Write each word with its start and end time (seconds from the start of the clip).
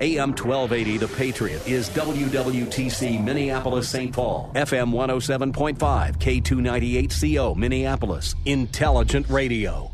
AM 0.00 0.30
1280 0.30 0.96
The 0.98 1.06
Patriot 1.06 1.68
is 1.68 1.88
WWTC 1.90 3.22
Minneapolis 3.22 3.88
St. 3.88 4.12
Paul, 4.12 4.50
FM 4.56 4.90
107.5, 4.90 5.78
K298CO 6.18 7.54
Minneapolis, 7.54 8.34
Intelligent 8.44 9.28
Radio. 9.28 9.92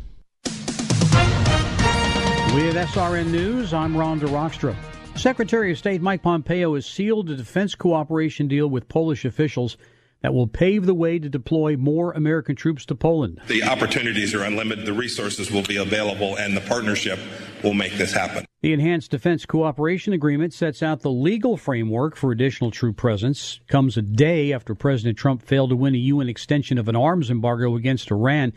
With 2.55 2.75
SRN 2.75 3.29
News, 3.29 3.75
I'm 3.75 3.93
Rhonda 3.93 4.21
Rockstrom. 4.21 4.75
Secretary 5.15 5.71
of 5.71 5.77
State 5.77 6.01
Mike 6.01 6.23
Pompeo 6.23 6.73
has 6.73 6.87
sealed 6.87 7.29
a 7.29 7.35
defense 7.35 7.75
cooperation 7.75 8.47
deal 8.47 8.71
with 8.71 8.87
Polish 8.87 9.23
officials 9.23 9.77
that 10.21 10.33
will 10.33 10.47
pave 10.47 10.85
the 10.85 10.93
way 10.93 11.19
to 11.19 11.29
deploy 11.29 11.75
more 11.75 12.11
American 12.11 12.55
troops 12.55 12.85
to 12.85 12.95
Poland. 12.95 13.41
The 13.47 13.63
opportunities 13.63 14.33
are 14.33 14.43
unlimited, 14.43 14.85
the 14.85 14.93
resources 14.93 15.51
will 15.51 15.63
be 15.63 15.77
available, 15.77 16.35
and 16.37 16.55
the 16.55 16.61
partnership 16.61 17.19
will 17.63 17.73
make 17.73 17.93
this 17.93 18.13
happen. 18.13 18.45
The 18.61 18.73
Enhanced 18.73 19.09
Defense 19.09 19.45
Cooperation 19.47 20.13
Agreement 20.13 20.53
sets 20.53 20.83
out 20.83 21.01
the 21.01 21.09
legal 21.09 21.57
framework 21.57 22.15
for 22.15 22.31
additional 22.31 22.69
troop 22.69 22.97
presence. 22.97 23.59
Comes 23.67 23.97
a 23.97 24.03
day 24.03 24.53
after 24.53 24.75
President 24.75 25.17
Trump 25.17 25.41
failed 25.41 25.71
to 25.71 25.75
win 25.75 25.95
a 25.95 25.99
UN 25.99 26.29
extension 26.29 26.77
of 26.77 26.87
an 26.87 26.95
arms 26.95 27.31
embargo 27.31 27.75
against 27.75 28.11
Iran. 28.11 28.53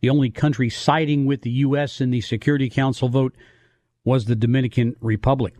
The 0.00 0.10
only 0.10 0.28
country 0.28 0.68
siding 0.68 1.24
with 1.24 1.40
the 1.40 1.50
U.S. 1.50 2.02
in 2.02 2.10
the 2.10 2.20
Security 2.20 2.68
Council 2.68 3.08
vote 3.08 3.34
was 4.04 4.26
the 4.26 4.36
Dominican 4.36 4.94
Republic. 5.00 5.54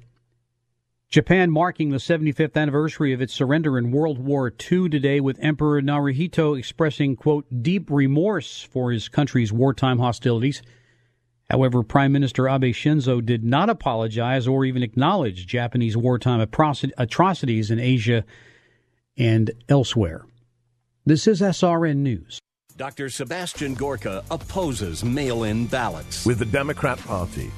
Japan 1.09 1.51
marking 1.51 1.91
the 1.91 1.99
75th 1.99 2.57
anniversary 2.57 3.13
of 3.13 3.23
its 3.23 3.33
surrender 3.33 3.79
in 3.79 3.93
World 3.93 4.19
War 4.19 4.49
II 4.49 4.89
today, 4.89 5.21
with 5.21 5.39
Emperor 5.41 5.81
Naruhito 5.81 6.59
expressing, 6.59 7.15
quote, 7.15 7.47
deep 7.63 7.91
remorse 7.91 8.63
for 8.63 8.91
his 8.91 9.09
country's 9.09 9.53
wartime 9.53 9.99
hostilities. 9.99 10.63
However, 11.49 11.85
Prime 11.85 12.11
Minister 12.11 12.49
Abe 12.49 12.75
Shinzo 12.75 13.25
did 13.25 13.45
not 13.45 13.71
apologize 13.71 14.49
or 14.49 14.65
even 14.65 14.83
acknowledge 14.83 15.47
Japanese 15.47 15.97
wartime 15.97 16.41
atrocities 16.41 17.71
in 17.71 17.79
Asia 17.79 18.25
and 19.17 19.53
elsewhere. 19.69 20.27
This 21.05 21.29
is 21.29 21.41
SRN 21.41 21.99
News. 21.99 22.41
Dr. 22.77 23.09
Sebastian 23.09 23.75
Gorka 23.75 24.25
opposes 24.31 25.05
mail 25.05 25.45
in 25.45 25.67
ballots. 25.67 26.27
With 26.27 26.41
the 26.41 26.45
Democrat 26.45 26.99
Party 26.99 27.51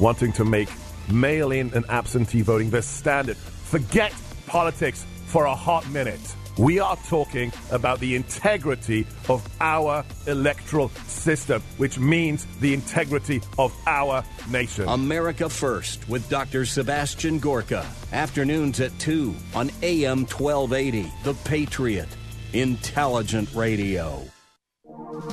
wanting 0.00 0.32
to 0.32 0.44
make 0.44 0.68
mail 1.10 1.52
in 1.52 1.72
and 1.74 1.84
absentee 1.88 2.42
voting 2.42 2.70
the 2.70 2.82
standard. 2.82 3.36
Forget 3.36 4.12
politics 4.46 5.06
for 5.26 5.44
a 5.44 5.54
hot 5.54 5.88
minute. 5.90 6.20
We 6.56 6.78
are 6.78 6.96
talking 7.08 7.52
about 7.72 7.98
the 7.98 8.14
integrity 8.14 9.06
of 9.28 9.46
our 9.60 10.04
electoral 10.28 10.88
system, 11.08 11.62
which 11.78 11.98
means 11.98 12.46
the 12.60 12.72
integrity 12.72 13.42
of 13.58 13.74
our 13.88 14.24
nation. 14.50 14.86
America 14.88 15.48
First 15.48 16.08
with 16.08 16.28
Dr. 16.28 16.64
Sebastian 16.64 17.40
Gorka. 17.40 17.84
Afternoons 18.12 18.80
at 18.80 18.96
2 19.00 19.34
on 19.54 19.70
AM 19.82 20.26
1280. 20.26 21.10
The 21.24 21.34
Patriot. 21.44 22.08
Intelligent 22.52 23.52
Radio. 23.52 24.22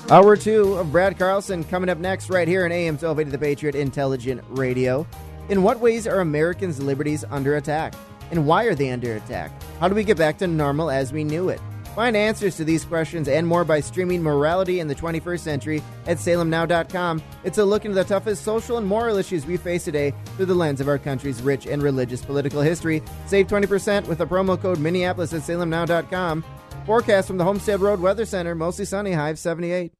Hour 0.09 0.35
two 0.35 0.73
of 0.73 0.91
Brad 0.91 1.19
Carlson 1.19 1.63
coming 1.63 1.89
up 1.89 1.97
next, 1.99 2.29
right 2.29 2.47
here 2.47 2.65
on 2.65 2.71
AM 2.71 2.95
1280, 2.95 3.31
The 3.31 3.37
Patriot 3.37 3.75
Intelligent 3.75 4.41
Radio. 4.49 5.05
In 5.51 5.63
what 5.63 5.81
ways 5.81 6.07
are 6.07 6.21
Americans' 6.21 6.81
liberties 6.81 7.25
under 7.29 7.57
attack? 7.57 7.93
And 8.31 8.47
why 8.47 8.63
are 8.63 8.73
they 8.73 8.89
under 8.89 9.17
attack? 9.17 9.51
How 9.81 9.89
do 9.89 9.95
we 9.95 10.05
get 10.05 10.17
back 10.17 10.37
to 10.37 10.47
normal 10.47 10.89
as 10.89 11.11
we 11.11 11.25
knew 11.25 11.49
it? 11.49 11.59
Find 11.93 12.15
answers 12.15 12.55
to 12.55 12.63
these 12.63 12.85
questions 12.85 13.27
and 13.27 13.45
more 13.45 13.65
by 13.65 13.81
streaming 13.81 14.23
Morality 14.23 14.79
in 14.79 14.87
the 14.87 14.95
21st 14.95 15.39
Century 15.41 15.83
at 16.07 16.19
salemnow.com. 16.19 17.21
It's 17.43 17.57
a 17.57 17.65
look 17.65 17.83
into 17.83 17.95
the 17.95 18.05
toughest 18.05 18.45
social 18.45 18.77
and 18.77 18.87
moral 18.87 19.17
issues 19.17 19.45
we 19.45 19.57
face 19.57 19.83
today 19.83 20.13
through 20.37 20.45
the 20.45 20.55
lens 20.55 20.79
of 20.79 20.87
our 20.87 20.97
country's 20.97 21.41
rich 21.41 21.67
and 21.67 21.83
religious 21.83 22.23
political 22.23 22.61
history. 22.61 23.03
Save 23.25 23.47
20% 23.47 24.07
with 24.07 24.19
the 24.19 24.25
promo 24.25 24.57
code 24.57 24.79
Minneapolis 24.79 25.33
at 25.33 25.41
salemnow.com. 25.41 26.45
Forecast 26.85 27.27
from 27.27 27.37
the 27.37 27.43
Homestead 27.43 27.81
Road 27.81 27.99
Weather 27.99 28.25
Center, 28.25 28.55
mostly 28.55 28.85
sunny, 28.85 29.11
high 29.11 29.31
of 29.31 29.37
78. 29.37 29.91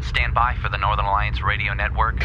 Stand 0.00 0.32
by 0.32 0.56
for 0.62 0.70
the 0.70 0.78
Northern 0.78 1.04
Alliance 1.04 1.42
Radio 1.42 1.74
Network. 1.74 2.24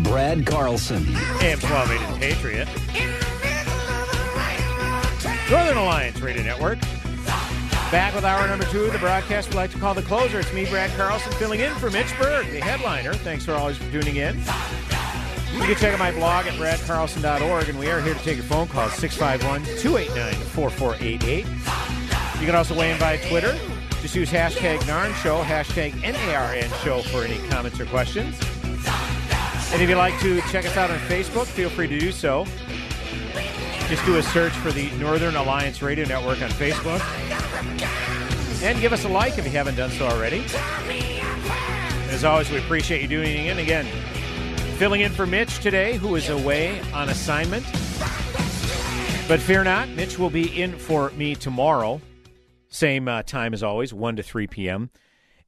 Brad 0.00 0.46
Carlson. 0.46 1.06
AM 1.40 1.60
1280 1.60 2.12
The 2.12 2.18
Patriot. 2.18 2.68
Northern 5.50 5.76
Alliance 5.76 6.20
Radio 6.20 6.42
Network. 6.42 6.80
Back 7.90 8.14
with 8.14 8.24
hour 8.24 8.48
number 8.48 8.64
two 8.66 8.84
of 8.84 8.92
the 8.92 8.98
broadcast 8.98 9.50
we 9.50 9.56
like 9.56 9.70
to 9.70 9.78
call 9.78 9.94
the 9.94 10.02
closer. 10.02 10.40
It's 10.40 10.52
me, 10.52 10.66
Brad 10.66 10.90
Carlson, 10.96 11.32
filling 11.34 11.60
in 11.60 11.72
for 11.74 11.90
Mitch 11.90 12.16
Berg, 12.18 12.50
the 12.50 12.60
headliner. 12.60 13.14
Thanks 13.14 13.44
for 13.44 13.52
always 13.52 13.78
tuning 13.90 14.16
in. 14.16 14.36
You 15.54 15.62
can 15.62 15.76
check 15.76 15.92
out 15.92 16.00
my 16.00 16.10
blog 16.10 16.46
at 16.46 16.54
bradcarlson.org, 16.54 17.68
and 17.68 17.78
we 17.78 17.88
are 17.88 18.00
here 18.00 18.14
to 18.14 18.20
take 18.20 18.36
your 18.36 18.44
phone 18.46 18.66
calls 18.66 18.94
651 18.94 19.64
289 19.78 20.34
4488. 20.46 21.46
You 22.40 22.46
can 22.46 22.56
also 22.56 22.76
weigh 22.76 22.90
in 22.90 22.98
via 22.98 23.18
Twitter. 23.28 23.56
Just 24.02 24.16
use 24.16 24.30
hashtag 24.30 24.80
NARN 24.80 25.14
Show, 25.22 25.42
hashtag 25.42 25.92
NARN 26.02 26.68
Show 26.82 27.02
for 27.02 27.24
any 27.24 27.38
comments 27.48 27.78
or 27.78 27.86
questions. 27.86 28.36
And 29.72 29.82
if 29.82 29.88
you'd 29.88 29.96
like 29.96 30.18
to 30.20 30.40
check 30.42 30.64
us 30.66 30.76
out 30.76 30.90
on 30.90 30.98
Facebook, 31.00 31.46
feel 31.46 31.70
free 31.70 31.88
to 31.88 31.98
do 31.98 32.12
so. 32.12 32.46
Just 33.88 34.04
do 34.06 34.16
a 34.16 34.22
search 34.22 34.52
for 34.52 34.72
the 34.72 34.90
Northern 34.92 35.36
Alliance 35.36 35.82
Radio 35.82 36.06
Network 36.06 36.40
on 36.42 36.50
Facebook. 36.50 37.00
And 38.62 38.80
give 38.80 38.92
us 38.92 39.04
a 39.04 39.08
like 39.08 39.36
if 39.38 39.44
you 39.44 39.50
haven't 39.50 39.74
done 39.74 39.90
so 39.90 40.06
already. 40.06 40.44
As 42.08 42.24
always, 42.24 42.50
we 42.50 42.58
appreciate 42.58 43.02
you 43.02 43.08
doing 43.08 43.46
in. 43.46 43.58
Again, 43.58 43.84
filling 44.78 45.02
in 45.02 45.12
for 45.12 45.26
Mitch 45.26 45.58
today, 45.58 45.96
who 45.96 46.14
is 46.16 46.28
away 46.28 46.80
on 46.92 47.08
assignment. 47.08 47.64
But 49.26 49.40
fear 49.40 49.64
not, 49.64 49.88
Mitch 49.90 50.18
will 50.18 50.30
be 50.30 50.62
in 50.62 50.78
for 50.78 51.10
me 51.10 51.34
tomorrow. 51.34 52.00
Same 52.68 53.06
uh, 53.06 53.22
time 53.22 53.54
as 53.54 53.62
always, 53.62 53.92
1 53.92 54.16
to 54.16 54.22
3 54.22 54.46
p.m. 54.46 54.90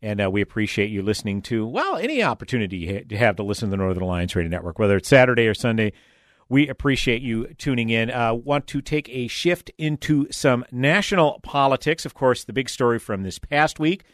And 0.02 0.22
uh, 0.22 0.30
we 0.30 0.40
appreciate 0.42 0.90
you 0.90 1.02
listening 1.02 1.42
to, 1.42 1.66
well, 1.66 1.96
any 1.96 2.22
opportunity 2.22 3.04
you 3.08 3.16
have 3.16 3.36
to 3.36 3.42
listen 3.42 3.68
to 3.68 3.70
the 3.70 3.76
Northern 3.76 4.02
Alliance 4.02 4.36
Radio 4.36 4.50
Network, 4.50 4.78
whether 4.78 4.96
it's 4.96 5.08
Saturday 5.08 5.46
or 5.48 5.54
Sunday. 5.54 5.92
We 6.48 6.68
appreciate 6.68 7.22
you 7.22 7.46
tuning 7.58 7.88
in. 7.88 8.10
Uh, 8.10 8.34
want 8.34 8.66
to 8.68 8.80
take 8.80 9.08
a 9.08 9.26
shift 9.26 9.70
into 9.78 10.30
some 10.30 10.64
national 10.70 11.40
politics. 11.40 12.04
Of 12.04 12.14
course, 12.14 12.44
the 12.44 12.52
big 12.52 12.68
story 12.68 12.98
from 12.98 13.22
this 13.22 13.38
past 13.38 13.80
week 13.80 14.04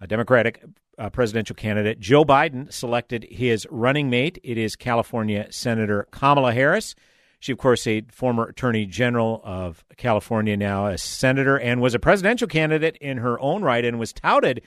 a 0.00 0.06
Democratic 0.06 0.64
uh, 0.98 1.08
presidential 1.08 1.54
candidate, 1.54 2.00
Joe 2.00 2.24
Biden, 2.24 2.70
selected 2.72 3.24
his 3.30 3.66
running 3.70 4.10
mate. 4.10 4.38
It 4.42 4.58
is 4.58 4.74
California 4.74 5.46
Senator 5.50 6.08
Kamala 6.10 6.52
Harris. 6.52 6.94
She, 7.38 7.52
of 7.52 7.58
course, 7.58 7.86
a 7.86 8.02
former 8.10 8.44
Attorney 8.44 8.84
General 8.86 9.40
of 9.44 9.84
California, 9.96 10.56
now 10.56 10.86
a 10.86 10.98
senator, 10.98 11.58
and 11.58 11.80
was 11.80 11.94
a 11.94 11.98
presidential 11.98 12.48
candidate 12.48 12.96
in 13.00 13.18
her 13.18 13.40
own 13.40 13.62
right, 13.62 13.84
and 13.84 13.98
was 13.98 14.12
touted 14.12 14.62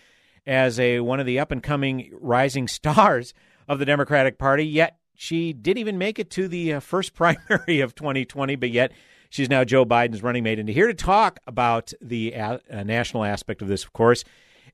as 0.45 0.80
a 0.80 1.00
one 1.00 1.19
of 1.19 1.25
the 1.25 1.39
up 1.39 1.51
and 1.51 1.62
coming 1.62 2.12
rising 2.19 2.68
stars 2.69 3.33
of 3.68 3.80
the 3.80 3.86
Democratic 3.86 4.38
Party. 4.38 4.65
Yet 4.65 4.97
she 5.15 5.53
didn't 5.53 5.80
even 5.80 5.97
make 5.97 6.19
it 6.19 6.30
to 6.31 6.47
the 6.47 6.74
uh, 6.74 6.80
first 6.80 7.13
primary 7.15 7.81
of 7.81 7.95
2020, 7.95 8.56
but 8.56 8.71
yet 8.71 8.92
she's 9.30 9.50
now 9.50 9.63
Joe 9.63 9.86
Biden's 9.86 10.24
running 10.24 10.44
mate. 10.44 10.59
And 10.59 10.69
here 10.69 10.88
to 10.88 10.94
talk 10.94 11.39
about 11.47 11.94
the 12.01 12.36
uh, 12.36 12.59
national 12.83 13.24
aspect 13.24 13.62
of 13.62 13.68
this, 13.68 13.83
of 13.83 13.94
course, 13.94 14.24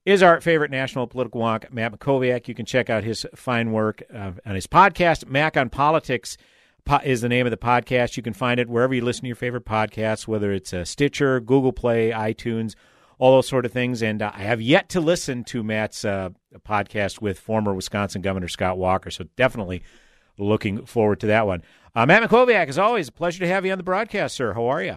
is 0.04 0.22
our 0.22 0.40
favorite 0.40 0.70
national 0.70 1.06
political 1.06 1.40
wonk, 1.40 1.70
Matt 1.70 1.92
Mackowiak. 1.92 2.48
You 2.48 2.54
can 2.54 2.66
check 2.66 2.90
out 2.90 3.04
his 3.04 3.24
fine 3.36 3.70
work 3.70 4.02
uh, 4.12 4.32
on 4.44 4.54
his 4.54 4.66
podcast, 4.66 5.28
Mac 5.28 5.56
on 5.56 5.70
Politics 5.70 6.36
is 7.04 7.20
the 7.20 7.28
name 7.28 7.46
of 7.46 7.50
the 7.50 7.56
podcast. 7.56 8.16
You 8.16 8.22
can 8.22 8.32
find 8.32 8.58
it 8.60 8.68
wherever 8.68 8.94
you 8.94 9.04
listen 9.04 9.22
to 9.22 9.28
your 9.28 9.36
favorite 9.36 9.64
podcasts, 9.64 10.26
whether 10.26 10.52
it's 10.52 10.72
a 10.72 10.84
Stitcher, 10.84 11.40
Google 11.40 11.72
Play, 11.72 12.10
iTunes, 12.10 12.74
all 13.22 13.36
those 13.36 13.46
sort 13.46 13.64
of 13.64 13.70
things. 13.70 14.02
And 14.02 14.20
uh, 14.20 14.32
I 14.34 14.40
have 14.40 14.60
yet 14.60 14.88
to 14.90 15.00
listen 15.00 15.44
to 15.44 15.62
Matt's 15.62 16.04
uh, 16.04 16.30
podcast 16.66 17.20
with 17.20 17.38
former 17.38 17.72
Wisconsin 17.72 18.20
Governor 18.20 18.48
Scott 18.48 18.78
Walker, 18.78 19.12
so 19.12 19.26
definitely 19.36 19.84
looking 20.38 20.86
forward 20.86 21.20
to 21.20 21.28
that 21.28 21.46
one. 21.46 21.62
Uh, 21.94 22.04
Matt 22.04 22.28
Mackowiak, 22.28 22.66
as 22.66 22.78
always, 22.78 23.06
a 23.06 23.12
pleasure 23.12 23.38
to 23.38 23.46
have 23.46 23.64
you 23.64 23.70
on 23.70 23.78
the 23.78 23.84
broadcast, 23.84 24.34
sir. 24.34 24.54
How 24.54 24.66
are 24.66 24.82
you? 24.82 24.96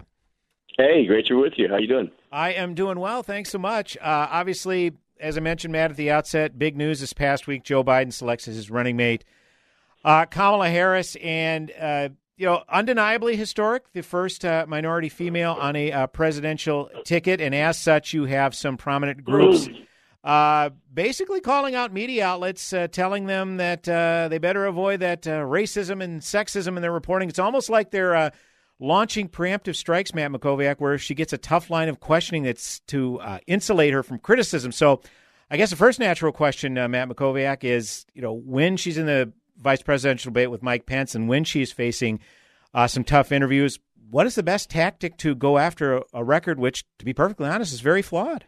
Hey, 0.76 1.06
great 1.06 1.26
to 1.26 1.34
be 1.36 1.40
with 1.40 1.52
you. 1.56 1.68
How 1.68 1.76
you 1.76 1.86
doing? 1.86 2.10
I 2.32 2.50
am 2.54 2.74
doing 2.74 2.98
well. 2.98 3.22
Thanks 3.22 3.50
so 3.50 3.58
much. 3.58 3.96
Uh, 3.98 4.26
obviously, 4.28 4.94
as 5.20 5.38
I 5.38 5.40
mentioned, 5.40 5.70
Matt, 5.70 5.92
at 5.92 5.96
the 5.96 6.10
outset, 6.10 6.58
big 6.58 6.76
news 6.76 6.98
this 6.98 7.12
past 7.12 7.46
week. 7.46 7.62
Joe 7.62 7.84
Biden 7.84 8.12
selects 8.12 8.48
as 8.48 8.56
his 8.56 8.72
running 8.72 8.96
mate 8.96 9.24
uh, 10.04 10.24
Kamala 10.24 10.68
Harris, 10.68 11.16
and 11.16 11.70
uh, 11.80 12.08
you 12.36 12.44
know, 12.44 12.62
undeniably 12.68 13.34
historic, 13.36 13.90
the 13.92 14.02
first 14.02 14.44
uh, 14.44 14.66
minority 14.68 15.08
female 15.08 15.56
on 15.58 15.74
a 15.74 15.90
uh, 15.90 16.06
presidential 16.06 16.90
ticket, 17.04 17.40
and 17.40 17.54
as 17.54 17.78
such, 17.78 18.12
you 18.12 18.24
have 18.24 18.54
some 18.54 18.76
prominent 18.76 19.24
groups. 19.24 19.68
Uh, 20.22 20.70
basically, 20.92 21.40
calling 21.40 21.74
out 21.74 21.92
media 21.92 22.26
outlets, 22.26 22.72
uh, 22.72 22.88
telling 22.88 23.26
them 23.26 23.56
that 23.56 23.84
they 23.84 24.38
better 24.38 24.66
avoid 24.66 25.00
that 25.00 25.22
racism 25.22 26.02
and 26.02 26.20
sexism 26.20 26.76
in 26.76 26.82
their 26.82 26.92
reporting. 26.92 27.28
It's 27.28 27.38
almost 27.38 27.70
like 27.70 27.90
they're 27.90 28.32
launching 28.78 29.28
preemptive 29.28 29.76
strikes, 29.76 30.12
Matt 30.12 30.30
Mackowiak, 30.30 30.78
where 30.78 30.98
she 30.98 31.14
gets 31.14 31.32
a 31.32 31.38
tough 31.38 31.70
line 31.70 31.88
of 31.88 32.00
questioning 32.00 32.42
that's 32.42 32.80
to 32.80 33.20
insulate 33.46 33.94
her 33.94 34.02
from 34.02 34.18
criticism. 34.18 34.72
So, 34.72 35.00
I 35.50 35.56
guess 35.56 35.70
the 35.70 35.76
first 35.76 36.00
natural 36.00 36.32
question, 36.32 36.74
Matt 36.74 37.08
Mackowiak, 37.08 37.64
is 37.64 38.04
you 38.12 38.20
know 38.20 38.34
when 38.34 38.76
she's 38.76 38.98
in 38.98 39.06
the 39.06 39.32
vice 39.58 39.82
presidential 39.82 40.30
debate 40.30 40.50
with 40.50 40.62
Mike 40.62 40.86
Pence 40.86 41.14
and 41.14 41.28
when 41.28 41.44
she's 41.44 41.72
facing 41.72 42.20
uh, 42.74 42.86
some 42.86 43.04
tough 43.04 43.32
interviews, 43.32 43.78
what 44.10 44.26
is 44.26 44.34
the 44.34 44.42
best 44.42 44.70
tactic 44.70 45.16
to 45.18 45.34
go 45.34 45.58
after 45.58 45.96
a, 45.96 46.02
a, 46.14 46.24
record 46.24 46.58
which, 46.58 46.84
to 46.98 47.04
be 47.04 47.12
perfectly 47.12 47.48
honest, 47.48 47.72
is 47.72 47.80
very 47.80 48.02
flawed? 48.02 48.44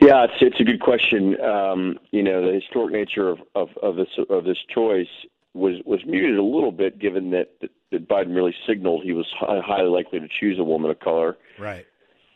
Yeah, 0.00 0.24
it's 0.24 0.34
it's 0.40 0.60
a 0.60 0.64
good 0.64 0.80
question. 0.80 1.38
Um, 1.40 1.98
you 2.10 2.22
know, 2.22 2.46
the 2.46 2.58
historic 2.58 2.92
nature 2.92 3.28
of, 3.28 3.38
of, 3.54 3.68
of 3.82 3.96
this 3.96 4.08
of 4.30 4.44
this 4.44 4.56
choice 4.74 5.06
was 5.52 5.74
was 5.84 6.00
muted 6.06 6.38
a 6.38 6.42
little 6.42 6.72
bit, 6.72 6.98
given 6.98 7.30
that, 7.30 7.50
that, 7.60 7.70
that 7.90 8.08
Biden 8.08 8.34
really 8.34 8.54
signaled 8.66 9.02
he 9.04 9.12
was 9.12 9.26
highly 9.38 9.90
likely 9.90 10.18
to 10.20 10.28
choose 10.28 10.58
a 10.58 10.64
woman 10.64 10.90
of 10.90 11.00
color. 11.00 11.36
Right. 11.58 11.86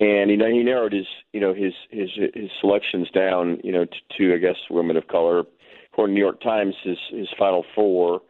And 0.01 0.31
you 0.31 0.37
know 0.37 0.51
he 0.51 0.63
narrowed 0.63 0.93
his 0.93 1.07
you 1.33 1.41
know 1.41 1.55
his 1.55 1.73
his 1.91 2.11
his 2.35 2.51
selections 2.61 3.09
down 3.11 3.61
you 3.65 3.73
know 3.73 3.87
to, 3.87 3.97
to 4.19 4.35
I 4.35 4.39
guess 4.39 4.57
women 4.69 4.97
of 4.97 5.07
color 5.09 5.45
according 5.95 6.17
to 6.17 6.19
New 6.19 6.25
York 6.25 6.41
Times, 6.41 6.75
his 6.83 6.99
his 7.11 7.29
final 7.39 7.65
four 7.75 8.21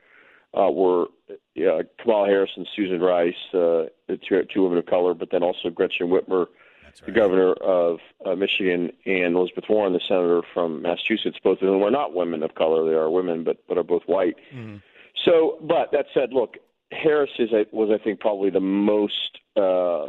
uh, 0.56 0.70
were 0.70 1.06
uh, 1.30 1.82
Kamala 1.98 2.26
Harris 2.26 2.50
and 2.56 2.68
Susan 2.76 3.00
Rice, 3.00 3.34
uh, 3.54 3.88
the 4.06 4.18
two, 4.28 4.42
two 4.52 4.62
women 4.62 4.78
of 4.78 4.86
color, 4.86 5.14
but 5.14 5.30
then 5.30 5.42
also 5.42 5.70
Gretchen 5.70 6.08
Whitmer, 6.08 6.46
right. 6.46 7.06
the 7.06 7.12
governor 7.12 7.54
of 7.54 8.00
uh, 8.26 8.34
Michigan, 8.34 8.92
and 9.06 9.34
Elizabeth 9.34 9.64
Warren, 9.68 9.94
the 9.94 10.00
senator 10.06 10.42
from 10.52 10.82
Massachusetts. 10.82 11.38
Both 11.42 11.62
of 11.62 11.68
them 11.68 11.82
are 11.82 11.90
not 11.90 12.14
women 12.14 12.42
of 12.42 12.54
color; 12.54 12.88
they 12.88 12.96
are 12.96 13.10
women, 13.10 13.44
but 13.44 13.66
but 13.66 13.78
are 13.78 13.82
both 13.82 14.02
white. 14.04 14.36
Mm-hmm. 14.54 14.76
So, 15.24 15.56
but 15.62 15.90
that 15.92 16.06
said, 16.12 16.34
look, 16.34 16.58
Harris 16.92 17.30
is 17.38 17.48
was 17.72 17.88
I 17.90 18.02
think 18.02 18.20
probably 18.20 18.50
the 18.50 18.60
most 18.60 19.38
uh, 19.56 20.08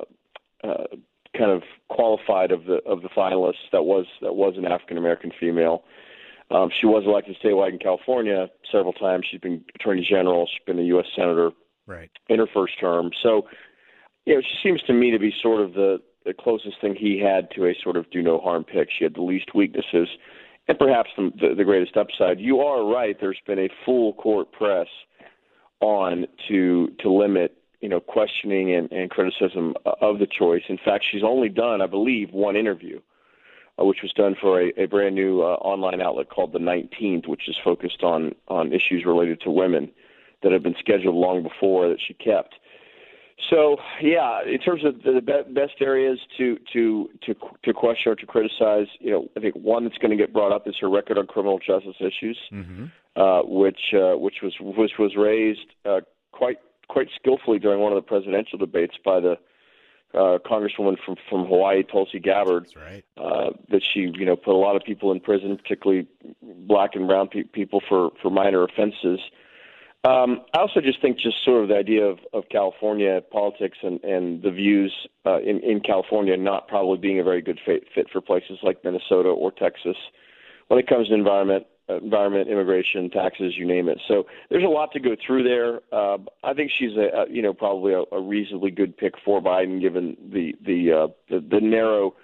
uh, 0.62 0.88
kind 1.38 1.52
of 1.52 1.64
qualified 1.88 2.52
of 2.52 2.66
the 2.66 2.84
of 2.86 3.02
the 3.02 3.10
finalists 3.10 3.72
that 3.72 3.84
was 3.84 4.08
that 4.22 4.36
was 4.36 4.56
an 4.58 4.66
African 4.66 4.98
American 4.98 5.32
female. 5.40 5.86
Um, 6.52 6.70
she 6.80 6.86
was 6.86 7.04
elected 7.06 7.38
statewide 7.44 7.74
in 7.74 7.80
California 7.80 8.50
several 8.72 8.94
times. 8.94 9.26
She's 9.30 9.42
been 9.42 9.64
attorney 9.74 10.06
general. 10.08 10.48
She's 10.48 10.64
been 10.66 10.80
a 10.80 10.88
U.S. 10.88 11.08
senator 11.16 11.52
right. 11.88 12.12
in 12.30 12.40
her 12.40 12.48
first 12.54 12.80
term. 12.80 13.12
So, 13.24 13.48
you 14.26 14.36
know, 14.36 14.42
she 14.42 14.58
seems 14.62 14.82
to 14.84 14.94
me 14.94 15.12
to 15.12 15.20
be 15.20 15.34
sort 15.42 15.62
of 15.62 15.74
the, 15.74 16.02
the 16.24 16.34
closest 16.34 16.80
thing 16.82 16.96
he 16.96 17.20
had 17.20 17.50
to 17.56 17.66
a 17.66 17.76
sort 17.84 17.98
of 17.98 18.10
do 18.12 18.22
no 18.22 18.40
harm 18.40 18.64
pick. 18.64 18.90
She 18.96 19.04
had 19.04 19.16
the 19.16 19.22
least 19.22 19.56
weaknesses 19.56 20.08
and 20.68 20.78
perhaps 20.78 21.10
the, 21.18 21.32
the, 21.40 21.56
the 21.56 21.64
greatest 21.64 21.98
upside. 21.98 22.40
You 22.40 22.60
are 22.60 22.86
right. 22.86 23.16
There's 23.20 23.42
been 23.46 23.60
a 23.60 23.70
full 23.86 24.14
court 24.14 24.52
press 24.52 24.88
on 25.82 26.26
to 26.48 26.88
to 27.00 27.12
limit 27.12 27.58
you 27.82 27.90
know 27.90 28.00
questioning 28.00 28.74
and, 28.74 28.92
and 28.92 29.10
criticism 29.10 29.76
of 30.02 30.20
the 30.20 30.28
choice. 30.28 30.64
In 30.70 30.78
fact, 30.84 31.06
she's 31.12 31.24
only 31.24 31.50
done, 31.50 31.82
I 31.82 31.88
believe, 31.88 32.32
one 32.32 32.56
interview 32.56 33.00
which 33.78 34.02
was 34.02 34.12
done 34.14 34.36
for 34.40 34.62
a, 34.62 34.72
a 34.78 34.86
brand 34.86 35.16
new 35.16 35.42
uh, 35.42 35.56
online 35.56 36.02
outlet 36.02 36.30
called 36.30 36.54
the 36.54 36.60
19th, 36.60 37.28
which 37.28 37.50
is 37.50 37.56
focused 37.64 38.04
on 38.04 38.34
on 38.48 38.72
issues 38.72 39.04
related 39.06 39.42
to 39.42 39.52
women 39.52 39.92
that 40.44 40.52
have 40.52 40.64
been 40.64 40.76
scheduled 40.80 41.16
long 41.16 41.44
before 41.44 41.90
that 41.90 41.98
she 42.06 42.14
kept. 42.14 42.56
So 43.50 43.78
yeah, 44.02 44.40
in 44.46 44.60
terms 44.60 44.86
of 44.86 45.04
the 45.04 45.22
best 45.22 45.74
areas 45.82 46.20
to 46.38 46.58
to 46.72 47.10
to 47.26 47.36
to 47.64 47.74
question 47.74 48.14
or 48.14 48.16
to 48.16 48.26
criticize, 48.26 48.88
you 49.00 49.12
know, 49.12 49.28
I 49.36 49.42
think 49.42 49.56
one 49.56 49.84
that's 49.84 49.98
going 49.98 50.12
to 50.12 50.18
get 50.18 50.32
brought 50.32 50.54
up 50.54 50.68
is 50.68 50.76
her 50.80 50.90
record 50.90 51.18
on 51.18 51.28
criminal 51.28 51.60
justice 51.60 51.96
issues, 52.00 52.40
mm-hmm. 52.52 52.86
uh, 53.18 53.44
which 53.44 53.94
uh, 53.94 54.18
which 54.18 54.36
was 54.42 54.54
which 54.62 54.94
was 54.98 55.16
raised 55.18 55.68
uh, 55.86 56.00
quite 56.32 56.60
quite 56.88 57.08
skillfully 57.20 57.60
during 57.60 57.82
one 57.82 57.92
of 57.92 57.98
the 57.98 58.08
presidential 58.08 58.58
debates 58.58 58.96
by 59.04 59.20
the 59.20 59.36
uh, 60.16 60.40
congresswoman 60.40 60.96
from 61.06 61.16
from 61.30 61.46
Hawaii, 61.46 61.84
Tulsi 61.84 62.20
Gabbard, 62.20 62.68
right. 62.76 63.04
uh, 63.18 63.52
that 63.70 63.82
she 63.84 64.12
you 64.14 64.26
know 64.26 64.36
put 64.36 64.54
a 64.54 64.58
lot 64.58 64.76
of 64.76 64.84
people 64.84 65.12
in 65.12 65.20
prison, 65.20 65.58
particularly 65.58 66.08
black 66.42 66.92
and 66.96 67.08
brown 67.08 67.28
pe- 67.28 67.44
people 67.44 67.82
for 67.88 68.12
for 68.22 68.30
minor 68.30 68.64
offenses. 68.64 69.20
Um, 70.06 70.42
I 70.54 70.60
also 70.60 70.82
just 70.82 71.02
think 71.02 71.18
just 71.18 71.44
sort 71.44 71.64
of 71.64 71.70
the 71.70 71.76
idea 71.76 72.06
of, 72.06 72.20
of 72.32 72.44
California 72.52 73.22
politics 73.32 73.80
and, 73.82 74.04
and 74.04 74.44
the 74.44 74.52
views 74.52 74.94
uh, 75.26 75.40
in, 75.40 75.62
in 75.62 75.80
California 75.80 76.38
not 76.38 76.68
probably 76.68 77.00
being 77.00 77.20
a 77.20 77.24
very 77.24 77.42
good 77.42 77.60
fit, 77.66 77.86
fit 77.96 78.06
for 78.12 78.22
places 78.22 78.60
like 78.62 78.84
Minnesota 78.84 79.30
or 79.30 79.52
Texas 79.52 79.98
when 80.68 80.80
it 80.80 80.86
comes 80.86 81.08
to 81.08 81.14
environment 81.16 81.66
environment, 81.90 82.50
immigration, 82.50 83.10
taxes, 83.10 83.54
you 83.58 83.66
name 83.66 83.88
it. 83.90 84.00
So 84.08 84.26
there's 84.50 84.64
a 84.64 84.68
lot 84.68 84.92
to 84.94 85.00
go 85.00 85.16
through 85.26 85.44
there. 85.44 85.82
Uh, 85.92 86.18
I 86.44 86.54
think 86.54 86.72
she's 86.72 86.96
a, 86.98 87.24
a 87.24 87.30
you 87.30 87.42
know 87.42 87.54
probably 87.54 87.94
a, 87.94 88.04
a 88.12 88.22
reasonably 88.22 88.72
good 88.72 88.98
pick 88.98 89.14
for 89.24 89.42
Biden 89.42 89.82
given 89.82 90.18
the 90.32 90.56
the 90.66 90.92
uh, 90.92 91.08
the, 91.30 91.40
the 91.40 91.62
narrow 91.62 92.16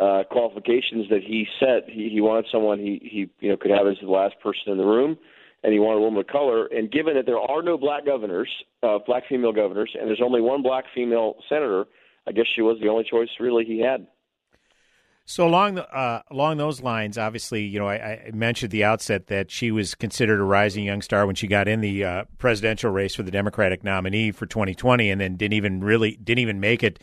uh, 0.00 0.24
qualifications 0.30 1.08
that 1.08 1.22
he 1.22 1.46
set. 1.58 1.88
He, 1.88 2.08
he 2.10 2.20
wanted 2.20 2.46
someone 2.50 2.78
he 2.78 3.00
he 3.02 3.30
you 3.40 3.50
know 3.50 3.56
could 3.56 3.70
have 3.70 3.86
as 3.86 3.96
the 4.02 4.10
last 4.10 4.34
person 4.42 4.72
in 4.72 4.78
the 4.78 4.86
room. 4.86 5.18
And 5.62 5.74
he 5.74 5.78
wanted 5.78 5.98
a 5.98 6.00
woman 6.00 6.20
of 6.20 6.26
color. 6.26 6.64
And 6.68 6.90
given 6.90 7.12
that 7.16 7.26
there 7.26 7.38
are 7.38 7.62
no 7.62 7.76
black 7.76 8.06
governors, 8.06 8.48
uh, 8.82 8.98
black 9.06 9.24
female 9.28 9.52
governors, 9.52 9.94
and 9.94 10.08
there's 10.08 10.22
only 10.24 10.40
one 10.40 10.62
black 10.62 10.86
female 10.94 11.34
senator, 11.50 11.84
I 12.26 12.32
guess 12.32 12.46
she 12.54 12.62
was 12.62 12.78
the 12.80 12.88
only 12.88 13.04
choice 13.04 13.28
really 13.38 13.66
he 13.66 13.78
had. 13.78 14.06
So 15.30 15.46
along 15.46 15.76
the, 15.76 15.88
uh, 15.96 16.22
along 16.28 16.56
those 16.56 16.82
lines, 16.82 17.16
obviously, 17.16 17.62
you 17.62 17.78
know, 17.78 17.86
I, 17.86 17.94
I, 18.26 18.30
mentioned 18.34 18.66
at 18.66 18.72
the 18.72 18.82
outset 18.82 19.28
that 19.28 19.48
she 19.48 19.70
was 19.70 19.94
considered 19.94 20.40
a 20.40 20.42
rising 20.42 20.84
young 20.84 21.02
star 21.02 21.24
when 21.24 21.36
she 21.36 21.46
got 21.46 21.68
in 21.68 21.80
the 21.80 22.04
uh, 22.04 22.24
presidential 22.38 22.90
race 22.90 23.14
for 23.14 23.22
the 23.22 23.30
Democratic 23.30 23.84
nominee 23.84 24.32
for 24.32 24.46
2020, 24.46 25.08
and 25.08 25.20
then 25.20 25.36
didn't 25.36 25.52
even 25.52 25.84
really 25.84 26.16
didn't 26.16 26.40
even 26.40 26.58
make 26.58 26.82
it. 26.82 27.00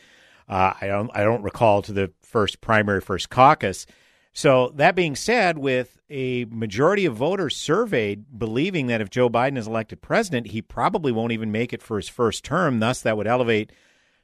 Uh, 0.49 0.73
I 0.81 0.87
don't 0.87 1.09
I 1.13 1.23
don't 1.23 1.41
recall 1.41 1.81
to 1.83 1.93
the 1.93 2.11
first 2.21 2.59
primary, 2.59 2.99
first 2.99 3.29
caucus. 3.29 3.85
So 4.33 4.73
that 4.75 4.93
being 4.93 5.15
said, 5.15 5.57
with 5.57 5.97
a 6.09 6.43
majority 6.51 7.05
of 7.05 7.15
voters 7.15 7.55
surveyed 7.55 8.37
believing 8.37 8.87
that 8.87 8.99
if 8.99 9.09
Joe 9.09 9.29
Biden 9.29 9.57
is 9.57 9.67
elected 9.67 10.01
president, 10.01 10.47
he 10.47 10.61
probably 10.61 11.13
won't 11.13 11.31
even 11.31 11.53
make 11.53 11.71
it 11.71 11.81
for 11.81 11.95
his 11.95 12.09
first 12.09 12.43
term. 12.43 12.81
Thus, 12.81 12.99
that 13.03 13.15
would 13.15 13.25
elevate 13.25 13.71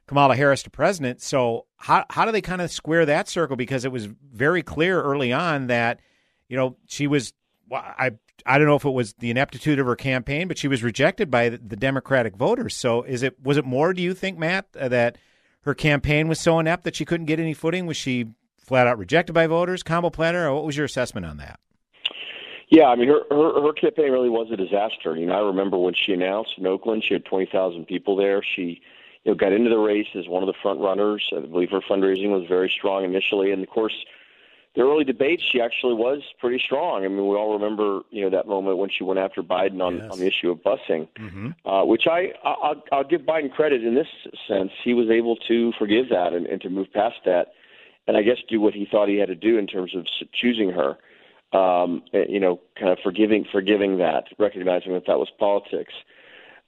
Kamala 0.06 0.36
Harris 0.36 0.62
to 0.64 0.70
president. 0.70 1.22
So 1.22 1.66
how 1.76 2.04
how 2.10 2.24
do 2.24 2.32
they 2.32 2.40
kind 2.40 2.60
of 2.60 2.70
square 2.70 3.06
that 3.06 3.28
circle? 3.28 3.56
Because 3.56 3.84
it 3.84 3.92
was 3.92 4.06
very 4.06 4.62
clear 4.62 5.02
early 5.02 5.32
on 5.32 5.68
that 5.68 6.00
you 6.48 6.56
know 6.56 6.76
she 6.86 7.06
was 7.06 7.32
I 7.72 8.12
I 8.46 8.58
don't 8.58 8.66
know 8.66 8.76
if 8.76 8.84
it 8.84 8.90
was 8.90 9.14
the 9.14 9.30
ineptitude 9.30 9.78
of 9.78 9.86
her 9.86 9.96
campaign, 9.96 10.48
but 10.48 10.58
she 10.58 10.68
was 10.68 10.82
rejected 10.82 11.30
by 11.30 11.48
the, 11.48 11.76
Democratic 11.76 12.36
voters. 12.36 12.74
So 12.76 13.02
is 13.02 13.22
it 13.22 13.42
was 13.42 13.56
it 13.56 13.64
more? 13.64 13.92
Do 13.92 14.02
you 14.02 14.14
think 14.14 14.38
Matt 14.38 14.66
uh, 14.78 14.88
that 14.88 15.16
her 15.62 15.74
campaign 15.74 16.28
was 16.28 16.38
so 16.38 16.58
inept 16.58 16.84
that 16.84 16.96
she 16.96 17.04
couldn't 17.04 17.26
get 17.26 17.40
any 17.40 17.54
footing? 17.54 17.86
Was 17.86 17.96
she 17.96 18.26
flat 18.58 18.86
out 18.86 18.98
rejected 18.98 19.32
by 19.32 19.46
voters? 19.46 19.82
Combo 19.82 20.10
planner, 20.10 20.52
what 20.52 20.64
was 20.64 20.76
your 20.76 20.86
assessment 20.86 21.26
on 21.26 21.38
that? 21.38 21.58
Yeah, 22.68 22.86
I 22.86 22.96
mean, 22.96 23.08
her, 23.08 23.20
her 23.30 23.62
her 23.62 23.72
campaign 23.72 24.10
really 24.10 24.30
was 24.30 24.48
a 24.50 24.56
disaster. 24.56 25.16
You 25.16 25.26
know, 25.26 25.34
I 25.34 25.46
remember 25.46 25.78
when 25.78 25.94
she 25.94 26.12
announced 26.12 26.52
in 26.58 26.66
Oakland, 26.66 27.04
she 27.06 27.14
had 27.14 27.24
twenty 27.24 27.46
thousand 27.50 27.86
people 27.86 28.16
there. 28.16 28.42
She 28.56 28.82
you 29.24 29.32
know, 29.32 29.36
got 29.36 29.52
into 29.52 29.70
the 29.70 29.78
race 29.78 30.08
as 30.14 30.28
one 30.28 30.42
of 30.42 30.46
the 30.46 30.54
front 30.62 30.80
runners. 30.80 31.30
I 31.36 31.40
believe 31.40 31.70
her 31.70 31.80
fundraising 31.80 32.30
was 32.30 32.46
very 32.46 32.70
strong 32.70 33.04
initially, 33.04 33.52
and 33.52 33.62
of 33.62 33.70
course, 33.70 33.94
the 34.74 34.82
early 34.82 35.04
debates 35.04 35.42
she 35.42 35.60
actually 35.60 35.94
was 35.94 36.22
pretty 36.40 36.58
strong. 36.58 37.04
I 37.04 37.08
mean, 37.08 37.28
we 37.28 37.36
all 37.36 37.54
remember 37.54 38.00
you 38.10 38.22
know 38.22 38.30
that 38.30 38.46
moment 38.46 38.78
when 38.78 38.90
she 38.90 39.04
went 39.04 39.18
after 39.18 39.42
Biden 39.42 39.80
on 39.80 39.96
yes. 39.96 40.10
on 40.10 40.18
the 40.18 40.26
issue 40.26 40.50
of 40.50 40.58
busing, 40.58 41.08
mm-hmm. 41.18 41.68
uh, 41.68 41.84
which 41.84 42.06
I 42.06 42.32
I'll, 42.44 42.82
I'll 42.92 43.04
give 43.04 43.22
Biden 43.22 43.50
credit 43.50 43.82
in 43.82 43.94
this 43.94 44.08
sense. 44.46 44.70
He 44.82 44.92
was 44.92 45.08
able 45.10 45.36
to 45.48 45.72
forgive 45.78 46.10
that 46.10 46.32
and, 46.34 46.46
and 46.46 46.60
to 46.60 46.68
move 46.68 46.92
past 46.92 47.16
that, 47.24 47.52
and 48.06 48.16
I 48.16 48.22
guess 48.22 48.38
do 48.48 48.60
what 48.60 48.74
he 48.74 48.86
thought 48.90 49.08
he 49.08 49.16
had 49.16 49.28
to 49.28 49.34
do 49.34 49.58
in 49.58 49.66
terms 49.66 49.94
of 49.94 50.06
choosing 50.32 50.70
her. 50.70 50.98
Um, 51.58 52.02
eh, 52.12 52.24
you 52.28 52.40
know, 52.40 52.60
kind 52.76 52.90
of 52.90 52.98
forgiving 53.04 53.46
forgiving 53.50 53.98
that, 53.98 54.24
recognizing 54.38 54.92
that 54.92 55.06
that 55.06 55.18
was 55.18 55.30
politics. 55.38 55.94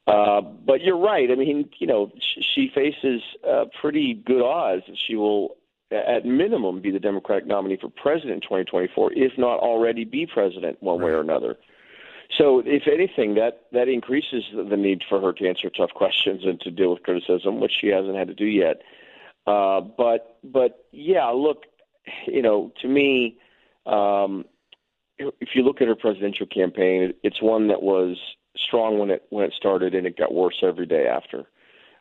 Uh, 0.06 0.40
but 0.40 0.82
you're 0.82 0.98
right. 0.98 1.30
I 1.30 1.34
mean, 1.34 1.68
you 1.78 1.86
know, 1.86 2.12
she 2.54 2.70
faces 2.72 3.22
uh, 3.48 3.64
pretty 3.80 4.14
good 4.14 4.42
odds 4.42 4.82
that 4.86 4.96
she 5.06 5.16
will, 5.16 5.56
at 5.90 6.24
minimum, 6.24 6.80
be 6.80 6.92
the 6.92 7.00
Democratic 7.00 7.46
nominee 7.46 7.78
for 7.80 7.88
president 7.88 8.34
in 8.34 8.40
2024, 8.42 9.12
if 9.14 9.32
not 9.36 9.58
already 9.58 10.04
be 10.04 10.26
president 10.26 10.80
one 10.80 11.02
way 11.02 11.10
or 11.10 11.20
another. 11.20 11.56
So, 12.38 12.62
if 12.64 12.84
anything, 12.92 13.34
that 13.34 13.62
that 13.72 13.88
increases 13.88 14.44
the 14.52 14.76
need 14.76 15.02
for 15.08 15.20
her 15.20 15.32
to 15.32 15.48
answer 15.48 15.70
tough 15.70 15.90
questions 15.90 16.42
and 16.44 16.60
to 16.60 16.70
deal 16.70 16.90
with 16.90 17.02
criticism, 17.02 17.60
which 17.60 17.72
she 17.80 17.88
hasn't 17.88 18.16
had 18.16 18.28
to 18.28 18.34
do 18.34 18.46
yet. 18.46 18.82
Uh, 19.46 19.80
but, 19.80 20.38
but 20.42 20.86
yeah, 20.90 21.26
look, 21.28 21.64
you 22.26 22.42
know, 22.42 22.72
to 22.82 22.88
me, 22.88 23.38
um, 23.86 24.44
if 25.18 25.50
you 25.54 25.62
look 25.62 25.80
at 25.80 25.88
her 25.88 25.94
presidential 25.94 26.46
campaign, 26.46 27.14
it's 27.22 27.40
one 27.40 27.68
that 27.68 27.82
was 27.82 28.16
strong 28.58 28.98
when 28.98 29.10
it 29.10 29.26
when 29.30 29.44
it 29.44 29.52
started, 29.54 29.94
and 29.94 30.06
it 30.06 30.16
got 30.16 30.32
worse 30.32 30.62
every 30.62 30.86
day 30.86 31.06
after. 31.06 31.44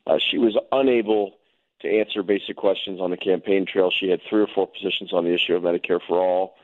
Uh, 0.08 0.18
she 0.20 0.38
was 0.38 0.58
unable 0.72 1.36
to 1.82 2.00
answer 2.00 2.24
basic 2.24 2.56
questions 2.56 3.00
on 3.02 3.12
the 3.12 3.18
campaign 3.18 3.66
trail. 3.66 3.92
She 3.92 4.10
had 4.10 4.22
three 4.30 4.42
or 4.42 4.48
four 4.48 4.68
positions 4.68 5.14
on 5.14 5.24
the 5.24 5.34
issue 5.34 5.56
of 5.56 5.64
Medicare 5.64 6.00
for 6.08 6.20
all. 6.20 6.56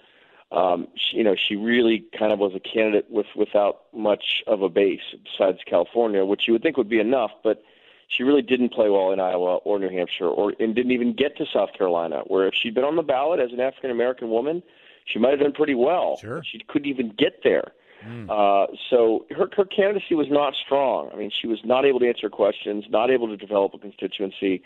Um, 0.51 0.87
she, 0.95 1.17
you 1.17 1.23
know, 1.23 1.35
she 1.35 1.55
really 1.55 2.05
kind 2.17 2.31
of 2.33 2.39
was 2.39 2.53
a 2.55 2.59
candidate 2.59 3.09
with 3.09 3.27
without 3.35 3.83
much 3.93 4.43
of 4.47 4.61
a 4.61 4.69
base 4.69 5.15
besides 5.23 5.59
California, 5.65 6.25
which 6.25 6.47
you 6.47 6.53
would 6.53 6.61
think 6.61 6.77
would 6.77 6.89
be 6.89 6.99
enough, 6.99 7.31
but 7.43 7.63
she 8.09 8.23
really 8.23 8.41
didn't 8.41 8.73
play 8.73 8.89
well 8.89 9.11
in 9.11 9.19
Iowa 9.19 9.57
or 9.57 9.79
New 9.79 9.89
Hampshire, 9.89 10.27
or 10.27 10.53
and 10.59 10.75
didn't 10.75 10.91
even 10.91 11.13
get 11.13 11.37
to 11.37 11.45
South 11.45 11.73
Carolina, 11.73 12.23
where 12.27 12.47
if 12.47 12.53
she'd 12.53 12.75
been 12.75 12.83
on 12.83 12.97
the 12.97 13.01
ballot 13.01 13.39
as 13.39 13.53
an 13.53 13.61
African 13.61 13.91
American 13.91 14.29
woman, 14.29 14.61
she 15.05 15.19
might 15.19 15.31
have 15.31 15.39
done 15.39 15.53
pretty 15.53 15.75
well. 15.75 16.17
Sure. 16.17 16.43
She 16.43 16.59
couldn't 16.67 16.89
even 16.89 17.13
get 17.17 17.43
there. 17.43 17.71
Hmm. 18.01 18.29
Uh, 18.29 18.67
so 18.89 19.25
her, 19.29 19.47
her 19.55 19.65
candidacy 19.65 20.15
was 20.15 20.27
not 20.29 20.55
strong. 20.55 21.09
I 21.13 21.17
mean, 21.17 21.31
she 21.31 21.47
was 21.47 21.59
not 21.63 21.85
able 21.85 21.99
to 21.99 22.07
answer 22.07 22.29
questions, 22.29 22.85
not 22.89 23.11
able 23.11 23.27
to 23.27 23.37
develop 23.37 23.73
a 23.73 23.77
constituency. 23.77 24.63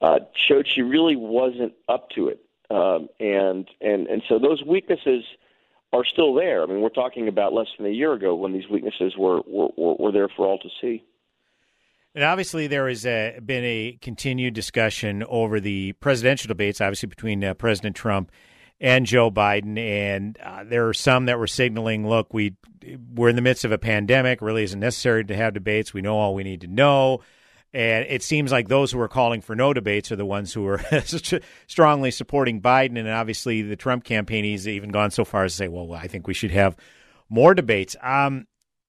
Uh, 0.00 0.20
showed 0.34 0.66
she 0.66 0.80
really 0.80 1.14
wasn't 1.14 1.74
up 1.88 2.08
to 2.10 2.28
it, 2.28 2.40
um, 2.70 3.08
and 3.20 3.68
and 3.82 4.06
and 4.06 4.22
so 4.26 4.38
those 4.38 4.64
weaknesses 4.64 5.24
are 5.92 6.06
still 6.06 6.32
there. 6.32 6.62
I 6.62 6.66
mean, 6.66 6.80
we're 6.80 6.88
talking 6.88 7.28
about 7.28 7.52
less 7.52 7.66
than 7.76 7.86
a 7.86 7.90
year 7.90 8.14
ago 8.14 8.34
when 8.34 8.54
these 8.54 8.66
weaknesses 8.68 9.18
were 9.18 9.42
were, 9.46 9.68
were, 9.76 9.94
were 9.96 10.12
there 10.12 10.28
for 10.28 10.46
all 10.46 10.58
to 10.58 10.68
see. 10.80 11.04
And 12.14 12.24
obviously, 12.24 12.66
there 12.66 12.88
has 12.88 13.04
uh, 13.04 13.40
been 13.44 13.64
a 13.64 13.98
continued 14.00 14.54
discussion 14.54 15.22
over 15.28 15.60
the 15.60 15.92
presidential 15.94 16.48
debates, 16.48 16.80
obviously 16.80 17.08
between 17.08 17.44
uh, 17.44 17.54
President 17.54 17.94
Trump 17.94 18.32
and 18.80 19.06
Joe 19.06 19.30
Biden. 19.30 19.78
And 19.78 20.38
uh, 20.38 20.64
there 20.64 20.88
are 20.88 20.94
some 20.94 21.26
that 21.26 21.38
were 21.38 21.46
signaling, 21.46 22.08
"Look, 22.08 22.32
we 22.32 22.56
we're 23.14 23.28
in 23.28 23.36
the 23.36 23.42
midst 23.42 23.64
of 23.64 23.72
a 23.72 23.78
pandemic. 23.78 24.40
Really 24.40 24.64
isn't 24.64 24.80
necessary 24.80 25.24
to 25.24 25.36
have 25.36 25.54
debates. 25.54 25.92
We 25.92 26.02
know 26.02 26.18
all 26.18 26.34
we 26.34 26.44
need 26.44 26.62
to 26.62 26.66
know." 26.66 27.20
And 27.72 28.04
it 28.08 28.24
seems 28.24 28.50
like 28.50 28.66
those 28.66 28.90
who 28.90 29.00
are 29.00 29.08
calling 29.08 29.42
for 29.42 29.54
no 29.54 29.72
debates 29.72 30.10
are 30.10 30.16
the 30.16 30.26
ones 30.26 30.52
who 30.52 30.66
are 30.66 30.80
strongly 31.68 32.10
supporting 32.10 32.60
Biden. 32.60 32.98
And 32.98 33.08
obviously, 33.08 33.62
the 33.62 33.76
Trump 33.76 34.02
campaign 34.02 34.50
has 34.50 34.66
even 34.66 34.90
gone 34.90 35.12
so 35.12 35.24
far 35.24 35.44
as 35.44 35.52
to 35.52 35.56
say, 35.56 35.68
"Well, 35.68 35.92
I 35.92 36.08
think 36.08 36.26
we 36.26 36.34
should 36.34 36.50
have 36.50 36.76
more 37.28 37.54
debates." 37.54 37.94
Um, 38.02 38.46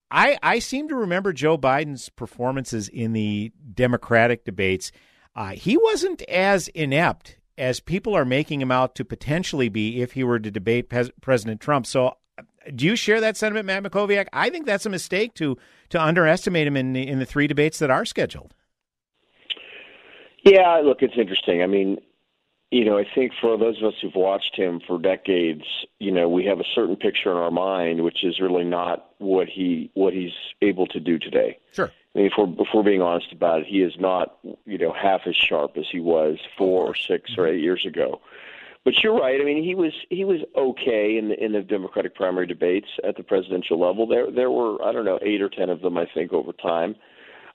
I, 0.10 0.38
I 0.44 0.60
seem 0.60 0.90
to 0.90 0.96
remember 0.96 1.32
Joe 1.32 1.58
Biden's 1.58 2.10
performances 2.10 2.90
in 2.90 3.14
the 3.14 3.54
Democratic 3.74 4.44
debates. 4.44 4.92
Uh, 5.34 5.52
he 5.52 5.78
wasn't 5.78 6.22
as 6.24 6.68
inept 6.70 7.38
as 7.62 7.80
people 7.80 8.18
are 8.18 8.26
making 8.26 8.60
him 8.60 8.72
out 8.72 8.96
to 8.96 9.06
potentially 9.06 9.70
be 9.70 10.02
if 10.02 10.14
he 10.14 10.24
were 10.24 10.40
to 10.40 10.50
debate 10.50 10.90
President 10.90 11.62
Trump. 11.62 11.86
So, 11.86 12.18
uh, 12.40 12.44
do 12.76 12.88
you 12.88 12.96
share 12.96 13.22
that 13.22 13.38
sentiment, 13.38 13.68
Matt 13.68 13.84
Mackowiak? 13.84 14.28
I 14.34 14.50
think 14.50 14.66
that's 14.66 14.88
a 14.88 14.90
mistake 14.90 15.36
to 15.36 15.58
to 15.90 16.02
underestimate 16.02 16.66
him 16.66 16.76
in 16.76 16.94
the, 16.94 17.08
in 17.08 17.20
the 17.20 17.26
three 17.26 17.46
debates 17.46 17.78
that 17.80 17.92
are 17.92 18.04
scheduled. 18.04 18.56
Yeah, 20.44 20.82
look, 20.84 21.04
it's 21.04 21.14
interesting. 21.18 21.62
I 21.62 21.68
mean, 21.68 22.00
you 22.72 22.86
know, 22.86 22.98
I 22.98 23.06
think 23.14 23.34
for 23.40 23.58
those 23.58 23.78
of 23.80 23.90
us 23.90 23.96
who've 24.02 24.16
watched 24.16 24.56
him 24.56 24.80
for 24.88 24.98
decades, 24.98 25.64
you 26.00 26.10
know, 26.10 26.30
we 26.30 26.46
have 26.46 26.62
a 26.62 26.66
certain 26.74 26.96
picture 26.96 27.30
in 27.30 27.38
our 27.38 27.52
mind, 27.52 28.04
which 28.04 28.24
is 28.24 28.40
really 28.40 28.64
not 28.64 29.10
what 29.18 29.50
he 29.50 29.92
what 29.94 30.14
he's 30.14 30.32
able 30.62 30.88
to 30.88 31.00
do 31.00 31.20
today. 31.20 31.60
Sure. 31.74 31.92
I 32.16 32.18
mean, 32.18 32.28
if 32.28 32.34
we're, 32.38 32.50
if 32.64 32.70
we're 32.74 32.84
being 32.84 33.02
honest 33.02 33.32
about 33.34 33.62
it, 33.62 33.68
he 33.68 33.82
is 33.82 33.94
not, 34.00 34.38
you 34.66 34.78
know, 34.78 34.94
half 34.94 35.22
as 35.26 35.36
sharp 35.36 35.78
as 35.78 35.86
he 35.92 36.00
was 36.00 36.40
four 36.58 36.86
or 36.86 36.96
6 36.96 37.10
or 37.10 37.44
mm-hmm. 37.44 37.56
eight 37.56 37.62
years 37.62 37.86
ago. 37.86 38.22
But 38.84 39.04
you're 39.04 39.18
right. 39.18 39.40
I 39.40 39.44
mean, 39.44 39.64
he 39.64 39.76
was 39.76 39.94
he 40.10 40.26
was 40.26 40.40
okay 40.58 41.18
in 41.18 41.30
the 41.30 41.44
in 41.44 41.52
the 41.52 41.62
Democratic 41.62 42.16
primary 42.16 42.48
debates 42.48 42.88
at 43.04 43.16
the 43.16 43.24
presidential 43.24 43.80
level. 43.80 44.08
There 44.08 44.32
there 44.32 44.50
were 44.50 44.82
I 44.84 44.92
don't 44.92 45.06
know 45.06 45.20
eight 45.22 45.42
or 45.42 45.50
ten 45.50 45.70
of 45.70 45.82
them 45.82 45.98
I 45.98 46.08
think 46.12 46.34
over 46.34 46.52
time. 46.54 46.96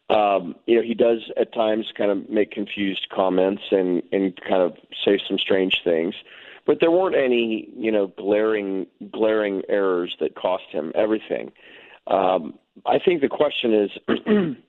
Um, 0.08 0.54
you 0.66 0.76
know, 0.76 0.82
he 0.82 0.94
does 0.94 1.30
at 1.36 1.52
times 1.52 1.86
kind 1.96 2.10
of 2.10 2.28
make 2.30 2.52
confused 2.52 3.08
comments 3.12 3.62
and 3.70 4.02
and 4.12 4.38
kind 4.48 4.62
of 4.62 4.76
say 5.04 5.18
some 5.26 5.38
strange 5.38 5.80
things, 5.82 6.14
but 6.64 6.78
there 6.80 6.90
weren't 6.90 7.16
any 7.16 7.68
you 7.76 7.90
know 7.90 8.08
glaring 8.16 8.86
glaring 9.10 9.62
errors 9.68 10.16
that 10.20 10.36
cost 10.36 10.64
him 10.70 10.92
everything. 10.94 11.52
Um, 12.06 12.58
I 12.84 12.98
think 12.98 13.20
the 13.20 13.28
question 13.28 13.74
is. 13.74 14.56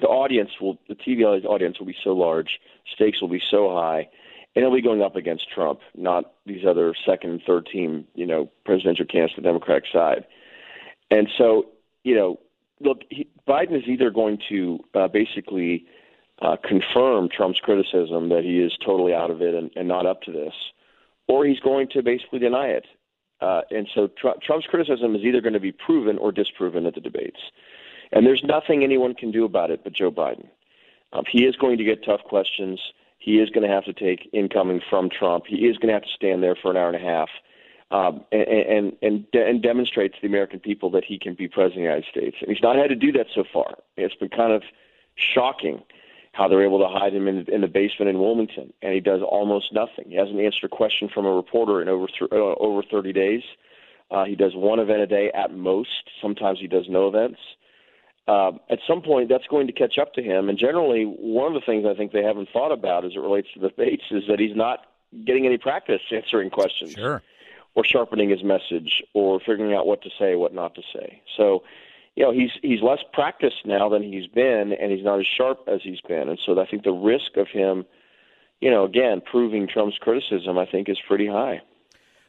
The 0.00 0.06
audience 0.06 0.50
will, 0.60 0.78
the 0.88 0.94
TV 0.94 1.24
audience 1.44 1.78
will 1.78 1.86
be 1.86 1.96
so 2.04 2.10
large, 2.10 2.60
stakes 2.94 3.20
will 3.20 3.28
be 3.28 3.42
so 3.50 3.70
high, 3.70 4.08
and 4.54 4.64
he'll 4.64 4.74
be 4.74 4.82
going 4.82 5.02
up 5.02 5.16
against 5.16 5.50
Trump, 5.50 5.80
not 5.96 6.32
these 6.46 6.64
other 6.64 6.94
second 7.06 7.30
and 7.30 7.42
third 7.44 7.66
team, 7.66 8.06
you 8.14 8.26
know, 8.26 8.48
presidential 8.64 9.04
candidates 9.04 9.34
on 9.36 9.42
the 9.42 9.48
Democratic 9.48 9.84
side. 9.92 10.24
And 11.10 11.28
so, 11.36 11.66
you 12.04 12.14
know, 12.14 12.38
look, 12.80 13.02
he, 13.10 13.28
Biden 13.46 13.76
is 13.76 13.84
either 13.86 14.10
going 14.10 14.38
to 14.48 14.78
uh, 14.94 15.08
basically 15.08 15.86
uh, 16.40 16.56
confirm 16.62 17.28
Trump's 17.28 17.60
criticism 17.60 18.28
that 18.28 18.44
he 18.44 18.60
is 18.60 18.76
totally 18.84 19.14
out 19.14 19.30
of 19.30 19.42
it 19.42 19.54
and, 19.54 19.70
and 19.76 19.88
not 19.88 20.06
up 20.06 20.22
to 20.22 20.32
this, 20.32 20.54
or 21.26 21.44
he's 21.44 21.60
going 21.60 21.88
to 21.88 22.02
basically 22.02 22.38
deny 22.38 22.68
it. 22.68 22.86
Uh, 23.40 23.62
and 23.70 23.88
so 23.94 24.08
Tr- 24.08 24.38
Trump's 24.42 24.66
criticism 24.66 25.14
is 25.14 25.22
either 25.22 25.40
going 25.40 25.52
to 25.52 25.60
be 25.60 25.72
proven 25.72 26.18
or 26.18 26.32
disproven 26.32 26.86
at 26.86 26.94
the 26.94 27.00
debates. 27.00 27.40
And 28.12 28.26
there's 28.26 28.42
nothing 28.42 28.82
anyone 28.82 29.14
can 29.14 29.30
do 29.30 29.44
about 29.44 29.70
it 29.70 29.84
but 29.84 29.92
Joe 29.92 30.10
Biden. 30.10 30.48
Um, 31.12 31.24
he 31.28 31.44
is 31.44 31.56
going 31.56 31.78
to 31.78 31.84
get 31.84 32.04
tough 32.04 32.22
questions. 32.24 32.80
He 33.18 33.38
is 33.40 33.50
going 33.50 33.66
to 33.66 33.74
have 33.74 33.84
to 33.84 33.92
take 33.92 34.28
incoming 34.32 34.80
from 34.88 35.08
Trump. 35.10 35.44
He 35.46 35.66
is 35.66 35.76
going 35.78 35.88
to 35.88 35.94
have 35.94 36.02
to 36.02 36.08
stand 36.14 36.42
there 36.42 36.56
for 36.56 36.70
an 36.70 36.76
hour 36.76 36.88
and 36.88 36.96
a 36.96 37.06
half 37.06 37.28
um, 37.90 38.24
and, 38.30 38.96
and 39.00 39.26
and 39.32 39.62
demonstrate 39.62 40.12
to 40.14 40.20
the 40.20 40.26
American 40.26 40.60
people 40.60 40.90
that 40.90 41.04
he 41.04 41.18
can 41.18 41.34
be 41.34 41.48
president 41.48 41.72
of 41.72 41.76
the 41.76 41.82
United 41.82 42.04
States. 42.10 42.36
And 42.40 42.50
he's 42.50 42.62
not 42.62 42.76
had 42.76 42.88
to 42.88 42.96
do 42.96 43.12
that 43.12 43.26
so 43.34 43.44
far. 43.50 43.76
It's 43.96 44.14
been 44.14 44.28
kind 44.28 44.52
of 44.52 44.62
shocking 45.14 45.82
how 46.32 46.48
they're 46.48 46.64
able 46.64 46.78
to 46.78 46.86
hide 46.86 47.14
him 47.14 47.26
in, 47.26 47.46
in 47.48 47.62
the 47.62 47.66
basement 47.66 48.10
in 48.10 48.18
Wilmington, 48.18 48.72
and 48.82 48.92
he 48.92 49.00
does 49.00 49.22
almost 49.22 49.72
nothing. 49.72 50.04
He 50.08 50.16
hasn't 50.16 50.38
answered 50.38 50.64
a 50.64 50.68
question 50.68 51.08
from 51.12 51.24
a 51.24 51.32
reporter 51.32 51.80
in 51.80 51.88
over 51.88 52.06
th- 52.06 52.30
uh, 52.30 52.54
over 52.60 52.82
30 52.82 53.12
days. 53.12 53.42
Uh, 54.10 54.24
he 54.24 54.36
does 54.36 54.52
one 54.54 54.78
event 54.78 55.00
a 55.00 55.06
day 55.06 55.30
at 55.32 55.54
most. 55.54 56.10
Sometimes 56.20 56.60
he 56.60 56.66
does 56.66 56.86
no 56.88 57.08
events. 57.08 57.38
Uh, 58.26 58.52
at 58.68 58.78
some 58.86 59.00
point, 59.00 59.30
that's 59.30 59.46
going 59.46 59.66
to 59.66 59.72
catch 59.72 59.96
up 59.98 60.12
to 60.12 60.22
him. 60.22 60.50
And 60.50 60.58
generally, 60.58 61.04
one 61.04 61.48
of 61.48 61.54
the 61.54 61.64
things 61.64 61.86
I 61.86 61.94
think 61.94 62.12
they 62.12 62.22
haven't 62.22 62.50
thought 62.52 62.72
about 62.72 63.06
as 63.06 63.12
it 63.14 63.20
relates 63.20 63.48
to 63.54 63.60
the 63.60 63.70
debates 63.70 64.04
is 64.10 64.24
that 64.28 64.38
he's 64.38 64.54
not 64.54 64.80
getting 65.24 65.46
any 65.46 65.56
practice 65.56 66.02
answering 66.12 66.50
questions. 66.50 66.92
Sure 66.92 67.22
or 67.78 67.84
sharpening 67.84 68.28
his 68.28 68.42
message 68.42 69.04
or 69.14 69.38
figuring 69.38 69.72
out 69.72 69.86
what 69.86 70.02
to 70.02 70.10
say, 70.18 70.34
what 70.34 70.52
not 70.52 70.74
to 70.74 70.82
say. 70.92 71.22
So, 71.36 71.62
you 72.16 72.24
know, 72.24 72.32
he's 72.32 72.50
he's 72.60 72.82
less 72.82 72.98
practiced 73.12 73.64
now 73.64 73.88
than 73.88 74.02
he's 74.02 74.26
been, 74.26 74.72
and 74.72 74.90
he's 74.90 75.04
not 75.04 75.20
as 75.20 75.26
sharp 75.28 75.60
as 75.68 75.80
he's 75.84 76.00
been. 76.00 76.28
And 76.28 76.40
so, 76.44 76.60
I 76.60 76.66
think 76.66 76.82
the 76.82 76.90
risk 76.90 77.36
of 77.36 77.46
him, 77.46 77.86
you 78.60 78.68
know, 78.68 78.84
again 78.84 79.22
proving 79.24 79.68
Trump's 79.68 79.96
criticism, 79.96 80.58
I 80.58 80.66
think, 80.66 80.88
is 80.88 80.98
pretty 81.06 81.28
high. 81.28 81.62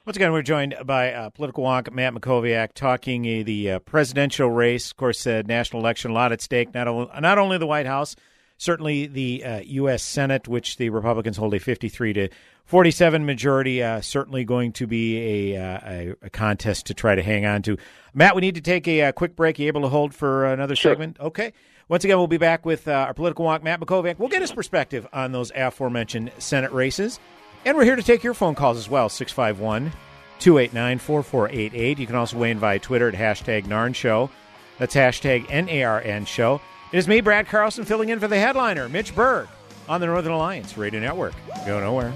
Once 0.06 0.18
again, 0.18 0.32
we're 0.32 0.44
joined 0.44 0.75
by 0.86 1.12
uh, 1.12 1.32
political 1.32 1.63
wonk 1.63 1.91
Matt 1.91 2.13
Mackowiak 2.13 2.74
talking 2.74 3.25
uh, 3.25 3.44
the 3.44 3.72
uh, 3.72 3.79
presidential 3.79 4.51
race. 4.51 4.91
Of 4.91 4.98
course, 4.98 5.25
uh, 5.25 5.41
national 5.48 5.82
election, 5.82 6.12
a 6.12 6.13
lot 6.13 6.32
at 6.32 6.41
stake. 6.41 6.75
Not, 6.75 6.88
o- 6.88 7.10
not 7.20 7.39
only 7.39 7.58
the 7.58 7.65
White 7.65 7.88
House, 7.88 8.15
certainly 8.59 9.07
the 9.07 9.43
U.S. 9.65 9.95
Uh, 9.95 9.97
Senate, 9.97 10.47
which 10.47 10.77
the 10.77 10.91
Republicans 10.91 11.37
hold 11.37 11.55
a 11.55 11.59
53 11.59 12.13
to 12.13 12.29
47 12.65 13.25
majority. 13.25 13.81
Uh, 13.81 13.99
certainly 14.01 14.43
going 14.43 14.71
to 14.73 14.85
be 14.85 15.55
a, 15.55 15.57
uh, 15.57 15.79
a, 15.83 16.15
a 16.21 16.29
contest 16.29 16.85
to 16.85 16.93
try 16.93 17.15
to 17.15 17.23
hang 17.23 17.47
on 17.47 17.63
to. 17.63 17.77
Matt, 18.13 18.35
we 18.35 18.41
need 18.41 18.55
to 18.55 18.61
take 18.61 18.87
a, 18.87 18.99
a 18.99 19.13
quick 19.13 19.35
break. 19.35 19.57
Are 19.57 19.63
you 19.63 19.67
able 19.67 19.81
to 19.81 19.87
hold 19.87 20.13
for 20.13 20.45
another 20.45 20.75
sure. 20.75 20.91
segment? 20.91 21.19
Okay. 21.19 21.53
Once 21.87 22.03
again, 22.03 22.17
we'll 22.17 22.27
be 22.27 22.37
back 22.37 22.67
with 22.67 22.87
uh, 22.87 22.91
our 22.91 23.15
political 23.15 23.45
wonk, 23.45 23.63
Matt 23.63 23.79
Mackowiak. 23.79 24.19
We'll 24.19 24.29
get 24.29 24.41
his 24.41 24.51
perspective 24.51 25.07
on 25.11 25.31
those 25.31 25.51
aforementioned 25.55 26.31
Senate 26.37 26.71
races. 26.71 27.19
And 27.65 27.75
we're 27.75 27.85
here 27.85 27.95
to 27.95 28.03
take 28.03 28.23
your 28.23 28.35
phone 28.35 28.53
calls 28.53 28.77
as 28.77 28.87
well, 28.87 29.09
651 29.09 29.91
289 30.37 30.99
4488. 30.99 31.99
You 31.99 32.05
can 32.05 32.15
also 32.15 32.37
weigh 32.37 32.51
in 32.51 32.59
via 32.59 32.77
Twitter 32.77 33.09
at 33.09 33.15
hashtag 33.15 33.65
NARN 33.65 33.95
Show. 33.95 34.29
That's 34.77 34.95
hashtag 34.95 35.47
NARN 35.47 36.27
Show. 36.27 36.61
It 36.91 36.98
is 36.98 37.08
me, 37.08 37.22
Brad 37.22 37.46
Carlson, 37.46 37.86
filling 37.86 38.10
in 38.10 38.19
for 38.19 38.27
the 38.27 38.39
headliner, 38.39 38.89
Mitch 38.89 39.13
Berg, 39.13 39.48
on 39.88 40.01
the 40.01 40.08
Northern 40.08 40.31
Alliance 40.31 40.75
Radio 40.75 41.00
Network. 41.00 41.36
Go 41.67 41.79
nowhere. 41.79 42.12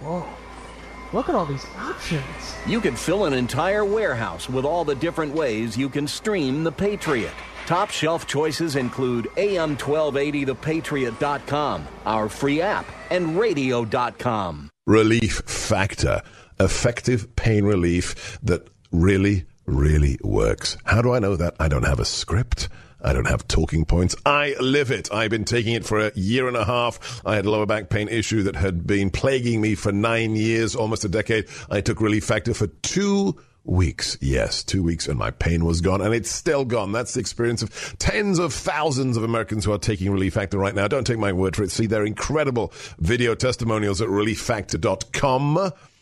Whoa. 0.00 0.24
Look 1.12 1.28
at 1.28 1.34
all 1.34 1.44
these 1.44 1.66
options. 1.76 2.22
You 2.68 2.80
can 2.80 2.94
fill 2.94 3.24
an 3.24 3.32
entire 3.32 3.84
warehouse 3.84 4.48
with 4.48 4.64
all 4.64 4.84
the 4.84 4.94
different 4.94 5.34
ways 5.34 5.76
you 5.76 5.88
can 5.88 6.06
stream 6.06 6.62
The 6.62 6.70
Patriot. 6.70 7.34
Top 7.72 7.90
shelf 7.90 8.26
choices 8.26 8.76
include 8.76 9.24
AM1280thepatriot.com, 9.36 11.88
our 12.04 12.28
free 12.28 12.60
app, 12.60 12.84
and 13.08 13.40
radio.com. 13.40 14.68
Relief 14.86 15.40
Factor. 15.46 16.20
Effective 16.60 17.34
pain 17.34 17.64
relief 17.64 18.38
that 18.42 18.68
really, 18.90 19.46
really 19.64 20.18
works. 20.22 20.76
How 20.84 21.00
do 21.00 21.14
I 21.14 21.18
know 21.18 21.34
that? 21.34 21.56
I 21.58 21.68
don't 21.68 21.86
have 21.86 21.98
a 21.98 22.04
script. 22.04 22.68
I 23.00 23.14
don't 23.14 23.26
have 23.26 23.48
talking 23.48 23.86
points. 23.86 24.16
I 24.26 24.54
live 24.60 24.90
it. 24.90 25.10
I've 25.10 25.30
been 25.30 25.46
taking 25.46 25.72
it 25.72 25.86
for 25.86 25.98
a 25.98 26.12
year 26.14 26.48
and 26.48 26.58
a 26.58 26.66
half. 26.66 27.22
I 27.24 27.36
had 27.36 27.46
a 27.46 27.50
lower 27.50 27.64
back 27.64 27.88
pain 27.88 28.08
issue 28.08 28.42
that 28.42 28.54
had 28.54 28.86
been 28.86 29.08
plaguing 29.08 29.62
me 29.62 29.76
for 29.76 29.92
nine 29.92 30.36
years, 30.36 30.76
almost 30.76 31.06
a 31.06 31.08
decade. 31.08 31.46
I 31.70 31.80
took 31.80 32.02
Relief 32.02 32.26
Factor 32.26 32.52
for 32.52 32.66
two 32.66 33.40
weeks. 33.64 34.18
Yes, 34.20 34.62
two 34.62 34.82
weeks 34.82 35.08
and 35.08 35.18
my 35.18 35.30
pain 35.30 35.64
was 35.64 35.80
gone 35.80 36.00
and 36.00 36.14
it's 36.14 36.30
still 36.30 36.64
gone. 36.64 36.92
That's 36.92 37.14
the 37.14 37.20
experience 37.20 37.62
of 37.62 37.96
tens 37.98 38.38
of 38.38 38.52
thousands 38.52 39.16
of 39.16 39.22
Americans 39.22 39.64
who 39.64 39.72
are 39.72 39.78
taking 39.78 40.10
Relief 40.10 40.34
Factor 40.34 40.58
right 40.58 40.74
now. 40.74 40.88
Don't 40.88 41.06
take 41.06 41.18
my 41.18 41.32
word 41.32 41.56
for 41.56 41.62
it. 41.62 41.70
See 41.70 41.86
their 41.86 42.04
incredible 42.04 42.72
video 42.98 43.34
testimonials 43.34 44.00
at 44.00 44.08
relieffactor.com 44.08 45.72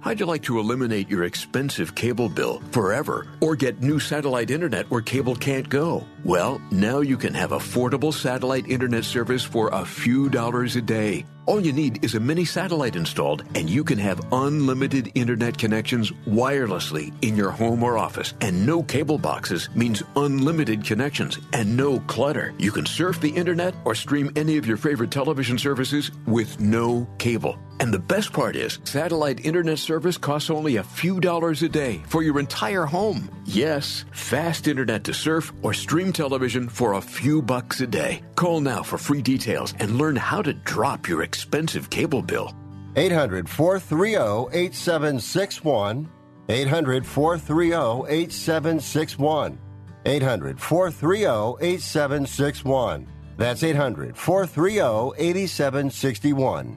How'd 0.00 0.20
you 0.20 0.26
like 0.26 0.42
to 0.44 0.60
eliminate 0.60 1.10
your 1.10 1.24
expensive 1.24 1.94
cable 1.94 2.28
bill 2.28 2.62
forever 2.70 3.26
or 3.40 3.56
get 3.56 3.82
new 3.82 3.98
satellite 3.98 4.50
internet 4.50 4.88
where 4.90 5.00
cable 5.00 5.34
can't 5.34 5.68
go? 5.68 6.06
Well, 6.24 6.62
now 6.70 7.00
you 7.00 7.16
can 7.16 7.34
have 7.34 7.50
affordable 7.50 8.14
satellite 8.14 8.68
internet 8.68 9.04
service 9.04 9.42
for 9.42 9.70
a 9.70 9.84
few 9.84 10.28
dollars 10.28 10.76
a 10.76 10.82
day. 10.82 11.26
All 11.48 11.64
you 11.64 11.72
need 11.72 12.04
is 12.04 12.14
a 12.14 12.20
mini 12.20 12.44
satellite 12.44 12.94
installed, 12.94 13.42
and 13.54 13.70
you 13.70 13.82
can 13.82 13.96
have 13.96 14.20
unlimited 14.32 15.10
internet 15.14 15.56
connections 15.56 16.12
wirelessly 16.26 17.10
in 17.22 17.36
your 17.36 17.50
home 17.50 17.82
or 17.82 17.96
office. 17.96 18.34
And 18.42 18.66
no 18.66 18.82
cable 18.82 19.16
boxes 19.16 19.70
means 19.74 20.02
unlimited 20.14 20.84
connections 20.84 21.38
and 21.54 21.74
no 21.74 22.00
clutter. 22.00 22.52
You 22.58 22.70
can 22.70 22.84
surf 22.84 23.22
the 23.22 23.30
internet 23.30 23.74
or 23.86 23.94
stream 23.94 24.30
any 24.36 24.58
of 24.58 24.66
your 24.66 24.76
favorite 24.76 25.10
television 25.10 25.56
services 25.56 26.10
with 26.26 26.60
no 26.60 27.08
cable. 27.16 27.58
And 27.80 27.94
the 27.94 27.98
best 27.98 28.32
part 28.32 28.56
is, 28.56 28.80
satellite 28.84 29.46
internet 29.46 29.78
service 29.78 30.18
costs 30.18 30.50
only 30.50 30.76
a 30.76 30.82
few 30.82 31.20
dollars 31.20 31.62
a 31.62 31.68
day 31.68 32.02
for 32.08 32.22
your 32.22 32.40
entire 32.40 32.84
home. 32.84 33.30
Yes, 33.44 34.04
fast 34.12 34.68
internet 34.68 35.04
to 35.04 35.14
surf 35.14 35.52
or 35.62 35.72
stream 35.72 36.12
television 36.12 36.68
for 36.68 36.94
a 36.94 37.00
few 37.00 37.40
bucks 37.40 37.80
a 37.80 37.86
day. 37.86 38.20
Call 38.34 38.60
now 38.60 38.82
for 38.82 38.98
free 38.98 39.22
details 39.22 39.74
and 39.78 39.96
learn 39.96 40.16
how 40.16 40.42
to 40.42 40.52
drop 40.52 41.08
your 41.08 41.22
expensive 41.38 41.88
cable 41.88 42.20
bill. 42.20 42.52
800 42.96 43.48
430 43.48 44.48
8761. 44.52 46.08
800 46.48 47.06
430 47.06 48.12
8761. 48.12 49.58
800 50.04 50.60
430 50.60 51.64
8761. 51.64 53.06
That's 53.36 53.62
800 53.62 54.16
430 54.16 55.12
8761. 55.16 56.76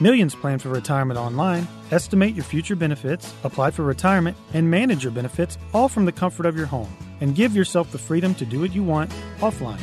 Millions 0.00 0.34
plan 0.34 0.58
for 0.58 0.70
retirement 0.70 1.18
online. 1.18 1.68
Estimate 1.90 2.34
your 2.34 2.44
future 2.44 2.76
benefits, 2.76 3.34
apply 3.44 3.70
for 3.70 3.82
retirement, 3.82 4.38
and 4.54 4.70
manage 4.70 5.04
your 5.04 5.12
benefits 5.12 5.58
all 5.74 5.90
from 5.90 6.06
the 6.06 6.12
comfort 6.12 6.46
of 6.46 6.56
your 6.56 6.64
home. 6.64 6.90
And 7.20 7.34
give 7.34 7.54
yourself 7.54 7.92
the 7.92 7.98
freedom 7.98 8.34
to 8.36 8.46
do 8.46 8.60
what 8.60 8.74
you 8.74 8.82
want 8.82 9.10
offline. 9.40 9.82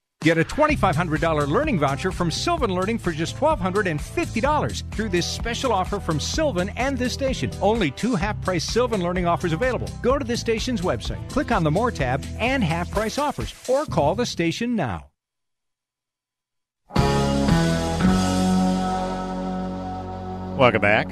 Get 0.23 0.37
a 0.37 0.43
$2,500 0.43 1.47
learning 1.47 1.79
voucher 1.79 2.11
from 2.11 2.29
Sylvan 2.29 2.75
Learning 2.75 2.99
for 2.99 3.11
just 3.11 3.35
$1,250 3.37 4.91
through 4.91 5.09
this 5.09 5.25
special 5.25 5.73
offer 5.73 5.99
from 5.99 6.19
Sylvan 6.19 6.69
and 6.77 6.95
this 6.95 7.11
station. 7.11 7.49
Only 7.59 7.89
two 7.89 8.13
half 8.13 8.39
price 8.43 8.63
Sylvan 8.63 9.01
Learning 9.01 9.25
offers 9.25 9.51
available. 9.51 9.89
Go 10.03 10.19
to 10.19 10.23
the 10.25 10.37
station's 10.37 10.81
website, 10.81 11.27
click 11.31 11.51
on 11.51 11.63
the 11.63 11.71
More 11.71 11.89
tab, 11.89 12.23
and 12.37 12.63
half 12.63 12.91
price 12.91 13.17
offers, 13.17 13.51
or 13.67 13.87
call 13.87 14.13
the 14.13 14.27
station 14.27 14.75
now. 14.75 15.07
Welcome 20.55 20.81
back. 20.81 21.07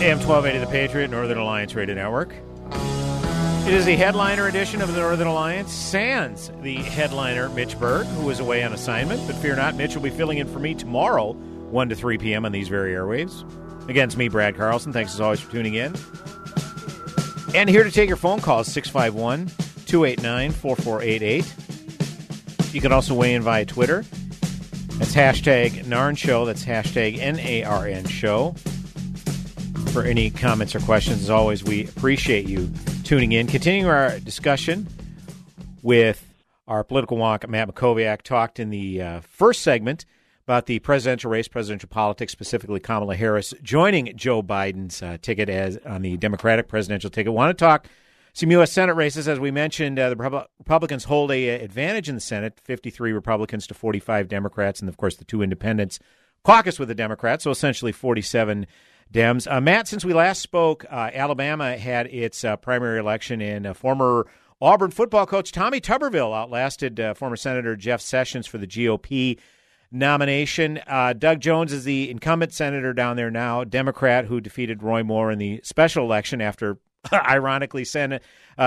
AM 0.00 0.20
1280 0.20 0.58
The 0.60 0.70
Patriot, 0.70 1.08
Northern 1.08 1.38
Alliance 1.38 1.74
Radio 1.74 1.96
Network. 1.96 2.36
It 3.66 3.72
is 3.72 3.86
the 3.86 3.96
headliner 3.96 4.46
edition 4.46 4.82
of 4.82 4.92
the 4.92 5.00
Northern 5.00 5.26
Alliance. 5.26 5.72
Sans 5.72 6.50
the 6.60 6.74
headliner, 6.74 7.48
Mitch 7.48 7.80
Berg, 7.80 8.06
who 8.08 8.28
is 8.28 8.38
away 8.38 8.62
on 8.62 8.74
assignment. 8.74 9.26
But 9.26 9.36
fear 9.36 9.56
not, 9.56 9.74
Mitch 9.74 9.94
will 9.94 10.02
be 10.02 10.10
filling 10.10 10.36
in 10.36 10.46
for 10.46 10.58
me 10.58 10.74
tomorrow, 10.74 11.32
1 11.32 11.88
to 11.88 11.96
3 11.96 12.18
p.m. 12.18 12.44
on 12.44 12.52
these 12.52 12.68
very 12.68 12.92
airwaves. 12.92 13.42
Against 13.88 14.18
me, 14.18 14.28
Brad 14.28 14.58
Carlson. 14.58 14.92
Thanks 14.92 15.14
as 15.14 15.20
always 15.22 15.40
for 15.40 15.50
tuning 15.50 15.76
in. 15.76 15.94
And 17.54 17.70
here 17.70 17.84
to 17.84 17.90
take 17.90 18.06
your 18.06 18.18
phone 18.18 18.42
calls, 18.42 18.70
651 18.70 19.46
289 19.86 20.52
4488. 20.52 22.74
You 22.74 22.82
can 22.82 22.92
also 22.92 23.14
weigh 23.14 23.32
in 23.32 23.40
via 23.40 23.64
Twitter. 23.64 24.04
That's 24.98 25.14
hashtag 25.14 25.86
NARN 25.86 26.18
Show. 26.18 26.44
That's 26.44 26.66
hashtag 26.66 27.18
N 27.18 27.38
A 27.38 27.64
R 27.64 27.86
N 27.86 28.04
Show. 28.04 28.56
For 29.92 30.02
any 30.02 30.28
comments 30.28 30.74
or 30.74 30.80
questions, 30.80 31.22
as 31.22 31.30
always, 31.30 31.64
we 31.64 31.88
appreciate 31.88 32.46
you 32.46 32.70
tuning 33.04 33.32
in. 33.32 33.46
Continuing 33.46 33.86
our 33.86 34.18
discussion 34.20 34.86
with 35.82 36.26
our 36.66 36.82
political 36.82 37.18
wonk, 37.18 37.46
Matt 37.46 37.68
Mackowiak, 37.68 38.22
talked 38.22 38.58
in 38.58 38.70
the 38.70 39.02
uh, 39.02 39.20
first 39.20 39.60
segment 39.60 40.06
about 40.44 40.64
the 40.64 40.78
presidential 40.78 41.30
race, 41.30 41.46
presidential 41.46 41.88
politics, 41.88 42.32
specifically 42.32 42.80
Kamala 42.80 43.14
Harris 43.14 43.52
joining 43.62 44.16
Joe 44.16 44.42
Biden's 44.42 45.02
uh, 45.02 45.18
ticket 45.20 45.50
as 45.50 45.76
on 45.84 46.00
the 46.00 46.16
Democratic 46.16 46.66
presidential 46.66 47.10
ticket. 47.10 47.34
Want 47.34 47.56
to 47.56 47.62
talk 47.62 47.88
some 48.32 48.50
U.S. 48.52 48.72
Senate 48.72 48.94
races, 48.94 49.28
as 49.28 49.38
we 49.38 49.50
mentioned. 49.50 49.98
Uh, 49.98 50.08
the 50.08 50.16
Republicans 50.58 51.04
hold 51.04 51.30
a, 51.30 51.48
a 51.48 51.62
advantage 51.62 52.08
in 52.08 52.14
the 52.14 52.22
Senate: 52.22 52.58
fifty-three 52.64 53.12
Republicans 53.12 53.66
to 53.66 53.74
forty-five 53.74 54.28
Democrats, 54.28 54.80
and 54.80 54.88
of 54.88 54.96
course 54.96 55.16
the 55.16 55.24
two 55.24 55.42
independents 55.42 55.98
caucus 56.42 56.78
with 56.78 56.88
the 56.88 56.94
Democrats, 56.94 57.44
so 57.44 57.50
essentially 57.50 57.92
forty-seven 57.92 58.66
Dems. 59.12 59.50
Uh, 59.50 59.60
Matt, 59.60 59.88
since 59.88 60.04
we 60.04 60.12
last 60.12 60.42
spoke, 60.42 60.84
uh, 60.90 61.10
Alabama 61.12 61.76
had 61.76 62.06
its 62.08 62.44
uh, 62.44 62.56
primary 62.56 62.98
election, 62.98 63.40
and 63.40 63.66
uh, 63.66 63.74
former 63.74 64.26
Auburn 64.60 64.90
football 64.90 65.26
coach 65.26 65.52
Tommy 65.52 65.80
Tuberville 65.80 66.34
outlasted 66.34 66.98
uh, 66.98 67.14
former 67.14 67.36
Senator 67.36 67.76
Jeff 67.76 68.00
Sessions 68.00 68.46
for 68.46 68.58
the 68.58 68.66
GOP 68.66 69.38
nomination. 69.92 70.80
Uh, 70.86 71.12
Doug 71.12 71.40
Jones 71.40 71.72
is 71.72 71.84
the 71.84 72.10
incumbent 72.10 72.52
senator 72.52 72.92
down 72.92 73.16
there 73.16 73.30
now, 73.30 73.62
Democrat 73.62 74.24
who 74.24 74.40
defeated 74.40 74.82
Roy 74.82 75.02
Moore 75.02 75.30
in 75.30 75.38
the 75.38 75.60
special 75.62 76.04
election 76.04 76.40
after, 76.40 76.78
ironically, 77.12 77.84
Sen- 77.84 78.20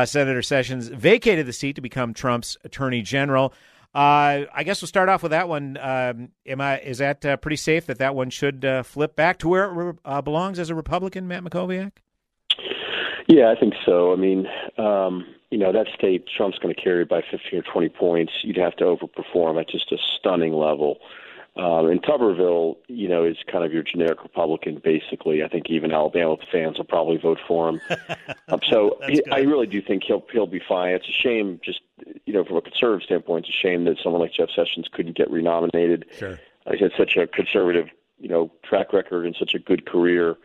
Senator 0.06 0.42
Sessions 0.42 0.88
vacated 0.88 1.46
the 1.46 1.54
seat 1.54 1.76
to 1.76 1.82
become 1.82 2.14
Trump's 2.14 2.58
attorney 2.64 3.02
general. 3.02 3.54
Uh, 3.98 4.46
I 4.54 4.62
guess 4.64 4.80
we'll 4.80 4.88
start 4.88 5.10
off 5.10 5.24
with 5.24 5.32
that 5.32 5.50
one. 5.50 5.76
Um, 5.82 6.30
am 6.46 6.62
I 6.62 6.78
is 6.82 7.00
that 7.00 7.26
uh, 7.26 7.36
pretty 7.38 7.56
safe 7.56 7.88
that 7.88 7.98
that 7.98 8.14
one 8.14 8.30
should 8.30 8.64
uh, 8.64 8.84
flip 8.84 9.16
back 9.16 9.40
to 9.40 9.48
where 9.48 9.90
it 9.90 9.96
uh, 10.06 10.22
belongs 10.22 10.60
as 10.60 10.70
a 10.70 10.76
Republican, 10.76 11.28
Matt 11.28 11.44
Mackowiak? 11.44 11.94
Yeah, 13.28 13.52
I 13.52 13.60
think 13.60 13.74
so. 13.88 14.14
I 14.14 14.16
mean, 14.16 14.46
um, 14.78 15.26
you 15.50 15.58
know, 15.58 15.72
that 15.72 15.88
state 15.98 16.26
Trump's 16.38 16.60
going 16.60 16.76
to 16.76 16.80
carry 16.80 17.06
by 17.06 17.22
15 17.32 17.58
or 17.58 17.64
20 17.64 17.90
points. 17.90 18.34
You'd 18.44 18.58
have 18.58 18.76
to 18.76 18.84
overperform 18.84 19.60
at 19.60 19.68
just 19.68 19.92
a 19.92 19.98
stunning 20.20 20.54
level. 20.54 21.00
Um, 21.58 21.88
and 21.88 22.02
Tuberville, 22.04 22.78
you 22.88 23.08
know, 23.08 23.26
is 23.26 23.38
kind 23.52 23.64
of 23.64 23.74
your 23.74 23.82
generic 23.82 24.22
Republican, 24.22 24.80
basically. 24.84 25.44
I 25.44 25.48
think 25.48 25.70
even 25.70 25.92
Alabama 25.92 26.38
fans 26.52 26.78
will 26.78 26.86
probably 26.86 27.18
vote 27.18 27.40
for 27.48 27.70
him. 27.70 27.82
um, 28.50 28.60
so 28.70 29.00
he, 29.08 29.24
I 29.32 29.40
really 29.40 29.66
do 29.66 29.82
think 29.82 30.04
he'll 30.04 30.24
he'll 30.32 30.46
be 30.46 30.62
fine. 30.68 30.94
It's 30.94 31.10
a 31.10 31.12
shame, 31.12 31.60
just 31.64 31.82
you 32.26 32.34
know, 32.34 32.44
from 32.44 32.58
a 32.58 32.62
conservative 32.62 33.04
standpoint, 33.04 33.46
it's 33.48 33.56
a 33.56 33.60
shame 33.60 33.86
that 33.86 33.98
someone 34.04 34.22
like 34.22 34.34
Jeff 34.34 34.50
Sessions 34.56 34.88
couldn't 34.92 35.18
get 35.18 35.32
renominated. 35.32 36.06
Sure. 36.18 36.40
Uh, 36.68 36.72
he's 36.74 36.82
had 36.82 36.92
such 36.96 37.18
a 37.18 37.26
conservative, 37.26 37.88
you 38.20 38.30
know, 38.30 38.52
track 38.64 38.94
record 38.94 39.26
and 39.26 39.36
such 39.38 39.56
a 39.56 39.60
good 39.60 39.88
career. 39.88 40.36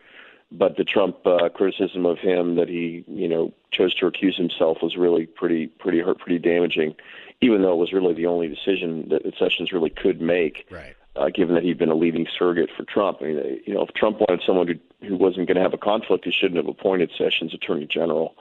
But 0.51 0.77
the 0.77 0.83
Trump 0.83 1.25
uh, 1.25 1.49
criticism 1.49 2.05
of 2.05 2.19
him 2.19 2.55
that 2.55 2.69
he, 2.69 3.03
you 3.07 3.27
know, 3.27 3.53
chose 3.71 3.93
to 3.95 4.09
recuse 4.09 4.35
himself 4.35 4.77
was 4.83 4.95
really 4.95 5.25
pretty, 5.25 5.67
pretty 5.67 5.99
hurt, 5.99 6.19
pretty 6.19 6.37
damaging. 6.37 6.95
Even 7.41 7.61
though 7.63 7.73
it 7.73 7.77
was 7.77 7.91
really 7.91 8.13
the 8.13 8.27
only 8.27 8.47
decision 8.47 9.09
that 9.09 9.21
Sessions 9.37 9.71
really 9.71 9.89
could 9.89 10.21
make. 10.21 10.67
Right 10.69 10.95
uh, 11.15 11.29
given 11.33 11.55
that 11.55 11.63
he'd 11.63 11.77
been 11.77 11.89
a 11.89 11.95
leading 11.95 12.27
surrogate 12.37 12.69
for 12.75 12.83
Trump. 12.83 13.19
I 13.21 13.25
mean, 13.25 13.61
you 13.65 13.73
know, 13.73 13.83
if 13.83 13.93
Trump 13.93 14.19
wanted 14.19 14.41
someone 14.45 14.67
who, 14.67 15.07
who 15.07 15.15
wasn't 15.15 15.47
going 15.47 15.57
to 15.57 15.61
have 15.61 15.73
a 15.73 15.77
conflict, 15.77 16.25
he 16.25 16.31
shouldn't 16.31 16.57
have 16.57 16.67
appointed 16.67 17.11
Sessions 17.17 17.53
Attorney 17.53 17.85
General. 17.85 18.35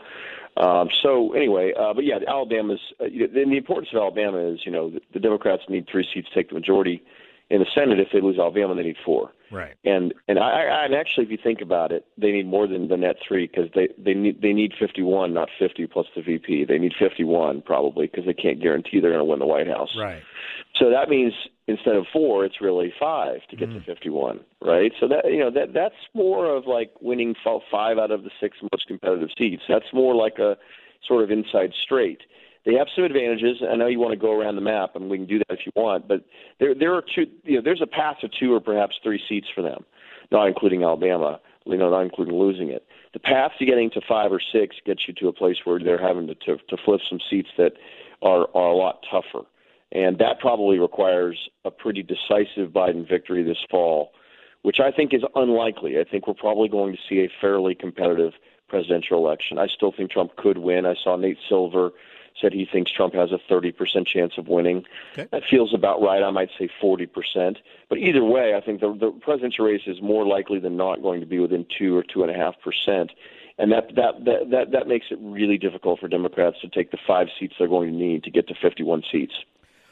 Um, 0.56 0.88
so 1.02 1.32
anyway, 1.32 1.72
uh, 1.78 1.94
but 1.94 2.04
yeah, 2.04 2.18
Alabama's. 2.26 2.80
Uh, 3.00 3.04
the, 3.04 3.26
the 3.32 3.56
importance 3.56 3.90
of 3.92 3.98
Alabama 3.98 4.38
is, 4.38 4.60
you 4.64 4.72
know, 4.72 4.90
the, 4.90 5.00
the 5.14 5.20
Democrats 5.20 5.62
need 5.68 5.86
three 5.90 6.06
seats 6.12 6.28
to 6.28 6.34
take 6.34 6.48
the 6.48 6.54
majority 6.54 7.02
in 7.50 7.60
the 7.60 7.66
Senate. 7.74 7.98
If 8.00 8.08
they 8.12 8.20
lose 8.20 8.38
Alabama, 8.38 8.74
they 8.74 8.82
need 8.82 8.96
four. 9.04 9.32
Right. 9.52 9.74
And 9.84 10.14
and 10.28 10.38
I, 10.38 10.64
I 10.64 10.84
and 10.86 10.94
actually, 10.94 11.24
if 11.24 11.30
you 11.30 11.38
think 11.42 11.60
about 11.60 11.92
it, 11.92 12.06
they 12.16 12.32
need 12.32 12.46
more 12.46 12.66
than 12.66 12.88
the 12.88 12.96
net 12.96 13.16
three 13.26 13.46
because 13.46 13.70
they 13.74 13.88
they 13.98 14.14
need 14.14 14.40
they 14.40 14.52
need 14.52 14.72
51, 14.78 15.34
not 15.34 15.50
50 15.58 15.86
plus 15.88 16.06
the 16.16 16.22
VP. 16.22 16.64
They 16.64 16.78
need 16.78 16.94
51 16.98 17.62
probably 17.62 18.06
because 18.06 18.24
they 18.24 18.32
can't 18.34 18.60
guarantee 18.60 19.00
they're 19.00 19.10
going 19.10 19.20
to 19.20 19.24
win 19.24 19.38
the 19.40 19.46
White 19.46 19.68
House. 19.68 19.94
Right. 19.96 20.22
So 20.74 20.90
that 20.90 21.08
means 21.10 21.34
instead 21.68 21.96
of 21.96 22.06
four, 22.12 22.44
it's 22.44 22.60
really 22.60 22.92
five 22.98 23.40
to 23.50 23.56
get 23.56 23.68
Mm. 23.68 23.74
to 23.74 23.80
51, 23.84 24.40
right? 24.62 24.92
So 24.98 25.06
that 25.08 25.26
you 25.26 25.38
know 25.38 25.50
that 25.50 25.72
that's 25.74 25.94
more 26.14 26.46
of 26.46 26.66
like 26.66 26.90
winning 27.00 27.34
five 27.70 27.98
out 27.98 28.10
of 28.10 28.24
the 28.24 28.30
six 28.40 28.56
most 28.62 28.86
competitive 28.86 29.30
seats. 29.36 29.62
That's 29.68 29.92
more 29.92 30.14
like 30.14 30.38
a 30.38 30.56
sort 31.06 31.22
of 31.24 31.30
inside 31.30 31.74
straight. 31.74 32.22
They 32.64 32.74
have 32.74 32.86
some 32.94 33.04
advantages. 33.04 33.58
I 33.68 33.74
know 33.74 33.88
you 33.88 33.98
want 33.98 34.12
to 34.12 34.18
go 34.18 34.32
around 34.32 34.54
the 34.54 34.62
map, 34.62 34.94
and 34.94 35.10
we 35.10 35.18
can 35.18 35.26
do 35.26 35.38
that 35.38 35.50
if 35.50 35.60
you 35.66 35.72
want. 35.74 36.06
But 36.06 36.24
there 36.60 36.74
there 36.74 36.94
are 36.94 37.02
two. 37.02 37.26
You 37.44 37.56
know, 37.56 37.62
there's 37.62 37.82
a 37.82 37.86
path 37.86 38.18
to 38.20 38.28
two 38.28 38.54
or 38.54 38.60
perhaps 38.60 38.96
three 39.02 39.20
seats 39.28 39.48
for 39.54 39.62
them, 39.62 39.84
not 40.30 40.46
including 40.46 40.84
Alabama. 40.84 41.40
You 41.64 41.76
know, 41.76 41.90
not 41.90 42.02
including 42.02 42.34
losing 42.34 42.68
it. 42.70 42.84
The 43.12 43.20
path 43.20 43.52
to 43.58 43.66
getting 43.66 43.90
to 43.90 44.00
five 44.08 44.32
or 44.32 44.40
six 44.52 44.76
gets 44.84 45.06
you 45.06 45.14
to 45.14 45.28
a 45.28 45.32
place 45.32 45.56
where 45.64 45.78
they're 45.78 46.00
having 46.00 46.26
to 46.28 46.34
to, 46.34 46.56
to 46.56 46.76
flip 46.84 47.00
some 47.08 47.20
seats 47.28 47.48
that 47.58 47.72
are 48.22 48.48
are 48.54 48.68
a 48.68 48.76
lot 48.76 49.04
tougher. 49.10 49.46
And 49.92 50.18
that 50.18 50.40
probably 50.40 50.78
requires 50.78 51.50
a 51.64 51.70
pretty 51.70 52.02
decisive 52.02 52.72
Biden 52.72 53.06
victory 53.06 53.42
this 53.42 53.58
fall, 53.70 54.12
which 54.62 54.80
I 54.80 54.90
think 54.90 55.12
is 55.12 55.22
unlikely. 55.34 55.98
I 55.98 56.04
think 56.04 56.26
we're 56.26 56.34
probably 56.34 56.68
going 56.68 56.94
to 56.94 56.98
see 57.08 57.20
a 57.20 57.28
fairly 57.40 57.74
competitive 57.74 58.32
presidential 58.68 59.18
election. 59.18 59.58
I 59.58 59.66
still 59.66 59.92
think 59.94 60.10
Trump 60.10 60.36
could 60.36 60.58
win. 60.58 60.86
I 60.86 60.94
saw 61.04 61.16
Nate 61.16 61.36
Silver 61.46 61.90
said 62.40 62.52
he 62.52 62.66
thinks 62.70 62.90
Trump 62.90 63.14
has 63.14 63.30
a 63.32 63.38
30% 63.52 64.06
chance 64.06 64.34
of 64.38 64.48
winning. 64.48 64.84
Okay. 65.12 65.28
That 65.32 65.42
feels 65.50 65.74
about 65.74 66.00
right. 66.02 66.22
I 66.22 66.30
might 66.30 66.50
say 66.58 66.68
40%. 66.82 67.56
But 67.88 67.98
either 67.98 68.24
way, 68.24 68.54
I 68.54 68.60
think 68.60 68.80
the, 68.80 68.94
the 68.94 69.10
presidential 69.20 69.64
race 69.64 69.82
is 69.86 70.00
more 70.02 70.26
likely 70.26 70.58
than 70.58 70.76
not 70.76 71.02
going 71.02 71.20
to 71.20 71.26
be 71.26 71.38
within 71.38 71.66
2 71.78 71.96
or 71.96 72.02
2.5%. 72.02 73.10
And 73.58 73.70
that, 73.70 73.94
that, 73.96 74.24
that, 74.24 74.50
that, 74.50 74.72
that 74.72 74.88
makes 74.88 75.06
it 75.10 75.18
really 75.20 75.58
difficult 75.58 76.00
for 76.00 76.08
Democrats 76.08 76.56
to 76.62 76.68
take 76.68 76.90
the 76.90 76.98
five 77.06 77.28
seats 77.38 77.54
they're 77.58 77.68
going 77.68 77.92
to 77.92 77.96
need 77.96 78.24
to 78.24 78.30
get 78.30 78.48
to 78.48 78.54
51 78.60 79.02
seats. 79.10 79.34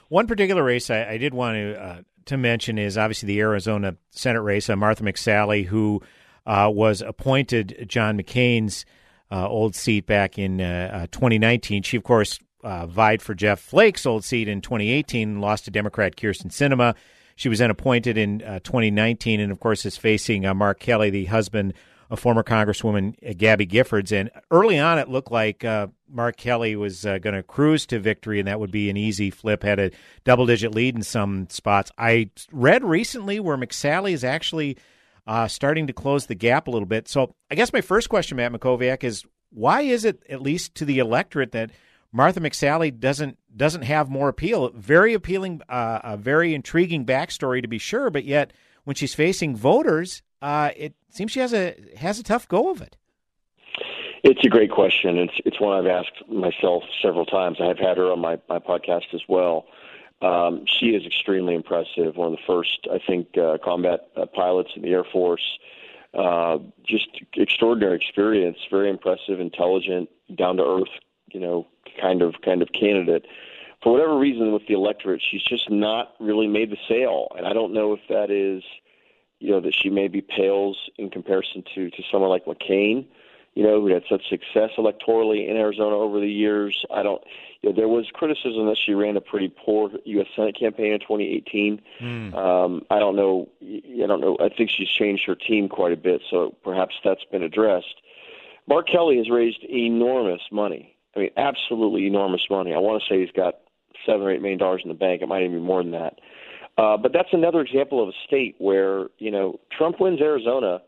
One 0.09 0.27
particular 0.27 0.65
race 0.65 0.91
I, 0.91 1.05
I 1.05 1.19
did 1.19 1.35
want 1.35 1.55
to 1.55 1.81
uh, 1.81 2.01
to 2.27 2.37
mention 2.37 2.79
is 2.79 2.99
obviously 2.99 3.29
the 3.29 3.41
Arizona 3.41 3.97
Senate 4.11 4.41
race. 4.41 4.69
Uh, 4.69 4.77
Martha 4.77 5.05
McSally, 5.05 5.67
who 5.67 6.03
uh, 6.47 6.71
was 6.73 7.01
appointed 7.01 7.85
John 7.89 8.19
McCain's 8.19 8.85
uh, 9.31 9.49
old 9.49 9.75
seat 9.75 10.07
back 10.07 10.39
in 10.39 10.61
uh, 10.61 10.91
uh, 10.93 11.07
2019. 11.13 11.83
She, 11.83 11.97
of 11.97 12.03
course, 12.03 12.39
uh, 12.63 12.87
vied 12.87 13.23
for 13.23 13.35
Jeff 13.35 13.61
Flake's 13.61 14.07
old 14.07 14.25
seat 14.25 14.49
in 14.49 14.61
2018 14.61 15.29
and 15.29 15.41
lost 15.41 15.65
to 15.65 15.71
Democrat 15.71 16.17
Kyrsten 16.17 16.51
Sinema. 16.51 16.95
She 17.37 17.49
was 17.49 17.59
then 17.59 17.71
appointed 17.71 18.19
in 18.19 18.41
2019 18.41 19.41
and, 19.41 19.51
of 19.51 19.61
course, 19.61 19.87
is 19.87 19.97
facing 19.97 20.43
Mark 20.57 20.79
Kelly, 20.79 21.09
the 21.09 21.25
husband 21.25 21.73
of 22.11 22.19
former 22.19 22.43
Congresswoman 22.43 23.15
Gabby 23.39 23.67
Giffords. 23.67 24.13
And 24.13 24.31
early 24.51 24.79
on, 24.79 24.99
it 24.99 25.09
looked 25.09 25.31
like 25.31 25.65
uh, 25.65 25.87
Mark 26.09 26.37
Kelly 26.37 26.75
was 26.75 27.07
uh, 27.07 27.19
going 27.19 27.37
to 27.37 27.43
cruise 27.43 27.87
to 27.87 28.01
victory, 28.01 28.41
and 28.41 28.49
that 28.49 28.59
would 28.59 28.73
be 28.73 28.91
an 28.91 28.97
easy 28.97 29.31
flip. 29.31 29.63
Had 29.63 29.79
a 29.79 29.91
double 30.25 30.45
digit 30.47 30.75
lead 30.75 30.97
in 30.97 31.03
some 31.03 31.49
spots. 31.49 31.93
I 31.97 32.31
read 32.51 32.85
recently 32.85 33.39
where 33.39 33.57
McSally 33.57 34.13
is 34.13 34.25
actually 34.25 34.77
uh, 35.27 35.49
starting 35.49 35.87
to 35.87 35.93
close 35.93 36.27
the 36.27 36.35
gap 36.35 36.69
a 36.69 36.71
little 36.71 36.87
bit. 36.87 37.09
So 37.09 37.35
I 37.51 37.55
guess 37.55 37.73
my 37.73 37.81
first 37.81 38.09
question, 38.09 38.37
Matt 38.37 38.53
Mackowiak, 38.53 39.05
is 39.05 39.25
why 39.51 39.83
is 39.83 40.05
it, 40.05 40.23
at 40.29 40.43
least 40.43 40.75
to 40.77 40.85
the 40.85 40.99
electorate, 40.99 41.53
that 41.53 41.71
Martha 42.13 42.41
McSally 42.41 42.99
doesn't 42.99 43.39
doesn't 43.57 43.83
have 43.83 44.09
more 44.09 44.29
appeal? 44.29 44.71
Very 44.71 45.15
appealing, 45.15 45.63
uh, 45.69 46.01
a 46.03 46.17
very 46.17 46.55
intriguing 46.55 47.05
backstory 47.05 47.63
to 47.63 47.69
be 47.69 47.79
sure, 47.79 48.11
but 48.11 48.25
yet 48.25 48.53
when 48.85 48.95
she's 48.95 49.15
facing 49.15 49.57
voters, 49.57 50.23
uh, 50.43 50.71
it 50.77 50.95
seems 51.11 51.33
she 51.33 51.41
has 51.41 51.53
a 51.53 51.75
has 51.97 52.19
a 52.19 52.23
tough 52.23 52.49
go 52.49 52.71
of 52.71 52.81
it. 52.81 52.97
It's 54.23 54.45
a 54.45 54.49
great 54.49 54.71
question. 54.71 55.17
It's 55.17 55.35
it's 55.45 55.61
one 55.61 55.79
I've 55.79 55.87
asked 55.87 56.29
myself 56.29 56.83
several 57.03 57.25
times. 57.25 57.59
I've 57.61 57.79
had 57.79 57.97
her 57.97 58.13
on 58.13 58.21
my 58.21 58.39
my 58.49 58.59
podcast 58.59 59.15
as 59.15 59.23
well. 59.29 59.67
Um, 60.23 60.65
she 60.67 60.89
is 60.89 61.07
extremely 61.07 61.55
impressive. 61.55 62.17
One 62.17 62.33
of 62.33 62.39
the 62.39 62.43
first, 62.47 62.87
I 62.93 62.99
think, 63.05 63.39
uh, 63.39 63.57
combat 63.65 64.09
uh, 64.17 64.27
pilots 64.27 64.71
in 64.77 64.83
the 64.83 64.89
Air 64.89 65.05
Force. 65.05 65.59
Uh, 66.13 66.59
just 66.85 67.09
extraordinary 67.35 67.97
experience. 67.97 68.59
Very 68.71 68.91
impressive, 68.91 69.41
intelligent, 69.41 70.09
down 70.35 70.57
to 70.57 70.65
earth. 70.65 70.93
You 71.33 71.41
know, 71.41 71.67
kind 72.01 72.23
of 72.23 72.35
kind 72.45 72.61
of 72.61 72.69
candidate. 72.73 73.27
For 73.83 73.93
whatever 73.93 74.19
reason, 74.19 74.53
with 74.53 74.67
the 74.67 74.75
electorate, 74.75 75.23
she's 75.31 75.43
just 75.43 75.71
not 75.71 76.15
really 76.21 76.47
made 76.47 76.71
the 76.71 76.77
sale, 76.87 77.29
and 77.37 77.47
I 77.47 77.55
don't 77.55 77.73
know 77.73 77.95
if 77.95 78.01
that 78.11 78.31
is, 78.31 78.63
you 79.39 79.51
know, 79.51 79.61
that 79.61 79.75
she 79.75 79.89
maybe 79.89 80.21
pales 80.21 80.77
in 80.99 81.09
comparison 81.09 81.65
to 81.75 81.89
to 81.91 82.03
someone 82.11 82.29
like 82.29 82.45
McCain 82.45 83.07
you 83.55 83.63
know, 83.65 83.81
who 83.81 83.89
had 83.89 84.05
such 84.09 84.29
success 84.29 84.71
electorally 84.79 85.49
in 85.49 85.57
Arizona 85.57 85.97
over 85.97 86.21
the 86.21 86.31
years. 86.31 86.85
I 86.95 87.03
don't, 87.03 87.23
you 87.63 87.71
know, 87.71 87.77
there 87.77 87.89
was 87.89 88.07
criticism 88.13 88.67
that 88.67 88.79
she 88.85 88.95
ran 88.95 89.17
a 89.17 89.21
pretty 89.21 89.49
poor 89.49 89.91
U.S. 90.05 90.27
Senate 90.37 90.59
campaign 90.59 90.93
in 90.93 91.01
2018. 91.01 91.81
Mm. 92.01 92.35
Um, 92.35 92.83
I 92.91 92.99
don't 92.99 93.17
know, 93.17 93.49
I 93.63 94.07
don't 94.07 94.21
know. 94.21 94.37
I 94.41 94.49
think 94.49 94.71
she's 94.71 94.89
changed 94.89 95.25
her 95.27 95.35
team 95.35 95.69
quite 95.69 95.93
a 95.93 95.97
bit, 95.97 96.23
so 96.31 96.55
perhaps 96.63 96.95
that's 97.05 97.25
been 97.25 97.43
addressed. 97.43 98.01
Mark 98.69 98.89
Kelly 98.89 99.17
has 99.17 99.29
raised 99.29 99.65
enormous 99.65 100.43
money. 100.53 100.97
I 101.17 101.21
mean, 101.21 101.31
absolutely 101.37 102.07
enormous 102.07 102.43
money. 102.49 102.73
I 102.73 102.79
want 102.79 103.03
to 103.03 103.09
say 103.09 103.21
he's 103.21 103.33
got 103.33 103.57
seven 104.07 104.23
or 104.23 104.31
eight 104.31 104.41
million 104.41 104.59
dollars 104.59 104.83
in 104.85 104.89
the 104.89 104.95
bank. 104.95 105.23
It 105.23 105.29
might 105.29 105.43
even 105.43 105.57
be 105.59 105.63
more 105.63 105.83
than 105.83 105.93
that. 105.93 106.21
Uh, 106.79 106.97
but 106.97 107.13
that's 107.13 107.29
another 107.33 107.61
example 107.61 108.03
of 108.03 108.09
a 108.09 108.13
state 108.27 108.55
where 108.59 109.09
you 109.19 109.31
know 109.31 109.59
Trump 109.77 110.01
wins 110.01 110.21
Arizona 110.21 110.81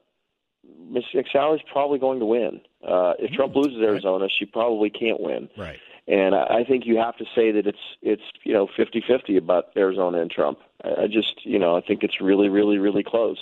Miss 0.90 1.04
McSally's 1.14 1.62
probably 1.72 1.98
going 1.98 2.20
to 2.20 2.26
win. 2.26 2.60
Uh, 2.86 3.14
if 3.18 3.32
Trump 3.32 3.56
loses 3.56 3.80
Arizona, 3.80 4.28
she 4.38 4.44
probably 4.44 4.90
can't 4.90 5.20
win. 5.20 5.48
Right. 5.56 5.78
And 6.06 6.34
I, 6.34 6.60
I 6.60 6.64
think 6.64 6.84
you 6.86 6.98
have 6.98 7.16
to 7.18 7.24
say 7.34 7.52
that 7.52 7.66
it's 7.66 7.78
it's 8.02 8.22
you 8.44 8.52
know 8.52 8.68
fifty 8.76 9.02
fifty 9.06 9.36
about 9.36 9.66
Arizona 9.76 10.20
and 10.20 10.30
Trump. 10.30 10.58
I, 10.84 11.02
I 11.02 11.06
just 11.06 11.44
you 11.44 11.58
know 11.58 11.76
I 11.76 11.80
think 11.80 12.02
it's 12.02 12.20
really 12.20 12.48
really 12.48 12.78
really 12.78 13.04
close. 13.04 13.38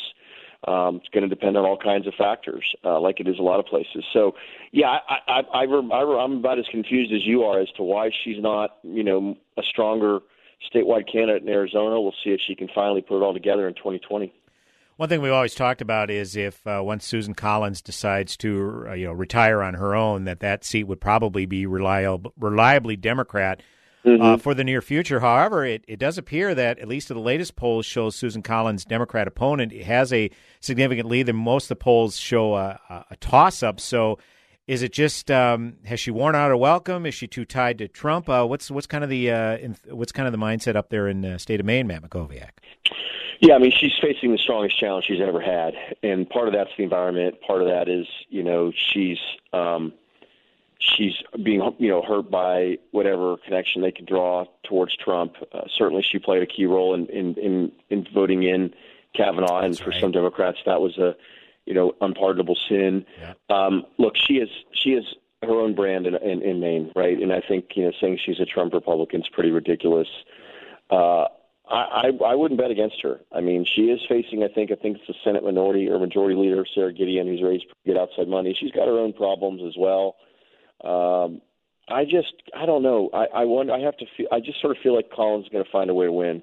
Um, 0.68 0.96
it's 0.96 1.08
going 1.08 1.22
to 1.22 1.28
depend 1.28 1.56
on 1.56 1.64
all 1.64 1.78
kinds 1.78 2.06
of 2.06 2.12
factors, 2.18 2.64
uh, 2.84 3.00
like 3.00 3.18
it 3.18 3.26
is 3.26 3.38
a 3.38 3.42
lot 3.42 3.60
of 3.60 3.64
places. 3.64 4.04
So, 4.12 4.34
yeah, 4.72 4.88
I, 5.08 5.16
I, 5.26 5.40
I, 5.54 5.64
I, 5.64 6.22
I'm 6.22 6.36
about 6.36 6.58
as 6.58 6.66
confused 6.70 7.14
as 7.14 7.24
you 7.24 7.44
are 7.44 7.60
as 7.60 7.68
to 7.78 7.82
why 7.82 8.10
she's 8.22 8.36
not, 8.38 8.76
you 8.82 9.02
know, 9.02 9.38
a 9.56 9.62
stronger 9.62 10.18
statewide 10.70 11.10
candidate 11.10 11.44
in 11.44 11.48
Arizona. 11.48 11.98
We'll 11.98 12.14
see 12.22 12.30
if 12.30 12.40
she 12.46 12.54
can 12.54 12.68
finally 12.74 13.00
put 13.00 13.20
it 13.20 13.22
all 13.22 13.32
together 13.32 13.68
in 13.68 13.74
2020. 13.74 14.34
One 15.00 15.08
thing 15.08 15.22
we've 15.22 15.32
always 15.32 15.54
talked 15.54 15.80
about 15.80 16.10
is 16.10 16.36
if 16.36 16.66
uh, 16.66 16.82
once 16.84 17.06
Susan 17.06 17.32
Collins 17.32 17.80
decides 17.80 18.36
to 18.36 18.84
uh, 18.86 18.92
you 18.92 19.06
know 19.06 19.14
retire 19.14 19.62
on 19.62 19.72
her 19.72 19.94
own, 19.94 20.24
that 20.24 20.40
that 20.40 20.62
seat 20.62 20.84
would 20.84 21.00
probably 21.00 21.46
be 21.46 21.64
reliable, 21.64 22.34
reliably 22.38 22.96
Democrat 22.96 23.62
Mm-hmm. 24.04 24.22
uh, 24.22 24.36
for 24.38 24.54
the 24.54 24.64
near 24.64 24.80
future. 24.80 25.20
However, 25.20 25.62
it, 25.62 25.84
it 25.86 25.98
does 25.98 26.16
appear 26.16 26.54
that 26.54 26.78
at 26.78 26.88
least 26.88 27.08
the 27.08 27.18
latest 27.18 27.54
polls 27.54 27.84
shows 27.84 28.16
Susan 28.16 28.42
Collins' 28.42 28.86
Democrat 28.86 29.28
opponent 29.28 29.72
has 29.74 30.10
a 30.10 30.30
significant 30.60 31.06
lead, 31.06 31.28
and 31.28 31.36
most 31.36 31.64
of 31.64 31.68
the 31.68 31.76
polls 31.76 32.18
show 32.18 32.54
a, 32.54 32.78
a, 33.10 33.16
toss 33.16 33.62
up. 33.62 33.80
So. 33.80 34.18
Is 34.66 34.82
it 34.82 34.92
just 34.92 35.32
um, 35.32 35.78
has 35.84 35.98
she 35.98 36.12
worn 36.12 36.36
out 36.36 36.50
her 36.50 36.56
welcome? 36.56 37.04
Is 37.04 37.12
she 37.12 37.26
too 37.26 37.44
tied 37.44 37.78
to 37.78 37.88
Trump? 37.88 38.28
Uh, 38.28 38.44
what's 38.46 38.70
what's 38.70 38.86
kind 38.86 39.02
of 39.02 39.10
the 39.10 39.32
uh, 39.32 39.56
in, 39.56 39.76
what's 39.88 40.12
kind 40.12 40.28
of 40.28 40.32
the 40.32 40.38
mindset 40.38 40.76
up 40.76 40.90
there 40.90 41.08
in 41.08 41.22
the 41.22 41.40
state 41.40 41.58
of 41.58 41.66
Maine, 41.66 41.88
Matt 41.88 42.02
Mackowiak? 42.02 42.50
Yeah, 43.40 43.54
I 43.54 43.58
mean, 43.58 43.72
she's 43.72 43.96
facing 44.02 44.32
the 44.32 44.38
strongest 44.38 44.78
challenge 44.78 45.06
she's 45.06 45.20
ever 45.20 45.40
had, 45.40 45.74
and 46.02 46.28
part 46.28 46.46
of 46.46 46.52
that's 46.52 46.70
the 46.76 46.84
environment. 46.84 47.40
Part 47.40 47.62
of 47.62 47.68
that 47.68 47.88
is, 47.88 48.06
you 48.28 48.42
know, 48.42 48.70
she's 48.92 49.18
um, 49.54 49.94
she's 50.78 51.14
being, 51.42 51.62
you 51.78 51.88
know, 51.88 52.02
hurt 52.02 52.30
by 52.30 52.76
whatever 52.90 53.38
connection 53.38 53.80
they 53.80 53.92
can 53.92 54.04
draw 54.04 54.44
towards 54.62 54.94
Trump. 54.96 55.36
Uh, 55.52 55.62
certainly, 55.74 56.02
she 56.02 56.18
played 56.18 56.42
a 56.42 56.46
key 56.46 56.66
role 56.66 56.92
in 56.92 57.06
in 57.06 57.34
in, 57.36 57.72
in 57.88 58.06
voting 58.12 58.42
in 58.42 58.74
Kavanaugh, 59.16 59.60
and 59.60 59.78
for 59.78 59.90
some 59.92 60.12
Democrats, 60.12 60.58
that 60.66 60.82
was 60.82 60.98
a, 60.98 61.16
you 61.64 61.72
know, 61.72 61.94
unpardonable 62.02 62.58
sin. 62.68 63.06
Um, 63.48 63.86
look, 63.98 64.16
she 64.16 64.34
is 64.34 64.50
she 64.72 64.90
is 64.90 65.04
her 65.42 65.58
own 65.58 65.74
brand 65.74 66.06
in, 66.06 66.14
in 66.16 66.42
in 66.42 66.60
Maine, 66.60 66.92
right? 66.94 67.18
And 67.18 67.32
I 67.32 67.40
think 67.40 67.70
you 67.74 67.84
know, 67.84 67.92
saying 67.98 68.18
she's 68.22 68.38
a 68.38 68.44
Trump 68.44 68.74
Republican 68.74 69.22
is 69.22 69.28
pretty 69.28 69.50
ridiculous. 69.50 70.08
Uh, 70.90 71.24
I, 71.70 72.10
I 72.24 72.32
I 72.32 72.34
wouldn't 72.34 72.60
bet 72.60 72.70
against 72.70 73.00
her. 73.02 73.20
I 73.32 73.40
mean, 73.40 73.64
she 73.64 73.82
is 73.82 74.00
facing, 74.08 74.42
I 74.42 74.48
think, 74.48 74.70
I 74.70 74.74
think 74.74 74.98
it's 74.98 75.06
the 75.06 75.14
Senate 75.24 75.44
minority 75.44 75.88
or 75.88 75.98
majority 75.98 76.34
leader 76.36 76.64
Sara 76.74 76.92
Gideon, 76.92 77.26
who's 77.26 77.42
raised 77.42 77.66
good 77.86 77.96
outside 77.96 78.28
money. 78.28 78.56
She's 78.58 78.72
got 78.72 78.88
her 78.88 78.98
own 78.98 79.12
problems 79.12 79.62
as 79.66 79.74
well. 79.78 80.16
Um, 80.82 81.40
I 81.88 82.04
just, 82.04 82.34
I 82.56 82.66
don't 82.66 82.82
know. 82.82 83.10
I, 83.12 83.26
I 83.34 83.44
wonder. 83.44 83.72
I 83.72 83.80
have 83.80 83.96
to 83.98 84.06
feel. 84.16 84.26
I 84.32 84.40
just 84.40 84.60
sort 84.60 84.76
of 84.76 84.82
feel 84.82 84.94
like 84.94 85.10
Collins 85.10 85.46
is 85.46 85.52
going 85.52 85.64
to 85.64 85.70
find 85.70 85.90
a 85.90 85.94
way 85.94 86.06
to 86.06 86.12
win. 86.12 86.42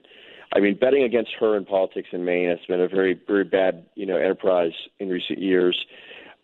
I 0.56 0.60
mean, 0.60 0.78
betting 0.80 1.04
against 1.04 1.32
her 1.40 1.58
in 1.58 1.66
politics 1.66 2.10
in 2.14 2.24
Maine 2.24 2.50
has 2.50 2.60
been 2.68 2.80
a 2.80 2.88
very, 2.88 3.20
very 3.28 3.44
bad, 3.44 3.86
you 3.96 4.06
know, 4.06 4.18
enterprise 4.18 4.72
in 5.00 5.10
recent 5.10 5.40
years. 5.40 5.86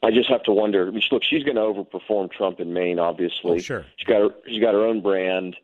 I 0.03 0.11
just 0.11 0.29
have 0.29 0.43
to 0.43 0.51
wonder. 0.51 0.87
I 0.87 0.91
mean, 0.91 1.01
look, 1.11 1.23
she's 1.23 1.43
going 1.43 1.55
to 1.55 1.61
overperform 1.61 2.31
Trump 2.31 2.59
in 2.59 2.73
Maine. 2.73 2.99
Obviously, 2.99 3.51
Oh, 3.51 3.57
sure. 3.59 3.85
She's 3.97 4.07
got 4.07 4.19
her, 4.21 4.29
she's 4.47 4.61
got 4.61 4.73
her 4.73 4.85
own 4.85 5.01
brand. 5.01 5.55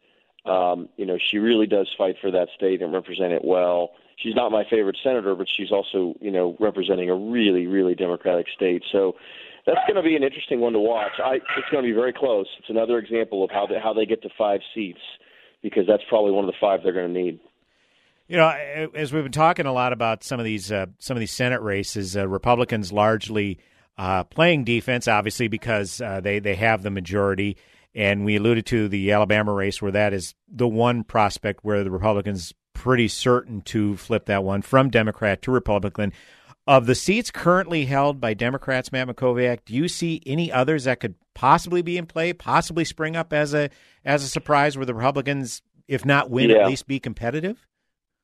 Um, 0.45 0.89
you 0.97 1.05
know, 1.05 1.17
she 1.17 1.37
really 1.37 1.67
does 1.67 1.87
fight 1.97 2.15
for 2.21 2.31
that 2.31 2.47
state 2.55 2.81
and 2.81 2.93
represent 2.93 3.33
it 3.33 3.43
well. 3.43 3.91
She's 4.17 4.35
not 4.35 4.51
my 4.51 4.63
favorite 4.69 4.97
senator, 5.03 5.35
but 5.35 5.47
she's 5.49 5.71
also, 5.71 6.15
you 6.19 6.31
know, 6.31 6.55
representing 6.59 7.09
a 7.09 7.15
really, 7.15 7.67
really 7.67 7.95
Democratic 7.95 8.47
state. 8.55 8.83
So 8.91 9.15
that's 9.65 9.79
going 9.87 9.95
to 9.95 10.01
be 10.01 10.15
an 10.15 10.23
interesting 10.23 10.59
one 10.59 10.73
to 10.73 10.79
watch. 10.79 11.11
I, 11.23 11.35
it's 11.35 11.69
going 11.71 11.83
to 11.83 11.89
be 11.89 11.93
very 11.93 12.13
close. 12.13 12.47
It's 12.57 12.69
another 12.69 12.97
example 12.97 13.43
of 13.43 13.51
how 13.51 13.67
they, 13.67 13.79
how 13.81 13.93
they 13.93 14.05
get 14.05 14.21
to 14.23 14.29
five 14.37 14.61
seats, 14.73 15.01
because 15.61 15.85
that's 15.87 16.03
probably 16.09 16.31
one 16.31 16.43
of 16.43 16.51
the 16.51 16.57
five 16.59 16.81
they're 16.83 16.93
going 16.93 17.13
to 17.13 17.21
need. 17.21 17.39
You 18.27 18.37
know, 18.37 18.49
as 18.93 19.11
we've 19.11 19.23
been 19.23 19.31
talking 19.31 19.65
a 19.65 19.73
lot 19.73 19.91
about 19.91 20.23
some 20.23 20.39
of 20.39 20.45
these 20.45 20.71
uh, 20.71 20.85
some 20.99 21.17
of 21.17 21.19
these 21.19 21.31
Senate 21.31 21.61
races, 21.61 22.15
uh, 22.15 22.27
Republicans 22.27 22.91
largely 22.91 23.57
uh, 23.97 24.23
playing 24.23 24.65
defense, 24.65 25.07
obviously 25.07 25.47
because 25.47 25.99
uh, 25.99 26.21
they 26.21 26.37
they 26.37 26.53
have 26.53 26.83
the 26.83 26.91
majority, 26.91 27.57
and 27.95 28.25
we 28.25 28.35
alluded 28.35 28.65
to 28.67 28.87
the 28.87 29.11
Alabama 29.11 29.53
race 29.53 29.81
where 29.81 29.91
that 29.91 30.13
is 30.13 30.35
the 30.47 30.67
one 30.67 31.03
prospect 31.03 31.63
where 31.63 31.83
the 31.83 31.91
Republicans 31.91 32.53
pretty 32.73 33.07
certain 33.07 33.61
to 33.61 33.97
flip 33.97 34.25
that 34.25 34.43
one 34.43 34.61
from 34.61 34.89
Democrat 34.89 35.41
to 35.41 35.51
Republican. 35.51 36.13
Of 36.67 36.85
the 36.85 36.95
seats 36.95 37.31
currently 37.31 37.85
held 37.85 38.21
by 38.21 38.33
Democrats, 38.35 38.91
Matt 38.91 39.07
Mackowiak, 39.07 39.65
do 39.65 39.73
you 39.73 39.87
see 39.87 40.21
any 40.25 40.51
others 40.51 40.83
that 40.83 40.99
could 40.99 41.15
possibly 41.33 41.81
be 41.81 41.97
in 41.97 42.05
play, 42.05 42.31
possibly 42.31 42.85
spring 42.85 43.15
up 43.15 43.33
as 43.33 43.53
a 43.53 43.69
as 44.05 44.23
a 44.23 44.27
surprise 44.27 44.77
where 44.77 44.85
the 44.85 44.93
Republicans, 44.93 45.61
if 45.87 46.05
not 46.05 46.29
win, 46.29 46.51
Yeah. 46.51 46.57
at 46.57 46.67
least 46.67 46.85
be 46.87 46.99
competitive? 46.99 47.65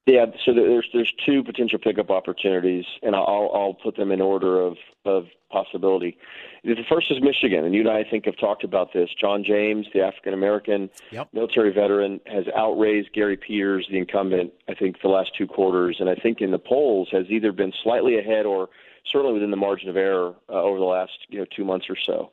Yeah, 0.05 0.27
so 0.45 0.53
there's 0.53 0.87
there's 0.93 1.11
two 1.25 1.43
potential 1.43 1.79
pickup 1.79 2.11
opportunities, 2.11 2.85
and 3.01 3.15
I'll 3.15 3.49
I'll 3.53 3.73
put 3.81 3.95
them 3.95 4.11
in 4.11 4.21
order 4.21 4.61
of 4.61 4.77
of 5.03 5.25
possibility. 5.51 6.17
The 6.65 6.83
first 6.89 7.11
is 7.11 7.21
Michigan, 7.21 7.63
and 7.63 7.75
you 7.75 7.81
and 7.81 7.89
I, 7.89 7.99
I 7.99 8.03
think 8.09 8.25
have 8.25 8.37
talked 8.37 8.63
about 8.63 8.91
this. 8.91 9.11
John 9.13 9.43
James, 9.43 9.85
the 9.93 10.01
African 10.01 10.33
American 10.33 10.89
Yep. 11.11 11.27
military 11.31 11.71
veteran, 11.71 12.19
has 12.25 12.45
outraised 12.57 13.13
Gary 13.13 13.37
Peters, 13.37 13.87
the 13.89 13.99
incumbent. 13.99 14.51
I 14.67 14.73
think 14.73 14.99
the 15.01 15.07
last 15.07 15.35
two 15.37 15.45
quarters, 15.45 15.97
and 15.99 16.09
I 16.09 16.15
think 16.15 16.41
in 16.41 16.49
the 16.49 16.57
polls 16.57 17.09
has 17.11 17.27
either 17.29 17.51
been 17.51 17.71
slightly 17.83 18.17
ahead 18.17 18.47
or 18.47 18.69
certainly 19.11 19.33
within 19.33 19.51
the 19.51 19.57
margin 19.57 19.89
of 19.89 19.95
error 19.95 20.33
uh, 20.49 20.53
over 20.53 20.79
the 20.79 20.85
last 20.85 21.11
you 21.29 21.37
know 21.37 21.45
two 21.55 21.63
months 21.65 21.85
or 21.87 21.95
so. 22.03 22.31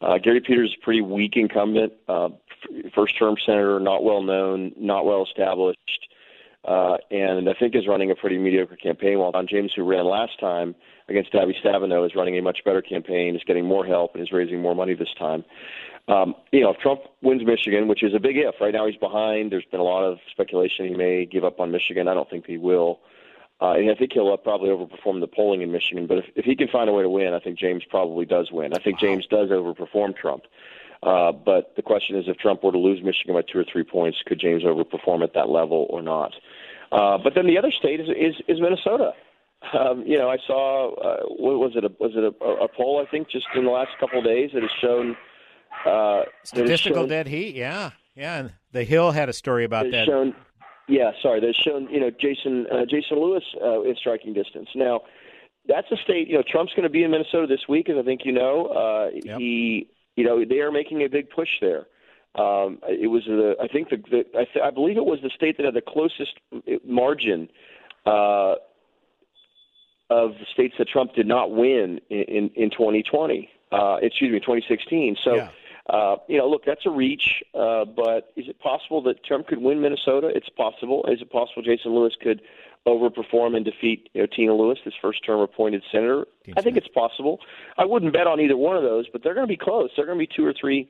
Uh, 0.00 0.16
Gary 0.18 0.40
Peters 0.40 0.70
is 0.70 0.76
a 0.80 0.84
pretty 0.84 1.00
weak 1.00 1.36
incumbent, 1.36 1.92
uh, 2.08 2.26
f- 2.26 2.92
first 2.94 3.18
term 3.18 3.34
senator, 3.44 3.80
not 3.80 4.04
well 4.04 4.22
known, 4.22 4.72
not 4.76 5.04
well 5.06 5.24
established 5.24 6.08
uh, 6.64 6.96
and 7.10 7.48
I 7.48 7.54
think 7.54 7.74
is 7.74 7.88
running 7.88 8.10
a 8.10 8.14
pretty 8.14 8.38
mediocre 8.38 8.76
campaign. 8.76 9.18
While 9.18 9.32
John 9.32 9.46
James, 9.48 9.72
who 9.74 9.84
ran 9.84 10.04
last 10.04 10.38
time 10.38 10.74
against 11.08 11.32
Debbie 11.32 11.56
Stabenow, 11.62 12.06
is 12.06 12.14
running 12.14 12.38
a 12.38 12.42
much 12.42 12.60
better 12.64 12.82
campaign, 12.82 13.34
is 13.34 13.42
getting 13.44 13.66
more 13.66 13.84
help, 13.84 14.14
and 14.14 14.22
is 14.22 14.32
raising 14.32 14.60
more 14.60 14.74
money 14.74 14.94
this 14.94 15.12
time. 15.18 15.44
Um, 16.08 16.34
you 16.52 16.60
know, 16.60 16.70
if 16.70 16.78
Trump 16.78 17.02
wins 17.20 17.44
Michigan, 17.44 17.88
which 17.88 18.02
is 18.02 18.14
a 18.14 18.20
big 18.20 18.36
if, 18.36 18.60
right 18.60 18.72
now 18.72 18.86
he's 18.86 18.96
behind. 18.96 19.52
There's 19.52 19.64
been 19.64 19.80
a 19.80 19.84
lot 19.84 20.04
of 20.04 20.18
speculation 20.30 20.86
he 20.86 20.94
may 20.94 21.26
give 21.26 21.44
up 21.44 21.60
on 21.60 21.70
Michigan. 21.70 22.08
I 22.08 22.14
don't 22.14 22.28
think 22.28 22.46
he 22.46 22.58
will. 22.58 23.00
Uh, 23.60 23.74
and 23.74 23.88
I 23.88 23.94
think 23.94 24.12
he'll 24.12 24.32
uh, 24.32 24.36
probably 24.36 24.70
overperform 24.70 25.20
the 25.20 25.28
polling 25.28 25.62
in 25.62 25.70
Michigan. 25.70 26.08
But 26.08 26.18
if, 26.18 26.24
if 26.34 26.44
he 26.44 26.56
can 26.56 26.66
find 26.66 26.90
a 26.90 26.92
way 26.92 27.04
to 27.04 27.08
win, 27.08 27.32
I 27.32 27.38
think 27.38 27.56
James 27.56 27.84
probably 27.88 28.26
does 28.26 28.50
win. 28.50 28.72
I 28.74 28.82
think 28.82 28.98
James 28.98 29.24
does 29.26 29.50
overperform 29.50 30.16
Trump. 30.16 30.44
Uh, 31.02 31.32
but 31.32 31.74
the 31.76 31.82
question 31.82 32.16
is, 32.16 32.24
if 32.28 32.36
Trump 32.38 32.62
were 32.62 32.70
to 32.72 32.78
lose 32.78 33.02
Michigan 33.02 33.34
by 33.34 33.42
two 33.42 33.58
or 33.58 33.64
three 33.70 33.82
points, 33.84 34.18
could 34.26 34.38
James 34.40 34.62
overperform 34.62 35.22
at 35.24 35.34
that 35.34 35.48
level 35.48 35.86
or 35.90 36.00
not? 36.02 36.32
Uh, 36.92 37.18
but 37.18 37.34
then 37.34 37.46
the 37.46 37.58
other 37.58 37.72
state 37.72 38.00
is 38.00 38.08
is, 38.08 38.34
is 38.48 38.60
Minnesota. 38.60 39.12
Um, 39.78 40.02
you 40.06 40.18
know, 40.18 40.28
I 40.28 40.36
saw 40.46 40.94
uh, 40.94 41.22
what 41.26 41.58
was 41.58 41.72
it? 41.76 41.84
A, 41.84 41.90
was 41.98 42.12
it 42.14 42.22
a, 42.24 42.44
a 42.64 42.68
poll? 42.68 43.04
I 43.04 43.10
think 43.10 43.30
just 43.30 43.46
in 43.54 43.64
the 43.64 43.70
last 43.70 43.90
couple 43.98 44.18
of 44.18 44.24
days 44.24 44.50
that 44.54 44.62
has 44.62 44.70
shown 44.80 45.16
uh, 45.86 46.22
Statistical 46.44 47.02
shown- 47.02 47.08
dead 47.08 47.26
heat, 47.28 47.54
yeah, 47.56 47.90
yeah. 48.14 48.38
And 48.38 48.52
the 48.72 48.84
Hill 48.84 49.10
had 49.12 49.28
a 49.28 49.32
story 49.32 49.64
about 49.64 49.90
that. 49.90 50.06
shown, 50.06 50.34
yeah, 50.88 51.12
sorry, 51.22 51.40
they've 51.40 51.54
shown 51.54 51.88
you 51.90 52.00
know 52.00 52.10
Jason 52.10 52.66
uh, 52.70 52.84
Jason 52.88 53.18
Lewis 53.20 53.44
uh, 53.64 53.82
in 53.82 53.96
striking 53.96 54.32
distance. 54.34 54.68
Now, 54.74 55.00
that's 55.66 55.90
a 55.90 55.96
state. 55.96 56.28
You 56.28 56.36
know, 56.36 56.42
Trump's 56.46 56.72
going 56.74 56.82
to 56.84 56.90
be 56.90 57.02
in 57.04 57.10
Minnesota 57.10 57.46
this 57.46 57.66
week, 57.68 57.88
as 57.88 57.96
I 57.98 58.02
think 58.02 58.20
you 58.24 58.32
know. 58.32 58.66
Uh, 58.66 59.10
He, 59.38 59.88
you 60.16 60.24
know, 60.24 60.44
they 60.44 60.60
are 60.60 60.70
making 60.70 61.02
a 61.02 61.08
big 61.08 61.30
push 61.30 61.48
there. 61.60 61.86
Um, 62.34 62.78
it 62.88 63.10
was 63.10 63.24
the, 63.26 63.56
I 63.62 63.68
think 63.68 63.90
the, 63.90 63.96
the 63.96 64.24
I, 64.38 64.44
th- 64.44 64.64
I 64.64 64.70
believe 64.70 64.96
it 64.96 65.04
was 65.04 65.18
the 65.22 65.30
state 65.30 65.58
that 65.58 65.66
had 65.66 65.74
the 65.74 65.82
closest 65.82 66.32
margin 66.84 67.48
uh, 68.06 68.54
of 70.08 70.32
the 70.32 70.46
states 70.52 70.74
that 70.78 70.88
Trump 70.88 71.14
did 71.14 71.26
not 71.26 71.50
win 71.50 72.00
in 72.08 72.22
in, 72.22 72.50
in 72.54 72.70
2020. 72.70 73.50
Uh, 73.70 73.96
excuse 74.02 74.32
me, 74.32 74.40
2016. 74.40 75.16
So. 75.22 75.34
Uh, 75.90 76.14
you 76.28 76.38
know, 76.38 76.48
look, 76.48 76.64
that's 76.64 76.86
a 76.86 76.90
reach, 76.90 77.42
uh, 77.54 77.84
but 77.84 78.32
is 78.36 78.46
it 78.48 78.56
possible 78.60 79.02
that 79.02 79.24
Trump 79.24 79.48
could 79.48 79.58
win 79.58 79.80
Minnesota? 79.80 80.28
It's 80.32 80.48
possible. 80.48 81.04
Is 81.08 81.20
it 81.20 81.28
possible 81.28 81.60
Jason 81.60 81.92
Lewis 81.92 82.14
could 82.22 82.40
overperform 82.86 83.54
and 83.56 83.64
defeat 83.64 84.08
you 84.12 84.22
know, 84.22 84.26
Tina 84.26 84.54
Lewis, 84.54 84.78
this 84.84 84.94
first-term 85.00 85.40
appointed 85.40 85.82
senator? 85.92 86.26
I 86.56 86.62
think 86.62 86.76
it's 86.76 86.88
possible. 86.88 87.38
I 87.78 87.84
wouldn't 87.84 88.12
bet 88.12 88.26
on 88.26 88.40
either 88.40 88.56
one 88.56 88.76
of 88.76 88.82
those, 88.82 89.06
but 89.12 89.22
they're 89.22 89.34
going 89.34 89.46
to 89.46 89.52
be 89.52 89.56
close. 89.56 89.90
They're 89.96 90.06
going 90.06 90.18
to 90.18 90.26
be 90.26 90.32
two 90.34 90.44
or 90.44 90.54
three 90.58 90.88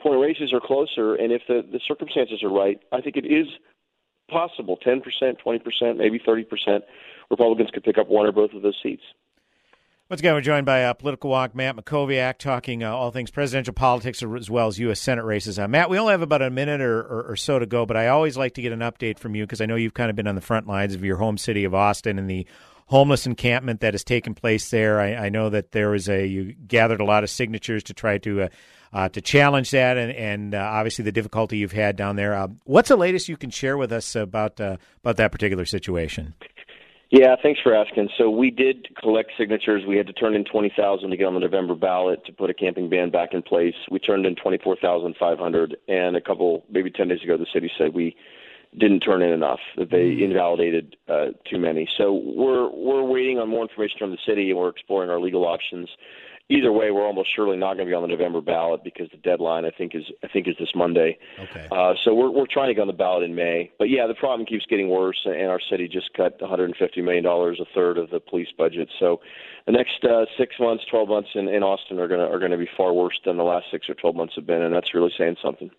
point 0.00 0.20
races 0.20 0.52
or 0.52 0.60
closer, 0.60 1.14
and 1.14 1.32
if 1.32 1.42
the, 1.48 1.64
the 1.70 1.80
circumstances 1.86 2.42
are 2.42 2.50
right, 2.50 2.80
I 2.92 3.00
think 3.00 3.16
it 3.16 3.24
is 3.26 3.46
possible. 4.30 4.76
Ten 4.76 5.00
percent, 5.00 5.38
twenty 5.38 5.58
percent, 5.58 5.98
maybe 5.98 6.20
thirty 6.24 6.44
percent. 6.44 6.84
Republicans 7.30 7.70
could 7.72 7.84
pick 7.84 7.98
up 7.98 8.08
one 8.08 8.26
or 8.26 8.32
both 8.32 8.52
of 8.52 8.62
those 8.62 8.78
seats. 8.82 9.02
Once 10.12 10.20
again, 10.20 10.34
we're 10.34 10.42
joined 10.42 10.66
by 10.66 10.84
uh, 10.84 10.92
political 10.92 11.30
walk 11.30 11.54
Matt 11.54 11.74
Mackowiak, 11.74 12.36
talking 12.36 12.82
uh, 12.82 12.92
all 12.92 13.10
things 13.10 13.30
presidential 13.30 13.72
politics 13.72 14.22
as 14.22 14.50
well 14.50 14.66
as 14.66 14.78
U.S. 14.78 15.00
Senate 15.00 15.24
races. 15.24 15.58
Uh, 15.58 15.66
Matt, 15.66 15.88
we 15.88 15.98
only 15.98 16.10
have 16.10 16.20
about 16.20 16.42
a 16.42 16.50
minute 16.50 16.82
or, 16.82 17.00
or, 17.00 17.22
or 17.30 17.36
so 17.36 17.58
to 17.58 17.64
go, 17.64 17.86
but 17.86 17.96
I 17.96 18.08
always 18.08 18.36
like 18.36 18.52
to 18.56 18.60
get 18.60 18.72
an 18.72 18.80
update 18.80 19.18
from 19.18 19.34
you 19.34 19.44
because 19.44 19.62
I 19.62 19.64
know 19.64 19.74
you've 19.74 19.94
kind 19.94 20.10
of 20.10 20.16
been 20.16 20.26
on 20.26 20.34
the 20.34 20.42
front 20.42 20.68
lines 20.68 20.94
of 20.94 21.02
your 21.02 21.16
home 21.16 21.38
city 21.38 21.64
of 21.64 21.74
Austin 21.74 22.18
and 22.18 22.28
the 22.28 22.46
homeless 22.88 23.24
encampment 23.24 23.80
that 23.80 23.94
has 23.94 24.04
taken 24.04 24.34
place 24.34 24.68
there. 24.68 25.00
I, 25.00 25.14
I 25.14 25.28
know 25.30 25.48
that 25.48 25.72
there 25.72 25.88
was 25.88 26.10
a 26.10 26.26
you 26.26 26.52
gathered 26.52 27.00
a 27.00 27.06
lot 27.06 27.24
of 27.24 27.30
signatures 27.30 27.82
to 27.84 27.94
try 27.94 28.18
to. 28.18 28.42
Uh, 28.42 28.48
uh, 28.94 29.08
to 29.08 29.22
challenge 29.22 29.70
that, 29.70 29.96
and, 29.96 30.12
and 30.12 30.54
uh, 30.54 30.58
obviously 30.58 31.02
the 31.02 31.12
difficulty 31.12 31.56
you've 31.56 31.72
had 31.72 31.96
down 31.96 32.14
there. 32.16 32.46
What's 32.64 32.90
the 32.90 32.96
latest 32.96 33.26
you 33.26 33.38
can 33.38 33.48
share 33.48 33.78
with 33.78 33.90
us 33.90 34.14
about 34.14 34.60
about 34.60 35.16
that 35.16 35.32
particular 35.32 35.64
situation? 35.64 36.34
Yeah, 37.12 37.36
thanks 37.42 37.60
for 37.60 37.74
asking. 37.74 38.08
So 38.16 38.30
we 38.30 38.50
did 38.50 38.88
collect 38.96 39.32
signatures. 39.36 39.84
We 39.86 39.98
had 39.98 40.06
to 40.06 40.14
turn 40.14 40.34
in 40.34 40.44
20,000 40.44 41.10
to 41.10 41.16
get 41.18 41.26
on 41.26 41.34
the 41.34 41.40
November 41.40 41.74
ballot 41.74 42.24
to 42.24 42.32
put 42.32 42.48
a 42.48 42.54
camping 42.54 42.88
ban 42.88 43.10
back 43.10 43.34
in 43.34 43.42
place. 43.42 43.74
We 43.90 43.98
turned 43.98 44.24
in 44.24 44.34
24,500, 44.34 45.76
and 45.88 46.16
a 46.16 46.22
couple, 46.22 46.64
maybe 46.70 46.90
10 46.90 47.08
days 47.08 47.22
ago, 47.22 47.36
the 47.36 47.44
city 47.52 47.70
said 47.76 47.92
we 47.92 48.16
didn't 48.78 49.00
turn 49.00 49.20
in 49.20 49.30
enough. 49.30 49.60
That 49.76 49.90
they 49.90 50.22
invalidated 50.22 50.96
uh, 51.06 51.32
too 51.44 51.58
many. 51.58 51.86
So 51.98 52.14
we're 52.14 52.70
we're 52.70 53.04
waiting 53.04 53.38
on 53.38 53.50
more 53.50 53.60
information 53.60 53.98
from 53.98 54.12
the 54.12 54.18
city, 54.26 54.48
and 54.48 54.58
we're 54.58 54.70
exploring 54.70 55.10
our 55.10 55.20
legal 55.20 55.44
options. 55.44 55.90
Either 56.48 56.72
way, 56.72 56.90
we're 56.90 57.06
almost 57.06 57.34
surely 57.34 57.56
not 57.56 57.74
going 57.74 57.86
to 57.86 57.90
be 57.90 57.94
on 57.94 58.02
the 58.02 58.08
November 58.08 58.40
ballot 58.40 58.82
because 58.84 59.08
the 59.10 59.16
deadline 59.18 59.64
I 59.64 59.70
think 59.70 59.94
is 59.94 60.04
I 60.22 60.28
think 60.28 60.46
is 60.46 60.54
this 60.58 60.74
Monday. 60.74 61.18
Okay. 61.38 61.66
Uh, 61.70 61.94
so 62.04 62.14
we're 62.14 62.30
we're 62.30 62.46
trying 62.46 62.68
to 62.68 62.74
get 62.74 62.82
on 62.82 62.88
the 62.88 62.92
ballot 62.92 63.22
in 63.22 63.34
May. 63.34 63.70
But 63.78 63.88
yeah, 63.88 64.06
the 64.06 64.14
problem 64.14 64.44
keeps 64.44 64.66
getting 64.66 64.88
worse, 64.88 65.20
and 65.24 65.48
our 65.48 65.60
city 65.70 65.88
just 65.88 66.12
cut 66.14 66.40
150 66.40 67.00
million 67.00 67.24
dollars, 67.24 67.58
a 67.60 67.66
third 67.74 67.96
of 67.96 68.10
the 68.10 68.20
police 68.20 68.48
budget. 68.56 68.88
So 68.98 69.20
the 69.66 69.72
next 69.72 70.04
uh, 70.04 70.26
six 70.36 70.56
months, 70.60 70.84
12 70.90 71.08
months 71.08 71.30
in, 71.34 71.48
in 71.48 71.62
Austin 71.62 71.98
are 71.98 72.08
gonna 72.08 72.26
are 72.26 72.38
gonna 72.38 72.58
be 72.58 72.68
far 72.76 72.92
worse 72.92 73.18
than 73.24 73.36
the 73.36 73.44
last 73.44 73.66
six 73.70 73.88
or 73.88 73.94
12 73.94 74.16
months 74.16 74.34
have 74.36 74.46
been, 74.46 74.62
and 74.62 74.74
that's 74.74 74.94
really 74.94 75.12
saying 75.16 75.36
something. 75.42 75.70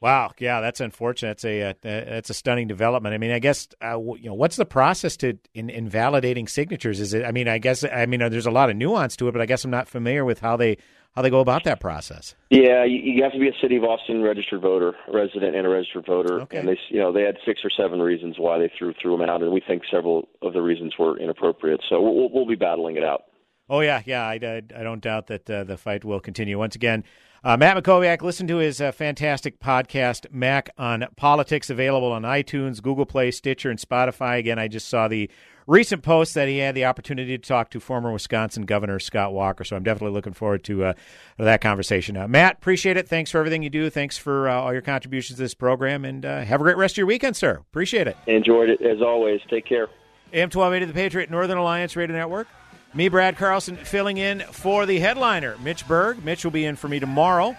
Wow, 0.00 0.32
yeah, 0.38 0.60
that's 0.60 0.80
unfortunate. 0.80 1.30
That's 1.30 1.44
a 1.44 1.62
uh, 1.62 1.74
that's 1.82 2.28
a 2.28 2.34
stunning 2.34 2.68
development. 2.68 3.14
I 3.14 3.18
mean, 3.18 3.30
I 3.30 3.38
guess 3.38 3.66
uh, 3.80 3.92
w- 3.92 4.22
you 4.22 4.28
know 4.28 4.34
what's 4.34 4.56
the 4.56 4.66
process 4.66 5.16
to 5.18 5.38
in, 5.54 5.70
invalidating 5.70 6.48
signatures? 6.48 7.00
Is 7.00 7.14
it? 7.14 7.24
I 7.24 7.32
mean, 7.32 7.48
I 7.48 7.58
guess 7.58 7.82
I 7.82 8.04
mean 8.04 8.20
uh, 8.20 8.28
there's 8.28 8.46
a 8.46 8.50
lot 8.50 8.68
of 8.68 8.76
nuance 8.76 9.16
to 9.16 9.28
it, 9.28 9.32
but 9.32 9.40
I 9.40 9.46
guess 9.46 9.64
I'm 9.64 9.70
not 9.70 9.88
familiar 9.88 10.24
with 10.24 10.40
how 10.40 10.58
they 10.58 10.76
how 11.14 11.22
they 11.22 11.30
go 11.30 11.40
about 11.40 11.64
that 11.64 11.80
process. 11.80 12.34
Yeah, 12.50 12.84
you, 12.84 12.98
you 12.98 13.22
have 13.22 13.32
to 13.32 13.38
be 13.38 13.48
a 13.48 13.54
city 13.62 13.76
of 13.76 13.84
Austin 13.84 14.22
registered 14.22 14.60
voter, 14.60 14.94
resident 15.08 15.56
and 15.56 15.66
a 15.66 15.70
registered 15.70 16.04
voter. 16.04 16.42
Okay. 16.42 16.58
And 16.58 16.68
they, 16.68 16.78
you 16.90 17.00
know, 17.00 17.10
they 17.10 17.22
had 17.22 17.38
six 17.46 17.62
or 17.64 17.70
seven 17.70 18.00
reasons 18.00 18.36
why 18.38 18.58
they 18.58 18.70
threw 18.78 18.92
threw 19.00 19.16
them 19.16 19.26
out, 19.26 19.42
and 19.42 19.50
we 19.50 19.62
think 19.66 19.82
several 19.90 20.28
of 20.42 20.52
the 20.52 20.60
reasons 20.60 20.92
were 20.98 21.18
inappropriate. 21.18 21.80
So 21.88 22.02
we'll, 22.02 22.28
we'll 22.30 22.46
be 22.46 22.54
battling 22.54 22.96
it 22.96 23.02
out. 23.02 23.24
Oh 23.68 23.80
yeah, 23.80 24.02
yeah. 24.04 24.26
I, 24.26 24.34
I, 24.34 24.62
I 24.78 24.82
don't 24.82 25.00
doubt 25.00 25.28
that 25.28 25.48
uh, 25.48 25.64
the 25.64 25.78
fight 25.78 26.04
will 26.04 26.20
continue. 26.20 26.58
Once 26.58 26.76
again, 26.76 27.02
uh, 27.46 27.56
Matt 27.56 27.76
Mackowiak, 27.76 28.22
listen 28.22 28.48
to 28.48 28.56
his 28.56 28.80
uh, 28.80 28.90
fantastic 28.90 29.60
podcast, 29.60 30.26
Mac 30.32 30.68
on 30.76 31.06
Politics, 31.14 31.70
available 31.70 32.10
on 32.10 32.22
iTunes, 32.22 32.82
Google 32.82 33.06
Play, 33.06 33.30
Stitcher, 33.30 33.70
and 33.70 33.78
Spotify. 33.78 34.40
Again, 34.40 34.58
I 34.58 34.66
just 34.66 34.88
saw 34.88 35.06
the 35.06 35.30
recent 35.68 36.02
post 36.02 36.34
that 36.34 36.48
he 36.48 36.58
had 36.58 36.74
the 36.74 36.86
opportunity 36.86 37.38
to 37.38 37.48
talk 37.48 37.70
to 37.70 37.78
former 37.78 38.10
Wisconsin 38.10 38.64
Governor 38.64 38.98
Scott 38.98 39.32
Walker. 39.32 39.62
So 39.62 39.76
I'm 39.76 39.84
definitely 39.84 40.14
looking 40.14 40.32
forward 40.32 40.64
to 40.64 40.86
uh, 40.86 40.92
that 41.38 41.60
conversation. 41.60 42.16
Uh, 42.16 42.26
Matt, 42.26 42.56
appreciate 42.56 42.96
it. 42.96 43.06
Thanks 43.06 43.30
for 43.30 43.38
everything 43.38 43.62
you 43.62 43.70
do. 43.70 43.90
Thanks 43.90 44.18
for 44.18 44.48
uh, 44.48 44.60
all 44.62 44.72
your 44.72 44.82
contributions 44.82 45.36
to 45.36 45.42
this 45.44 45.54
program, 45.54 46.04
and 46.04 46.26
uh, 46.26 46.42
have 46.42 46.60
a 46.60 46.64
great 46.64 46.76
rest 46.76 46.94
of 46.94 46.98
your 46.98 47.06
weekend, 47.06 47.36
sir. 47.36 47.60
Appreciate 47.70 48.08
it. 48.08 48.16
Enjoyed 48.26 48.70
it 48.70 48.82
as 48.82 49.00
always. 49.00 49.40
Take 49.48 49.66
care. 49.66 49.86
AM 50.32 50.50
1280, 50.50 50.86
the 50.86 50.92
Patriot 50.92 51.30
Northern 51.30 51.58
Alliance 51.58 51.94
Radio 51.94 52.16
Network. 52.16 52.48
Me, 52.96 53.08
Brad 53.10 53.36
Carlson, 53.36 53.76
filling 53.76 54.16
in 54.16 54.40
for 54.40 54.86
the 54.86 54.98
headliner, 54.98 55.58
Mitch 55.58 55.86
Berg. 55.86 56.24
Mitch 56.24 56.44
will 56.44 56.50
be 56.50 56.64
in 56.64 56.76
for 56.76 56.88
me 56.88 56.98
tomorrow. 56.98 57.54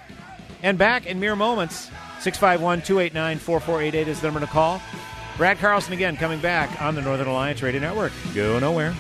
And 0.63 0.80
back 0.80 1.06
in 1.06 1.19
mere 1.19 1.36
moments, 1.36 1.91
651 2.21 2.82
289 2.82 3.38
4488 3.38 4.08
is 4.08 4.19
the 4.19 4.26
number 4.26 4.39
to 4.39 4.47
call. 4.47 4.82
Brad 5.38 5.60
Carlson 5.60 5.93
again 5.93 6.17
coming 6.17 6.39
back 6.39 6.82
on 6.82 6.95
the 6.95 7.02
Northern 7.04 7.28
Alliance 7.28 7.62
Radio 7.62 7.80
Network. 7.80 8.13
Go 8.34 8.58
nowhere. 8.58 8.95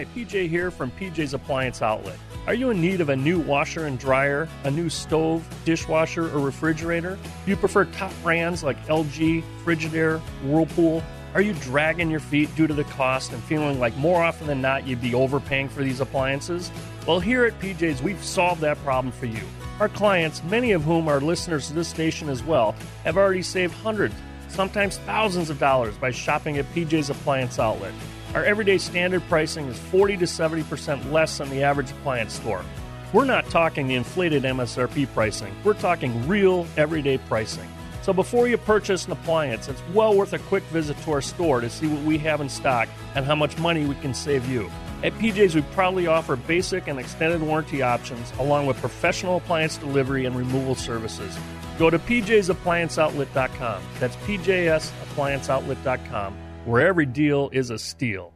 Hi, 0.00 0.06
PJ 0.16 0.48
here 0.48 0.70
from 0.70 0.90
PJ's 0.92 1.34
Appliance 1.34 1.82
Outlet. 1.82 2.18
Are 2.46 2.54
you 2.54 2.70
in 2.70 2.80
need 2.80 3.02
of 3.02 3.10
a 3.10 3.16
new 3.16 3.38
washer 3.38 3.84
and 3.84 3.98
dryer, 3.98 4.48
a 4.64 4.70
new 4.70 4.88
stove, 4.88 5.46
dishwasher, 5.66 6.34
or 6.34 6.40
refrigerator? 6.40 7.18
Do 7.44 7.50
you 7.50 7.54
prefer 7.54 7.84
top 7.84 8.10
brands 8.22 8.64
like 8.64 8.82
LG, 8.86 9.44
Frigidaire, 9.62 10.18
Whirlpool? 10.42 11.02
Are 11.34 11.42
you 11.42 11.52
dragging 11.52 12.10
your 12.10 12.20
feet 12.20 12.48
due 12.56 12.66
to 12.66 12.72
the 12.72 12.84
cost 12.84 13.34
and 13.34 13.44
feeling 13.44 13.78
like 13.78 13.94
more 13.98 14.22
often 14.22 14.46
than 14.46 14.62
not 14.62 14.86
you'd 14.86 15.02
be 15.02 15.14
overpaying 15.14 15.68
for 15.68 15.82
these 15.82 16.00
appliances? 16.00 16.72
Well, 17.06 17.20
here 17.20 17.44
at 17.44 17.60
PJ's, 17.60 18.02
we've 18.02 18.24
solved 18.24 18.62
that 18.62 18.82
problem 18.82 19.12
for 19.12 19.26
you. 19.26 19.42
Our 19.80 19.90
clients, 19.90 20.42
many 20.44 20.72
of 20.72 20.82
whom 20.82 21.08
are 21.08 21.20
listeners 21.20 21.66
to 21.68 21.74
this 21.74 21.88
station 21.88 22.30
as 22.30 22.42
well, 22.42 22.74
have 23.04 23.18
already 23.18 23.42
saved 23.42 23.74
hundreds, 23.74 24.14
sometimes 24.48 24.96
thousands 24.96 25.50
of 25.50 25.58
dollars 25.58 25.94
by 25.98 26.10
shopping 26.10 26.56
at 26.56 26.64
PJ's 26.72 27.10
Appliance 27.10 27.58
Outlet. 27.58 27.92
Our 28.32 28.44
everyday 28.44 28.78
standard 28.78 29.24
pricing 29.28 29.66
is 29.66 29.76
40 29.76 30.18
to 30.18 30.24
70% 30.24 31.10
less 31.10 31.38
than 31.38 31.50
the 31.50 31.64
average 31.64 31.90
appliance 31.90 32.34
store. 32.34 32.64
We're 33.12 33.24
not 33.24 33.50
talking 33.50 33.88
the 33.88 33.96
inflated 33.96 34.44
MSRP 34.44 35.12
pricing, 35.12 35.52
we're 35.64 35.74
talking 35.74 36.28
real 36.28 36.64
everyday 36.76 37.18
pricing. 37.18 37.68
So 38.02 38.12
before 38.12 38.46
you 38.46 38.56
purchase 38.56 39.06
an 39.06 39.12
appliance, 39.12 39.66
it's 39.66 39.82
well 39.92 40.16
worth 40.16 40.32
a 40.32 40.38
quick 40.38 40.62
visit 40.64 40.96
to 41.02 41.10
our 41.10 41.20
store 41.20 41.60
to 41.60 41.68
see 41.68 41.88
what 41.88 42.04
we 42.04 42.18
have 42.18 42.40
in 42.40 42.48
stock 42.48 42.88
and 43.16 43.26
how 43.26 43.34
much 43.34 43.58
money 43.58 43.84
we 43.84 43.96
can 43.96 44.14
save 44.14 44.48
you. 44.48 44.70
At 45.02 45.12
PJ's, 45.14 45.56
we 45.56 45.62
proudly 45.62 46.06
offer 46.06 46.36
basic 46.36 46.86
and 46.86 47.00
extended 47.00 47.42
warranty 47.42 47.82
options 47.82 48.32
along 48.38 48.66
with 48.66 48.76
professional 48.78 49.38
appliance 49.38 49.76
delivery 49.76 50.24
and 50.24 50.36
removal 50.36 50.76
services. 50.76 51.36
Go 51.78 51.90
to 51.90 51.98
pjsapplianceoutlet.com. 51.98 53.82
That's 53.98 54.14
pjsapplianceoutlet.com, 54.16 56.36
where 56.64 56.86
every 56.86 57.06
deal 57.06 57.50
is 57.52 57.70
a 57.70 57.78
steal. 57.78 58.32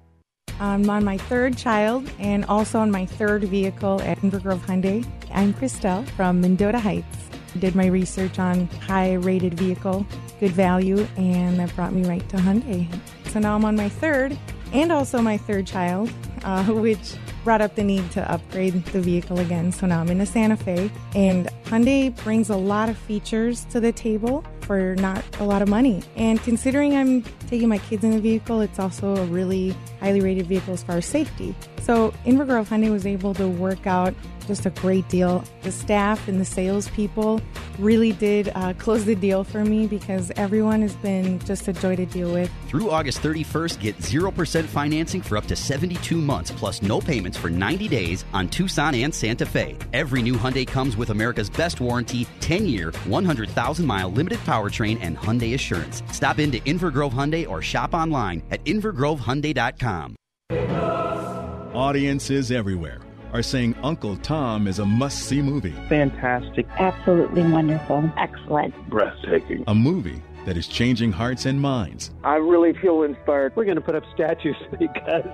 I'm 0.61 0.89
on 0.89 1.05
my 1.05 1.19
third 1.19 1.59
child 1.59 2.09
and 2.19 2.45
also 2.45 2.79
on 2.79 2.91
my 2.91 3.07
third 3.07 3.45
vehicle 3.45 4.01
at 4.03 4.19
Inver 4.19 4.43
Grove 4.43 4.65
Hyundai. 4.67 5.05
I'm 5.33 5.53
Christelle 5.53 6.09
from 6.11 6.41
Mendota 6.41 6.79
Heights. 6.79 7.29
Did 7.59 7.75
my 7.75 7.87
research 7.87 8.39
on 8.39 8.67
high 8.87 9.15
rated 9.15 9.55
vehicle, 9.55 10.07
good 10.41 10.53
value, 10.53 11.07
and 11.17 11.59
that 11.59 11.75
brought 11.75 11.93
me 11.93 12.05
right 12.09 12.27
to 12.29 12.37
Hyundai. 12.37 12.89
So 13.31 13.41
now 13.41 13.57
I'm 13.57 13.65
on 13.65 13.77
my 13.77 13.89
third 13.89 14.39
and 14.73 14.93
also 14.93 15.21
my 15.21 15.37
third 15.37 15.67
child, 15.67 16.11
uh, 16.45 16.65
which 16.73 17.15
brought 17.43 17.61
up 17.61 17.75
the 17.75 17.85
need 17.85 18.11
to 18.13 18.33
upgrade 18.33 18.85
the 18.87 19.01
vehicle 19.01 19.41
again. 19.41 19.71
So 19.73 19.87
now 19.87 20.01
I'm 20.01 20.09
in 20.09 20.21
a 20.21 20.27
Santa 20.27 20.57
Fe, 20.57 20.91
and 21.15 21.49
Hyundai 21.65 22.15
brings 22.23 22.49
a 22.49 22.57
lot 22.57 22.89
of 22.89 22.97
features 22.97 23.65
to 23.67 23.81
the 23.81 23.93
table 23.93 24.45
for 24.64 24.94
not 24.96 25.22
a 25.40 25.44
lot 25.44 25.62
of 25.62 25.68
money. 25.68 26.03
And 26.16 26.42
considering 26.42 26.96
I'm 26.96 27.22
taking 27.48 27.68
my 27.68 27.79
kids 27.79 28.05
in 28.05 28.11
the 28.11 28.20
vehicle, 28.20 28.61
it's 28.61 28.79
also 28.79 29.16
a 29.16 29.24
really 29.27 29.74
highly 30.00 30.20
rated 30.20 30.46
vehicle 30.46 30.74
as 30.74 30.83
far 30.83 30.96
as 30.96 31.07
safety. 31.07 31.55
So 31.83 32.12
Inver 32.24 32.46
Grove 32.46 32.68
Hyundai 32.68 32.90
was 32.90 33.07
able 33.07 33.35
to 33.35 33.46
work 33.46 33.87
out 33.87 34.14
just 34.46 34.66
a 34.66 34.70
great 34.70 35.09
deal. 35.09 35.44
The 35.62 35.72
staff 35.72 36.29
and 36.29 36.40
the 36.40 36.44
salespeople 36.44 37.40
really 37.79 38.12
did 38.12 38.53
uh, 38.55 38.72
close 38.74 39.05
the 39.05 39.14
deal 39.14 39.44
for 39.44 39.64
me 39.64 39.87
because 39.87 40.31
everyone 40.37 40.83
has 40.83 40.94
been 40.96 41.38
just 41.40 41.68
a 41.68 41.72
joy 41.72 41.96
to 41.96 42.07
deal 42.07 42.33
with. 42.33 42.50
Through 42.68 42.90
August 42.90 43.20
31st, 43.22 43.81
get 43.81 43.98
0% 43.98 44.64
financing 44.66 45.20
for 45.20 45.37
up 45.37 45.46
to 45.46 45.57
72 45.57 46.16
months 46.16 46.50
plus 46.50 46.83
no 46.83 47.00
payments 47.00 47.38
for 47.38 47.50
90 47.50 47.88
days 47.88 48.24
on 48.33 48.48
Tucson 48.48 48.94
and 48.94 49.14
Santa 49.14 49.46
Fe. 49.46 49.77
Every 49.92 50.22
new 50.22 50.35
Hyundai 50.35 50.66
comes 50.66 50.96
with 50.96 51.11
America's 51.11 51.50
best 51.50 51.81
warranty, 51.81 52.27
10 52.40 52.66
year, 52.66 52.92
100,000 53.07 53.87
mile 53.87 54.11
limited 54.11 54.38
powertrain 54.55 54.99
and 55.03 55.19
Hyundai 55.19 55.55
assurance. 55.55 56.03
Stop 56.12 56.38
into 56.38 56.59
Inver 56.61 56.93
Grove 56.93 57.12
Hyundai 57.12 57.49
or 57.49 57.61
shop 57.61 57.95
online 57.95 58.43
at 58.51 58.64
invergrovehyundai.com. 58.64 60.17
Audiences 61.75 62.53
everywhere 62.53 63.01
are 63.33 63.43
saying 63.43 63.75
Uncle 63.83 64.17
Tom 64.19 64.69
is 64.69 64.79
a 64.79 64.87
must 64.87 65.25
see 65.25 65.43
movie. 65.43 65.75
Fantastic. 65.88 66.67
Absolutely 66.79 67.43
wonderful. 67.43 68.09
Excellent. 68.17 68.73
Breathtaking. 68.88 69.64
A 69.67 69.75
movie 69.75 70.23
that 70.47 70.57
is 70.57 70.69
changing 70.69 71.11
hearts 71.11 71.47
and 71.47 71.61
minds. 71.61 72.12
I 72.23 72.37
really 72.37 72.75
feel 72.75 73.03
inspired. 73.03 73.57
We're 73.57 73.64
going 73.64 73.77
to 73.77 73.83
put 73.83 73.97
up 73.97 74.05
statues 74.14 74.55
because 74.79 75.27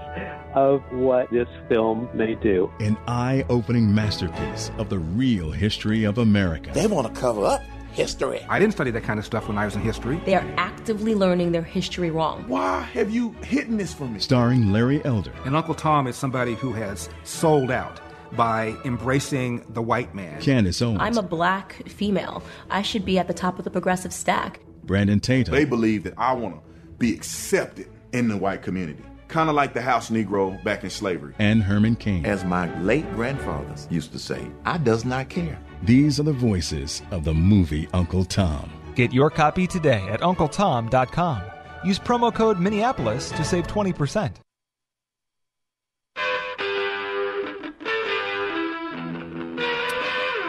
of 0.54 0.82
what 0.92 1.30
this 1.30 1.48
film 1.68 2.08
may 2.14 2.36
do. 2.36 2.72
An 2.80 2.96
eye 3.06 3.44
opening 3.50 3.94
masterpiece 3.94 4.70
of 4.78 4.88
the 4.88 4.98
real 4.98 5.50
history 5.50 6.04
of 6.04 6.16
America. 6.16 6.70
They 6.72 6.86
want 6.86 7.12
to 7.12 7.20
cover 7.20 7.44
up 7.44 7.60
history. 7.92 8.44
I 8.48 8.58
didn't 8.58 8.72
study 8.72 8.90
that 8.90 9.02
kind 9.02 9.18
of 9.18 9.26
stuff 9.26 9.48
when 9.48 9.58
I 9.58 9.64
was 9.64 9.74
in 9.74 9.82
history. 9.82 10.20
They 10.24 10.34
are 10.34 10.46
actively 10.56 11.14
learning 11.14 11.52
their 11.52 11.62
history 11.62 12.10
wrong. 12.10 12.44
Why 12.46 12.80
have 12.80 13.10
you 13.10 13.32
hidden 13.42 13.76
this 13.76 13.92
from 13.92 14.14
me? 14.14 14.20
Starring 14.20 14.72
Larry 14.72 15.04
Elder. 15.04 15.32
And 15.44 15.56
Uncle 15.56 15.74
Tom 15.74 16.06
is 16.06 16.16
somebody 16.16 16.54
who 16.54 16.72
has 16.72 17.08
sold 17.24 17.70
out 17.70 18.00
by 18.32 18.76
embracing 18.84 19.64
the 19.70 19.82
white 19.82 20.14
man. 20.14 20.40
Candace 20.40 20.80
Owens. 20.80 21.00
I'm 21.00 21.18
a 21.18 21.22
black 21.22 21.82
female. 21.88 22.42
I 22.70 22.82
should 22.82 23.04
be 23.04 23.18
at 23.18 23.26
the 23.26 23.34
top 23.34 23.58
of 23.58 23.64
the 23.64 23.70
progressive 23.70 24.12
stack. 24.12 24.60
Brandon 24.84 25.20
Tatum. 25.20 25.54
They 25.54 25.64
believe 25.64 26.04
that 26.04 26.14
I 26.16 26.32
want 26.32 26.56
to 26.56 26.60
be 26.98 27.12
accepted 27.14 27.88
in 28.12 28.28
the 28.28 28.36
white 28.36 28.62
community. 28.62 29.02
Kind 29.28 29.48
of 29.48 29.54
like 29.54 29.74
the 29.74 29.82
house 29.82 30.10
Negro 30.10 30.62
back 30.64 30.82
in 30.82 30.90
slavery. 30.90 31.34
And 31.38 31.62
Herman 31.62 31.96
Cain. 31.96 32.26
As 32.26 32.44
my 32.44 32.76
late 32.80 33.10
grandfathers 33.14 33.86
used 33.90 34.12
to 34.12 34.18
say, 34.18 34.50
I 34.64 34.78
does 34.78 35.04
not 35.04 35.28
care. 35.28 35.58
These 35.82 36.20
are 36.20 36.24
the 36.24 36.32
voices 36.32 37.00
of 37.10 37.24
the 37.24 37.32
movie 37.32 37.88
Uncle 37.94 38.26
Tom. 38.26 38.70
Get 38.94 39.14
your 39.14 39.30
copy 39.30 39.66
today 39.66 40.06
at 40.08 40.20
UncleTom.com. 40.20 41.42
Use 41.84 41.98
promo 41.98 42.34
code 42.34 42.60
Minneapolis 42.60 43.30
to 43.30 43.42
save 43.44 43.66
20%. 43.66 44.36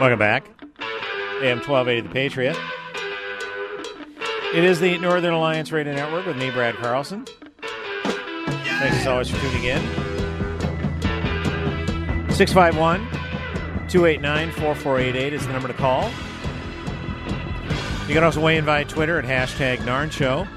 Welcome 0.02 0.20
back. 0.20 0.48
AM 1.42 1.60
1280 1.60 2.02
The 2.02 2.10
Patriot. 2.10 2.58
It 4.54 4.66
is 4.66 4.82
the 4.82 4.98
Northern 4.98 5.34
Alliance 5.34 5.72
Radio 5.72 5.94
Network 5.94 6.26
with 6.26 6.36
me, 6.36 6.52
Brad 6.52 6.76
Carlson. 6.76 7.26
Thanks 7.62 8.98
as 8.98 9.08
always 9.08 9.30
for 9.30 9.40
tuning 9.40 9.64
in. 9.64 9.82
651 12.34 13.21
289 13.92 14.52
4488 14.52 15.34
is 15.34 15.46
the 15.46 15.52
number 15.52 15.68
to 15.68 15.74
call. 15.74 16.10
You 18.08 18.14
can 18.14 18.24
also 18.24 18.40
weigh 18.40 18.56
in 18.56 18.64
via 18.64 18.86
Twitter 18.86 19.20
at 19.20 19.26
hashtag 19.26 19.80
Narn 19.80 20.10
Show. 20.10 20.48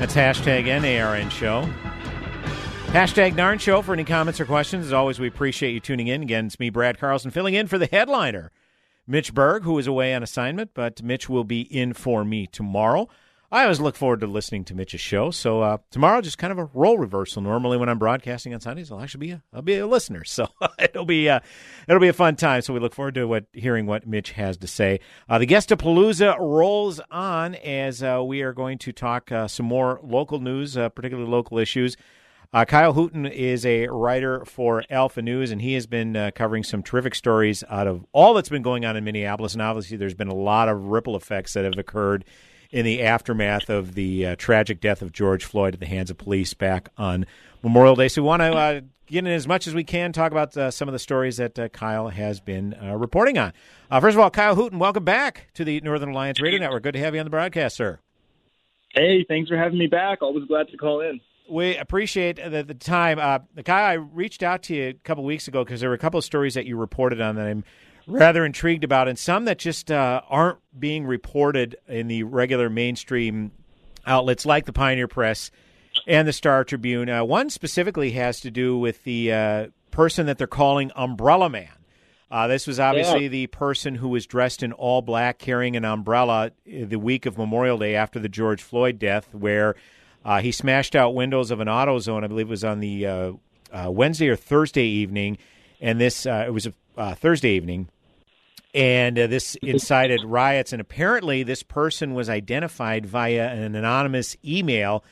That's 0.00 0.12
hashtag 0.12 0.64
NARN 0.64 1.30
Show. 1.30 1.68
Hashtag 2.86 3.34
Narn 3.34 3.60
Show 3.60 3.80
for 3.82 3.92
any 3.92 4.02
comments 4.02 4.40
or 4.40 4.44
questions. 4.44 4.86
As 4.86 4.92
always, 4.92 5.20
we 5.20 5.28
appreciate 5.28 5.70
you 5.70 5.78
tuning 5.78 6.08
in. 6.08 6.24
Again, 6.24 6.46
it's 6.46 6.58
me, 6.58 6.68
Brad 6.68 6.98
Carlson, 6.98 7.30
filling 7.30 7.54
in 7.54 7.68
for 7.68 7.78
the 7.78 7.86
headliner, 7.86 8.50
Mitch 9.06 9.32
Berg, 9.32 9.62
who 9.62 9.78
is 9.78 9.86
away 9.86 10.12
on 10.12 10.24
assignment, 10.24 10.72
but 10.74 11.04
Mitch 11.04 11.28
will 11.28 11.44
be 11.44 11.60
in 11.60 11.92
for 11.92 12.24
me 12.24 12.48
tomorrow. 12.48 13.08
I 13.52 13.64
always 13.64 13.80
look 13.80 13.96
forward 13.96 14.20
to 14.20 14.28
listening 14.28 14.64
to 14.66 14.76
Mitch's 14.76 15.00
show. 15.00 15.32
So 15.32 15.60
uh, 15.60 15.78
tomorrow, 15.90 16.20
just 16.20 16.38
kind 16.38 16.52
of 16.52 16.58
a 16.58 16.66
role 16.72 16.98
reversal. 16.98 17.42
Normally, 17.42 17.78
when 17.78 17.88
I'm 17.88 17.98
broadcasting 17.98 18.54
on 18.54 18.60
Sundays, 18.60 18.92
I'll 18.92 19.00
actually 19.00 19.26
be 19.26 19.32
a, 19.32 19.42
I'll 19.52 19.62
be 19.62 19.78
a 19.78 19.86
listener. 19.86 20.22
So 20.30 20.46
it'll 20.78 21.04
be 21.04 21.28
uh, 21.28 21.40
it'll 21.88 22.00
be 22.00 22.08
a 22.08 22.12
fun 22.12 22.36
time. 22.36 22.62
So 22.62 22.72
we 22.72 22.78
look 22.78 22.94
forward 22.94 23.14
to 23.16 23.26
what 23.26 23.46
hearing 23.52 23.86
what 23.86 24.06
Mitch 24.06 24.30
has 24.32 24.56
to 24.58 24.68
say. 24.68 25.00
Uh, 25.28 25.38
the 25.38 25.46
Palooza 25.46 26.38
rolls 26.38 27.00
on 27.10 27.56
as 27.56 28.02
uh, 28.02 28.22
we 28.24 28.42
are 28.42 28.52
going 28.52 28.78
to 28.78 28.92
talk 28.92 29.32
uh, 29.32 29.48
some 29.48 29.66
more 29.66 30.00
local 30.02 30.38
news, 30.38 30.76
uh, 30.76 30.88
particularly 30.88 31.28
local 31.28 31.58
issues. 31.58 31.96
Kyle 32.52 32.94
Hooten 32.94 33.30
is 33.30 33.66
a 33.66 33.88
writer 33.88 34.44
for 34.44 34.84
Alpha 34.88 35.22
News, 35.22 35.50
and 35.50 35.60
he 35.60 35.74
has 35.74 35.86
been 35.86 36.32
covering 36.34 36.64
some 36.64 36.82
terrific 36.82 37.14
stories 37.14 37.62
out 37.68 37.86
of 37.86 38.04
all 38.12 38.34
that's 38.34 38.48
been 38.48 38.62
going 38.62 38.84
on 38.84 38.96
in 38.96 39.04
Minneapolis. 39.04 39.52
And 39.52 39.62
obviously, 39.62 39.96
there's 39.96 40.14
been 40.14 40.28
a 40.28 40.34
lot 40.34 40.68
of 40.68 40.86
ripple 40.86 41.16
effects 41.16 41.52
that 41.52 41.64
have 41.64 41.78
occurred 41.78 42.24
in 42.70 42.84
the 42.84 43.02
aftermath 43.02 43.68
of 43.68 43.94
the 43.94 44.26
uh, 44.26 44.36
tragic 44.36 44.80
death 44.80 45.02
of 45.02 45.12
George 45.12 45.44
Floyd 45.44 45.74
at 45.74 45.80
the 45.80 45.86
hands 45.86 46.10
of 46.10 46.18
police 46.18 46.54
back 46.54 46.88
on 46.96 47.26
Memorial 47.62 47.96
Day. 47.96 48.08
So 48.08 48.22
we 48.22 48.28
want 48.28 48.42
to 48.42 48.52
uh, 48.52 48.80
get 49.06 49.18
in 49.18 49.26
as 49.26 49.48
much 49.48 49.66
as 49.66 49.74
we 49.74 49.84
can, 49.84 50.12
talk 50.12 50.32
about 50.32 50.56
uh, 50.56 50.70
some 50.70 50.88
of 50.88 50.92
the 50.92 50.98
stories 50.98 51.36
that 51.38 51.58
uh, 51.58 51.68
Kyle 51.68 52.08
has 52.08 52.40
been 52.40 52.74
uh, 52.80 52.96
reporting 52.96 53.38
on. 53.38 53.52
Uh, 53.90 54.00
first 54.00 54.14
of 54.14 54.20
all, 54.20 54.30
Kyle 54.30 54.54
Hooten, 54.54 54.78
welcome 54.78 55.04
back 55.04 55.48
to 55.54 55.64
the 55.64 55.80
Northern 55.80 56.10
Alliance 56.10 56.40
Radio 56.40 56.60
Network. 56.60 56.84
Good 56.84 56.92
to 56.92 57.00
have 57.00 57.14
you 57.14 57.20
on 57.20 57.26
the 57.26 57.30
broadcast, 57.30 57.76
sir. 57.76 57.98
Hey, 58.94 59.24
thanks 59.28 59.48
for 59.48 59.56
having 59.56 59.78
me 59.78 59.86
back. 59.86 60.22
Always 60.22 60.46
glad 60.46 60.68
to 60.68 60.76
call 60.76 61.00
in. 61.00 61.20
We 61.48 61.76
appreciate 61.76 62.36
the, 62.36 62.62
the 62.62 62.74
time. 62.74 63.18
Uh, 63.18 63.40
Kyle, 63.64 63.84
I 63.84 63.94
reached 63.94 64.44
out 64.44 64.62
to 64.64 64.74
you 64.74 64.88
a 64.90 64.92
couple 64.92 65.24
weeks 65.24 65.48
ago 65.48 65.64
because 65.64 65.80
there 65.80 65.90
were 65.90 65.96
a 65.96 65.98
couple 65.98 66.18
of 66.18 66.24
stories 66.24 66.54
that 66.54 66.64
you 66.64 66.76
reported 66.76 67.20
on 67.20 67.34
that 67.34 67.46
I'm 67.46 67.64
rather 68.06 68.44
intrigued 68.44 68.84
about, 68.84 69.08
and 69.08 69.18
some 69.18 69.44
that 69.46 69.58
just 69.58 69.90
uh, 69.90 70.20
aren't 70.28 70.58
being 70.78 71.06
reported 71.06 71.76
in 71.88 72.08
the 72.08 72.22
regular 72.22 72.68
mainstream 72.70 73.52
outlets 74.06 74.46
like 74.46 74.66
the 74.66 74.72
Pioneer 74.72 75.08
Press 75.08 75.50
and 76.06 76.26
the 76.26 76.32
Star 76.32 76.64
Tribune. 76.64 77.08
Uh, 77.08 77.24
one 77.24 77.50
specifically 77.50 78.12
has 78.12 78.40
to 78.40 78.50
do 78.50 78.78
with 78.78 79.04
the 79.04 79.32
uh, 79.32 79.66
person 79.90 80.26
that 80.26 80.38
they're 80.38 80.46
calling 80.46 80.90
Umbrella 80.96 81.48
Man. 81.50 81.68
Uh, 82.30 82.46
this 82.46 82.66
was 82.66 82.78
obviously 82.78 83.24
Yeah. 83.24 83.28
the 83.28 83.46
person 83.48 83.96
who 83.96 84.08
was 84.08 84.24
dressed 84.24 84.62
in 84.62 84.72
all 84.72 85.02
black, 85.02 85.38
carrying 85.38 85.74
an 85.76 85.84
umbrella 85.84 86.46
uh, 86.46 86.50
the 86.64 86.98
week 86.98 87.26
of 87.26 87.36
Memorial 87.36 87.76
Day 87.76 87.96
after 87.96 88.20
the 88.20 88.28
George 88.28 88.62
Floyd 88.62 89.00
death, 89.00 89.34
where 89.34 89.74
uh, 90.24 90.40
he 90.40 90.52
smashed 90.52 90.94
out 90.94 91.12
windows 91.14 91.50
of 91.50 91.58
an 91.58 91.66
AutoZone. 91.66 92.22
I 92.22 92.28
believe 92.28 92.46
it 92.46 92.50
was 92.50 92.62
on 92.64 92.78
the 92.78 93.04
uh, 93.06 93.32
uh, 93.72 93.90
Wednesday 93.90 94.28
or 94.28 94.36
Thursday 94.36 94.84
evening, 94.86 95.38
and 95.80 96.00
this 96.00 96.24
uh, 96.24 96.44
it 96.46 96.50
was 96.52 96.66
a 96.66 96.72
uh, 96.96 97.14
Thursday 97.14 97.50
evening, 97.50 97.88
and 98.74 99.18
uh, 99.18 99.26
this 99.26 99.56
incited 99.62 100.24
riots. 100.24 100.72
And 100.72 100.80
apparently, 100.80 101.42
this 101.42 101.62
person 101.62 102.14
was 102.14 102.28
identified 102.28 103.06
via 103.06 103.48
an 103.52 103.74
anonymous 103.74 104.36
email. 104.44 105.04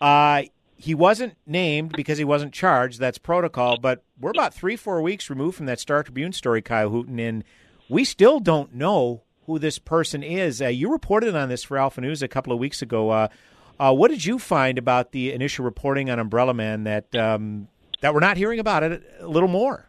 Uh, 0.00 0.42
he 0.76 0.94
wasn't 0.94 1.36
named 1.46 1.92
because 1.92 2.18
he 2.18 2.24
wasn't 2.24 2.52
charged. 2.52 3.00
That's 3.00 3.18
protocol. 3.18 3.78
But 3.78 4.02
we're 4.20 4.30
about 4.30 4.54
three, 4.54 4.76
four 4.76 5.00
weeks 5.00 5.30
removed 5.30 5.56
from 5.56 5.66
that 5.66 5.80
Star 5.80 6.02
Tribune 6.02 6.32
story, 6.32 6.62
Kyle 6.62 6.90
Hooten, 6.90 7.18
and 7.18 7.44
we 7.88 8.04
still 8.04 8.40
don't 8.40 8.74
know 8.74 9.22
who 9.46 9.58
this 9.58 9.78
person 9.78 10.22
is. 10.22 10.60
Uh, 10.60 10.66
you 10.66 10.90
reported 10.90 11.34
on 11.34 11.48
this 11.48 11.62
for 11.62 11.78
Alpha 11.78 12.00
News 12.00 12.22
a 12.22 12.28
couple 12.28 12.52
of 12.52 12.58
weeks 12.58 12.82
ago. 12.82 13.10
Uh, 13.10 13.28
uh, 13.78 13.94
what 13.94 14.10
did 14.10 14.24
you 14.24 14.38
find 14.38 14.78
about 14.78 15.12
the 15.12 15.32
initial 15.32 15.64
reporting 15.64 16.10
on 16.10 16.18
Umbrella 16.18 16.54
Man 16.54 16.84
that 16.84 17.14
um, 17.14 17.68
that 18.00 18.12
we're 18.12 18.20
not 18.20 18.36
hearing 18.36 18.58
about 18.58 18.82
it 18.82 19.02
a 19.20 19.26
little 19.26 19.48
more? 19.48 19.85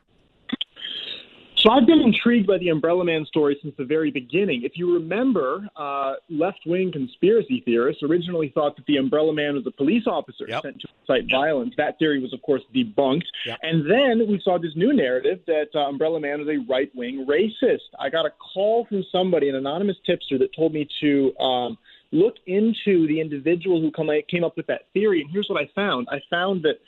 So 1.60 1.72
I've 1.72 1.88
been 1.88 2.02
intrigued 2.02 2.46
by 2.46 2.60
the 2.60 2.70
Umbrella 2.70 3.04
Man 3.04 3.26
story 3.26 3.58
since 3.64 3.74
the 3.78 3.84
very 3.84 4.12
beginning. 4.12 4.62
If 4.64 4.74
you 4.76 4.94
remember, 4.94 5.68
uh, 5.76 6.14
left-wing 6.30 6.92
conspiracy 6.92 7.64
theorists 7.66 8.04
originally 8.04 8.50
thought 8.54 8.76
that 8.76 8.86
the 8.86 8.98
Umbrella 8.98 9.34
Man 9.34 9.56
was 9.56 9.66
a 9.66 9.72
police 9.72 10.04
officer 10.06 10.46
sent 10.48 10.80
to 10.82 10.88
incite 11.02 11.28
violence. 11.32 11.74
That 11.76 11.98
theory 11.98 12.20
was, 12.22 12.32
of 12.32 12.44
course, 12.44 12.62
debunked. 12.76 13.26
And 13.64 13.90
then 13.90 14.28
we 14.30 14.40
saw 14.44 14.60
this 14.60 14.74
new 14.76 14.94
narrative 14.94 15.40
that 15.48 15.70
uh, 15.74 15.80
Umbrella 15.80 16.20
Man 16.20 16.42
is 16.42 16.48
a 16.48 16.64
right-wing 16.70 17.26
racist. 17.28 17.90
I 18.00 18.10
got 18.12 18.28
a 18.28 18.32
call 18.54 18.86
from 18.86 19.04
somebody, 19.12 19.50
an 19.50 19.56
anonymous 19.56 19.98
tipster, 20.06 20.38
that 20.38 20.56
told 20.56 20.74
me 20.74 20.88
to 21.02 21.36
um, 21.40 21.78
look 22.12 22.36
into 22.46 23.08
the 23.08 23.20
individual 23.20 23.82
who 23.82 23.90
come, 23.90 24.10
came 24.30 24.44
up 24.44 24.58
with 24.58 24.68
that 24.68 24.84
theory. 24.94 25.22
And 25.22 25.32
here's 25.32 25.50
what 25.50 25.60
I 25.60 25.68
found: 25.74 26.08
I 26.12 26.22
found 26.30 26.62
that 26.64 26.80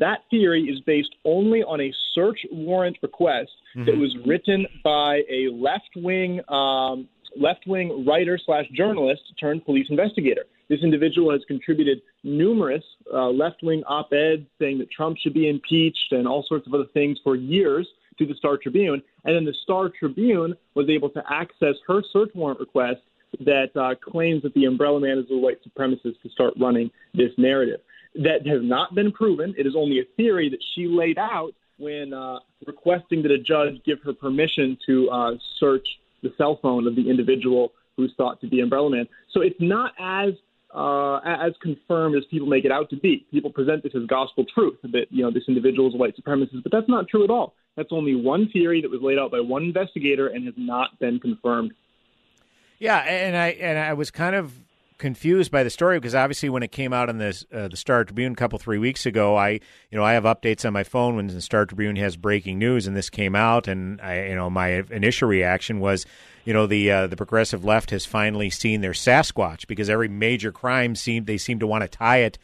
that 0.00 0.20
theory 0.30 0.64
is 0.64 0.80
based 0.80 1.14
only 1.24 1.62
on 1.62 1.80
a 1.80 1.92
search 2.14 2.40
warrant 2.50 2.96
request 3.02 3.50
that 3.74 3.94
Mhm. 3.94 4.00
was 4.00 4.16
written 4.26 4.66
by 4.82 5.22
a 5.28 5.48
left 5.48 5.90
wing 5.96 6.40
um, 6.48 7.08
left 7.36 7.66
wing 7.66 8.04
writer 8.06 8.38
slash 8.38 8.66
journalist 8.70 9.22
turned 9.38 9.62
police 9.64 9.88
investigator. 9.90 10.44
This 10.68 10.82
individual 10.82 11.30
has 11.32 11.44
contributed 11.44 12.00
numerous 12.24 12.82
uh, 13.12 13.28
left 13.28 13.62
wing 13.62 13.84
op 13.84 14.12
eds 14.12 14.46
saying 14.58 14.78
that 14.78 14.90
Trump 14.90 15.18
should 15.18 15.34
be 15.34 15.48
impeached 15.48 16.12
and 16.12 16.26
all 16.26 16.42
sorts 16.44 16.66
of 16.66 16.72
other 16.74 16.86
things 16.94 17.18
for 17.22 17.36
years 17.36 17.86
to 18.18 18.24
the 18.26 18.34
Star 18.34 18.56
Tribune. 18.56 19.02
And 19.24 19.36
then 19.36 19.44
the 19.44 19.52
Star 19.62 19.90
Tribune 19.90 20.56
was 20.74 20.88
able 20.88 21.10
to 21.10 21.22
access 21.30 21.76
her 21.86 22.02
search 22.12 22.30
warrant 22.34 22.58
request 22.60 23.00
that 23.40 23.70
uh, 23.76 23.94
claims 23.96 24.42
that 24.42 24.54
the 24.54 24.64
umbrella 24.64 24.98
man 24.98 25.18
is 25.18 25.26
a 25.30 25.36
white 25.36 25.58
supremacist 25.62 26.20
to 26.22 26.28
start 26.30 26.54
running 26.58 26.90
this 27.12 27.32
narrative. 27.36 27.80
That 28.22 28.46
has 28.46 28.62
not 28.62 28.94
been 28.94 29.12
proven. 29.12 29.54
It 29.58 29.66
is 29.66 29.74
only 29.76 30.00
a 30.00 30.04
theory 30.16 30.48
that 30.48 30.60
she 30.74 30.86
laid 30.86 31.18
out 31.18 31.52
when 31.78 32.14
uh, 32.14 32.38
requesting 32.66 33.22
that 33.22 33.30
a 33.30 33.38
judge 33.38 33.82
give 33.84 34.00
her 34.02 34.12
permission 34.12 34.78
to 34.86 35.10
uh, 35.10 35.32
search 35.58 35.86
the 36.22 36.32
cell 36.38 36.58
phone 36.62 36.86
of 36.86 36.96
the 36.96 37.10
individual 37.10 37.72
who's 37.96 38.12
thought 38.16 38.40
to 38.40 38.46
be 38.46 38.60
umbrella 38.60 38.90
man. 38.90 39.06
So 39.32 39.40
it's 39.40 39.60
not 39.60 39.92
as 39.98 40.34
uh, 40.74 41.18
as 41.18 41.52
confirmed 41.62 42.16
as 42.16 42.24
people 42.26 42.46
make 42.46 42.64
it 42.64 42.72
out 42.72 42.90
to 42.90 42.96
be. 42.96 43.26
People 43.30 43.50
present 43.50 43.82
this 43.82 43.94
as 43.94 44.04
gospel 44.06 44.44
truth 44.44 44.76
that 44.82 45.06
you 45.10 45.22
know 45.22 45.30
this 45.30 45.44
individual 45.48 45.88
is 45.88 45.94
a 45.94 45.96
white 45.96 46.16
supremacist, 46.16 46.62
but 46.62 46.72
that's 46.72 46.88
not 46.88 47.08
true 47.08 47.24
at 47.24 47.30
all. 47.30 47.54
That's 47.76 47.92
only 47.92 48.14
one 48.14 48.48
theory 48.50 48.80
that 48.82 48.90
was 48.90 49.00
laid 49.02 49.18
out 49.18 49.30
by 49.30 49.40
one 49.40 49.62
investigator 49.62 50.28
and 50.28 50.44
has 50.46 50.54
not 50.56 50.98
been 50.98 51.20
confirmed. 51.20 51.72
Yeah, 52.78 52.98
and 52.98 53.36
I 53.36 53.48
and 53.48 53.78
I 53.78 53.94
was 53.94 54.10
kind 54.10 54.34
of 54.34 54.52
confused 54.98 55.50
by 55.50 55.62
the 55.62 55.70
story 55.70 55.98
because 55.98 56.14
obviously 56.14 56.48
when 56.48 56.62
it 56.62 56.72
came 56.72 56.92
out 56.92 57.08
in 57.08 57.18
this 57.18 57.44
uh, 57.52 57.68
the 57.68 57.76
Star 57.76 58.04
Tribune 58.04 58.32
a 58.32 58.36
couple 58.36 58.58
three 58.58 58.78
weeks 58.78 59.06
ago, 59.06 59.36
I 59.36 59.50
you 59.50 59.60
know 59.92 60.04
I 60.04 60.14
have 60.14 60.24
updates 60.24 60.64
on 60.64 60.72
my 60.72 60.84
phone 60.84 61.16
when 61.16 61.26
the 61.26 61.40
Star 61.40 61.66
Tribune 61.66 61.96
has 61.96 62.16
breaking 62.16 62.58
news, 62.58 62.86
and 62.86 62.96
this 62.96 63.10
came 63.10 63.34
out, 63.34 63.68
and 63.68 64.00
I 64.00 64.28
you 64.28 64.34
know 64.34 64.50
my 64.50 64.84
initial 64.90 65.28
reaction 65.28 65.80
was. 65.80 66.06
You 66.44 66.52
know 66.52 66.68
the 66.68 66.88
uh, 66.92 67.06
the 67.08 67.16
progressive 67.16 67.64
left 67.64 67.90
has 67.90 68.06
finally 68.06 68.50
seen 68.50 68.80
their 68.80 68.92
Sasquatch 68.92 69.66
because 69.66 69.90
every 69.90 70.06
major 70.06 70.52
crime 70.52 70.94
seem 70.94 71.24
they 71.24 71.38
seem 71.38 71.58
to 71.58 71.66
want 71.66 71.82
to 71.82 71.88
tie 71.88 72.18
it 72.18 72.38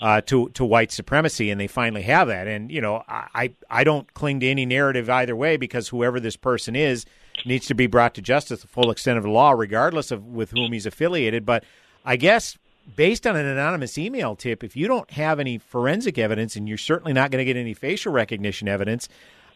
uh, 0.00 0.20
to 0.22 0.48
to 0.50 0.64
white 0.64 0.92
supremacy, 0.92 1.50
and 1.50 1.60
they 1.60 1.66
finally 1.66 2.02
have 2.02 2.28
that. 2.28 2.46
And 2.46 2.70
you 2.70 2.80
know, 2.80 3.02
I 3.08 3.52
I 3.68 3.84
don't 3.84 4.12
cling 4.14 4.40
to 4.40 4.46
any 4.46 4.66
narrative 4.66 5.10
either 5.10 5.34
way 5.34 5.56
because 5.56 5.88
whoever 5.88 6.20
this 6.20 6.36
person 6.36 6.76
is 6.76 7.04
needs 7.44 7.66
to 7.66 7.74
be 7.74 7.86
brought 7.86 8.14
to 8.14 8.22
justice 8.22 8.62
the 8.62 8.68
full 8.68 8.90
extent 8.90 9.18
of 9.18 9.24
the 9.24 9.30
law, 9.30 9.52
regardless 9.52 10.10
of 10.10 10.24
with 10.24 10.50
whom 10.50 10.72
he's 10.72 10.86
affiliated. 10.86 11.44
But 11.44 11.64
I 12.04 12.16
guess 12.16 12.56
based 12.96 13.26
on 13.26 13.36
an 13.36 13.46
anonymous 13.46 13.98
email 13.98 14.34
tip, 14.34 14.64
if 14.64 14.76
you 14.76 14.88
don't 14.88 15.10
have 15.10 15.40
any 15.40 15.58
forensic 15.58 16.18
evidence, 16.18 16.56
and 16.56 16.68
you're 16.68 16.78
certainly 16.78 17.12
not 17.12 17.30
going 17.30 17.40
to 17.40 17.44
get 17.44 17.58
any 17.58 17.74
facial 17.74 18.12
recognition 18.12 18.68
evidence. 18.68 19.08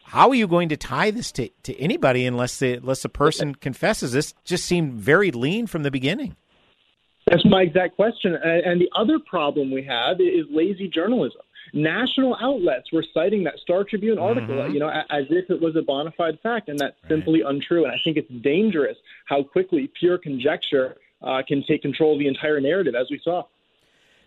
How 0.03 0.29
are 0.29 0.35
you 0.35 0.47
going 0.47 0.69
to 0.69 0.77
tie 0.77 1.11
this 1.11 1.31
to, 1.33 1.49
to 1.63 1.79
anybody 1.79 2.25
unless 2.25 2.59
the 2.59 2.73
unless 2.73 3.01
the 3.01 3.09
person 3.09 3.55
confesses? 3.55 4.11
This 4.11 4.33
just 4.43 4.65
seemed 4.65 4.93
very 4.93 5.31
lean 5.31 5.65
from 5.65 5.83
the 5.83 5.91
beginning. 5.91 6.35
That's 7.25 7.45
my 7.45 7.61
exact 7.61 7.95
question. 7.95 8.35
And 8.35 8.81
the 8.81 8.89
other 8.95 9.17
problem 9.17 9.71
we 9.71 9.81
have 9.83 10.19
is 10.19 10.45
lazy 10.51 10.89
journalism. 10.89 11.41
National 11.73 12.35
outlets 12.39 12.91
were 12.91 13.03
citing 13.13 13.45
that 13.45 13.57
Star 13.59 13.83
Tribune 13.85 14.19
article, 14.19 14.55
Mhm. 14.55 14.73
you 14.73 14.79
know, 14.79 14.89
as 14.89 15.25
if 15.31 15.49
it 15.49 15.59
was 15.59 15.75
a 15.75 15.81
bona 15.81 16.11
fide 16.11 16.39
fact, 16.41 16.69
and 16.69 16.77
that's 16.77 16.97
simply 17.07 17.41
untrue. 17.41 17.85
And 17.85 17.93
I 17.93 17.97
think 18.03 18.17
it's 18.17 18.29
dangerous 18.29 18.97
how 19.25 19.41
quickly 19.41 19.89
pure 19.99 20.17
conjecture 20.17 20.97
uh, 21.23 21.41
can 21.47 21.63
take 21.67 21.81
control 21.81 22.13
of 22.13 22.19
the 22.19 22.27
entire 22.27 22.59
narrative, 22.59 22.95
as 22.95 23.07
we 23.09 23.19
saw. 23.23 23.43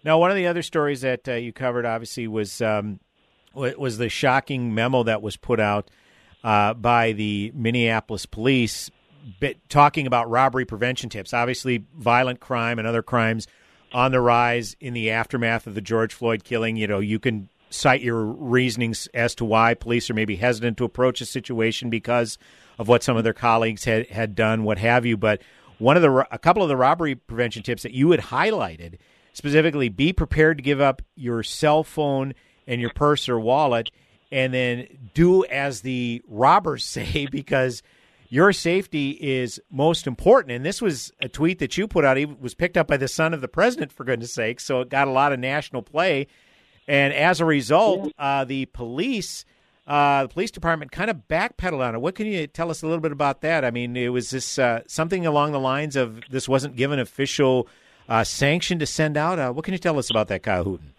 Now, 0.04 0.18
one 0.18 0.30
of 0.30 0.36
the 0.36 0.46
other 0.46 0.62
stories 0.62 1.00
that 1.00 1.28
uh, 1.28 1.32
you 1.34 1.52
covered, 1.52 1.84
obviously, 1.84 2.28
was 2.28 2.60
um, 2.62 3.00
was 3.54 3.98
the 3.98 4.08
shocking 4.08 4.74
memo 4.74 5.02
that 5.02 5.22
was 5.22 5.36
put 5.36 5.60
out 5.60 5.90
uh, 6.44 6.74
by 6.74 7.12
the 7.12 7.50
Minneapolis 7.54 8.26
police, 8.26 8.90
bit, 9.40 9.68
talking 9.68 10.06
about 10.06 10.30
robbery 10.30 10.64
prevention 10.64 11.10
tips. 11.10 11.34
Obviously, 11.34 11.84
violent 11.96 12.40
crime 12.40 12.78
and 12.78 12.86
other 12.86 13.02
crimes 13.02 13.48
on 13.92 14.12
the 14.12 14.20
rise 14.20 14.76
in 14.80 14.94
the 14.94 15.10
aftermath 15.10 15.66
of 15.66 15.74
the 15.74 15.80
George 15.80 16.14
Floyd 16.14 16.44
killing. 16.44 16.76
You 16.76 16.86
know, 16.86 17.00
you 17.00 17.18
can 17.18 17.48
cite 17.70 18.02
your 18.02 18.24
reasonings 18.24 19.08
as 19.12 19.34
to 19.34 19.44
why 19.44 19.74
police 19.74 20.08
are 20.08 20.14
maybe 20.14 20.36
hesitant 20.36 20.76
to 20.78 20.84
approach 20.84 21.20
a 21.20 21.26
situation 21.26 21.90
because 21.90 22.38
of 22.78 22.88
what 22.88 23.02
some 23.02 23.16
of 23.16 23.24
their 23.24 23.32
colleagues 23.32 23.84
had 23.84 24.06
had 24.08 24.34
done, 24.34 24.62
what 24.62 24.78
have 24.78 25.04
you. 25.04 25.16
But 25.16 25.42
one 25.78 25.96
of 25.96 26.02
the 26.02 26.26
a 26.30 26.38
couple 26.38 26.62
of 26.62 26.68
the 26.68 26.76
robbery 26.76 27.14
prevention 27.14 27.62
tips 27.62 27.82
that 27.82 27.92
you 27.92 28.10
had 28.10 28.20
highlighted 28.20 28.98
specifically 29.32 29.90
be 29.90 30.12
prepared 30.12 30.56
to 30.56 30.62
give 30.62 30.80
up 30.80 31.02
your 31.14 31.42
cell 31.42 31.84
phone 31.84 32.32
and 32.66 32.80
your 32.80 32.90
purse 32.90 33.28
or 33.28 33.38
wallet 33.38 33.90
and 34.32 34.52
then 34.52 34.86
do 35.14 35.44
as 35.44 35.82
the 35.82 36.22
robbers 36.26 36.84
say 36.86 37.26
because 37.30 37.82
your 38.28 38.52
safety 38.52 39.10
is 39.10 39.60
most 39.70 40.06
important. 40.06 40.50
And 40.52 40.64
this 40.64 40.82
was 40.82 41.12
a 41.20 41.28
tweet 41.28 41.60
that 41.60 41.78
you 41.78 41.86
put 41.86 42.04
out. 42.04 42.18
It 42.18 42.40
was 42.40 42.54
picked 42.54 42.76
up 42.76 42.88
by 42.88 42.96
the 42.96 43.06
son 43.06 43.32
of 43.32 43.40
the 43.40 43.46
president 43.46 43.92
for 43.92 44.04
goodness 44.04 44.32
sake 44.32 44.58
so 44.58 44.80
it 44.80 44.88
got 44.88 45.06
a 45.06 45.12
lot 45.12 45.32
of 45.32 45.38
national 45.38 45.82
play. 45.82 46.26
And 46.88 47.12
as 47.12 47.40
a 47.40 47.44
result 47.44 48.12
uh, 48.18 48.44
the 48.44 48.66
police 48.66 49.44
uh, 49.86 50.22
the 50.24 50.28
police 50.28 50.50
department 50.50 50.90
kind 50.90 51.10
of 51.10 51.28
backpedaled 51.28 51.80
on 51.80 51.94
it. 51.94 52.00
What 52.00 52.14
can 52.14 52.26
you 52.26 52.46
tell 52.46 52.70
us 52.70 52.82
a 52.82 52.86
little 52.86 53.00
bit 53.00 53.12
about 53.12 53.40
that? 53.42 53.64
I 53.64 53.70
mean, 53.70 53.96
it 53.96 54.08
was 54.08 54.30
this 54.30 54.58
uh, 54.58 54.82
something 54.86 55.26
along 55.26 55.52
the 55.52 55.60
lines 55.60 55.94
of 55.94 56.20
this 56.30 56.48
wasn't 56.48 56.76
given 56.76 56.98
official 56.98 57.68
uh, 58.08 58.24
sanction 58.24 58.78
to 58.80 58.86
send 58.86 59.16
out. 59.16 59.38
Uh, 59.38 59.52
what 59.52 59.64
can 59.64 59.72
you 59.72 59.78
tell 59.78 59.98
us 59.98 60.10
about 60.10 60.28
that, 60.28 60.42
Kyle 60.42 60.64
Hooten? 60.64 60.92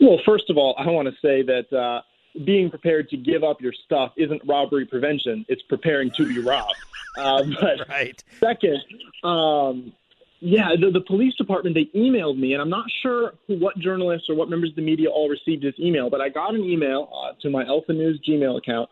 Well, 0.00 0.18
first 0.24 0.48
of 0.48 0.56
all, 0.56 0.74
I 0.78 0.86
want 0.86 1.08
to 1.08 1.14
say 1.20 1.42
that 1.42 1.72
uh, 1.76 2.02
being 2.44 2.70
prepared 2.70 3.08
to 3.10 3.16
give 3.16 3.44
up 3.44 3.60
your 3.60 3.72
stuff 3.84 4.12
isn't 4.16 4.40
robbery 4.46 4.86
prevention; 4.86 5.44
it's 5.48 5.62
preparing 5.62 6.10
to 6.12 6.26
be 6.26 6.38
robbed. 6.38 6.76
Uh, 7.16 7.42
but 7.60 7.88
right. 7.88 8.22
second, 8.40 8.82
um, 9.24 9.92
yeah, 10.40 10.68
the, 10.80 10.90
the 10.90 11.00
police 11.00 11.34
department 11.34 11.74
they 11.74 11.86
emailed 11.98 12.38
me, 12.38 12.52
and 12.52 12.62
I'm 12.62 12.70
not 12.70 12.86
sure 13.02 13.32
who, 13.46 13.58
what 13.58 13.76
journalists 13.78 14.28
or 14.28 14.36
what 14.36 14.48
members 14.48 14.70
of 14.70 14.76
the 14.76 14.82
media 14.82 15.08
all 15.08 15.28
received 15.28 15.62
this 15.62 15.74
email, 15.80 16.10
but 16.10 16.20
I 16.20 16.28
got 16.28 16.54
an 16.54 16.62
email 16.62 17.10
uh, 17.12 17.32
to 17.42 17.50
my 17.50 17.64
Alpha 17.64 17.92
News 17.92 18.20
Gmail 18.26 18.58
account 18.58 18.88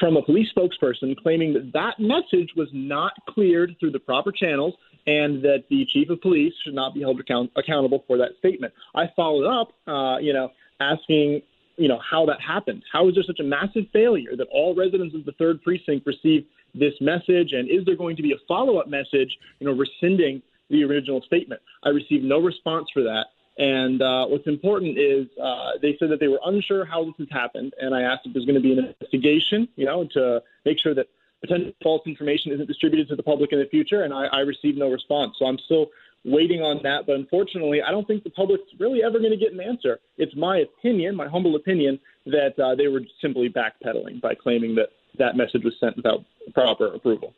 from 0.00 0.16
a 0.16 0.22
police 0.22 0.48
spokesperson 0.56 1.16
claiming 1.16 1.52
that 1.52 1.72
that 1.72 2.00
message 2.00 2.50
was 2.56 2.68
not 2.72 3.12
cleared 3.28 3.76
through 3.78 3.92
the 3.92 4.00
proper 4.00 4.32
channels 4.32 4.74
and 5.06 5.42
that 5.42 5.64
the 5.70 5.86
chief 5.86 6.10
of 6.10 6.20
police 6.20 6.52
should 6.64 6.74
not 6.74 6.94
be 6.94 7.00
held 7.00 7.20
account- 7.20 7.50
accountable 7.56 8.04
for 8.06 8.18
that 8.18 8.30
statement. 8.38 8.72
I 8.94 9.08
followed 9.14 9.46
up, 9.46 9.72
uh, 9.86 10.18
you 10.18 10.32
know, 10.32 10.50
asking, 10.80 11.42
you 11.76 11.88
know, 11.88 11.98
how 11.98 12.26
that 12.26 12.40
happened. 12.40 12.82
How 12.92 13.08
is 13.08 13.14
there 13.14 13.24
such 13.24 13.40
a 13.40 13.44
massive 13.44 13.84
failure 13.92 14.36
that 14.36 14.48
all 14.50 14.74
residents 14.74 15.14
of 15.14 15.24
the 15.24 15.32
third 15.32 15.62
precinct 15.62 16.06
receive 16.06 16.44
this 16.74 16.94
message, 17.00 17.52
and 17.52 17.68
is 17.68 17.84
there 17.84 17.96
going 17.96 18.16
to 18.16 18.22
be 18.22 18.32
a 18.32 18.36
follow-up 18.48 18.88
message, 18.88 19.36
you 19.60 19.66
know, 19.66 19.72
rescinding 19.72 20.42
the 20.72 20.82
original 20.82 21.22
statement. 21.22 21.60
I 21.84 21.90
received 21.90 22.24
no 22.24 22.40
response 22.40 22.88
for 22.92 23.02
that. 23.04 23.26
And 23.58 24.00
uh, 24.00 24.26
what's 24.26 24.46
important 24.46 24.98
is 24.98 25.26
uh, 25.40 25.72
they 25.80 25.94
said 25.98 26.10
that 26.10 26.20
they 26.20 26.28
were 26.28 26.40
unsure 26.44 26.84
how 26.84 27.04
this 27.04 27.14
has 27.18 27.28
happened, 27.30 27.74
and 27.78 27.94
I 27.94 28.00
asked 28.00 28.22
if 28.24 28.32
there's 28.32 28.46
going 28.46 28.56
to 28.56 28.62
be 28.62 28.72
an 28.72 28.78
investigation, 28.78 29.68
you 29.76 29.84
know, 29.84 30.08
to 30.14 30.42
make 30.64 30.78
sure 30.80 30.94
that 30.94 31.06
potential 31.42 31.72
false 31.82 32.02
information 32.06 32.50
isn't 32.52 32.66
distributed 32.66 33.08
to 33.08 33.16
the 33.16 33.22
public 33.22 33.52
in 33.52 33.58
the 33.58 33.66
future. 33.66 34.04
And 34.04 34.14
I, 34.14 34.24
I 34.26 34.40
received 34.40 34.78
no 34.78 34.90
response, 34.90 35.36
so 35.38 35.44
I'm 35.44 35.58
still 35.66 35.88
waiting 36.24 36.62
on 36.62 36.80
that. 36.84 37.04
But 37.06 37.16
unfortunately, 37.16 37.82
I 37.82 37.90
don't 37.90 38.06
think 38.06 38.24
the 38.24 38.30
public's 38.30 38.64
really 38.78 39.02
ever 39.02 39.18
going 39.18 39.32
to 39.32 39.36
get 39.36 39.52
an 39.52 39.60
answer. 39.60 40.00
It's 40.16 40.34
my 40.34 40.58
opinion, 40.58 41.14
my 41.14 41.28
humble 41.28 41.54
opinion, 41.56 42.00
that 42.26 42.58
uh, 42.58 42.74
they 42.74 42.88
were 42.88 43.02
simply 43.20 43.50
backpedaling 43.50 44.22
by 44.22 44.34
claiming 44.34 44.76
that 44.76 44.90
that 45.18 45.36
message 45.36 45.62
was 45.62 45.74
sent 45.78 45.96
without 45.96 46.24
proper 46.54 46.86
approval. 46.86 47.34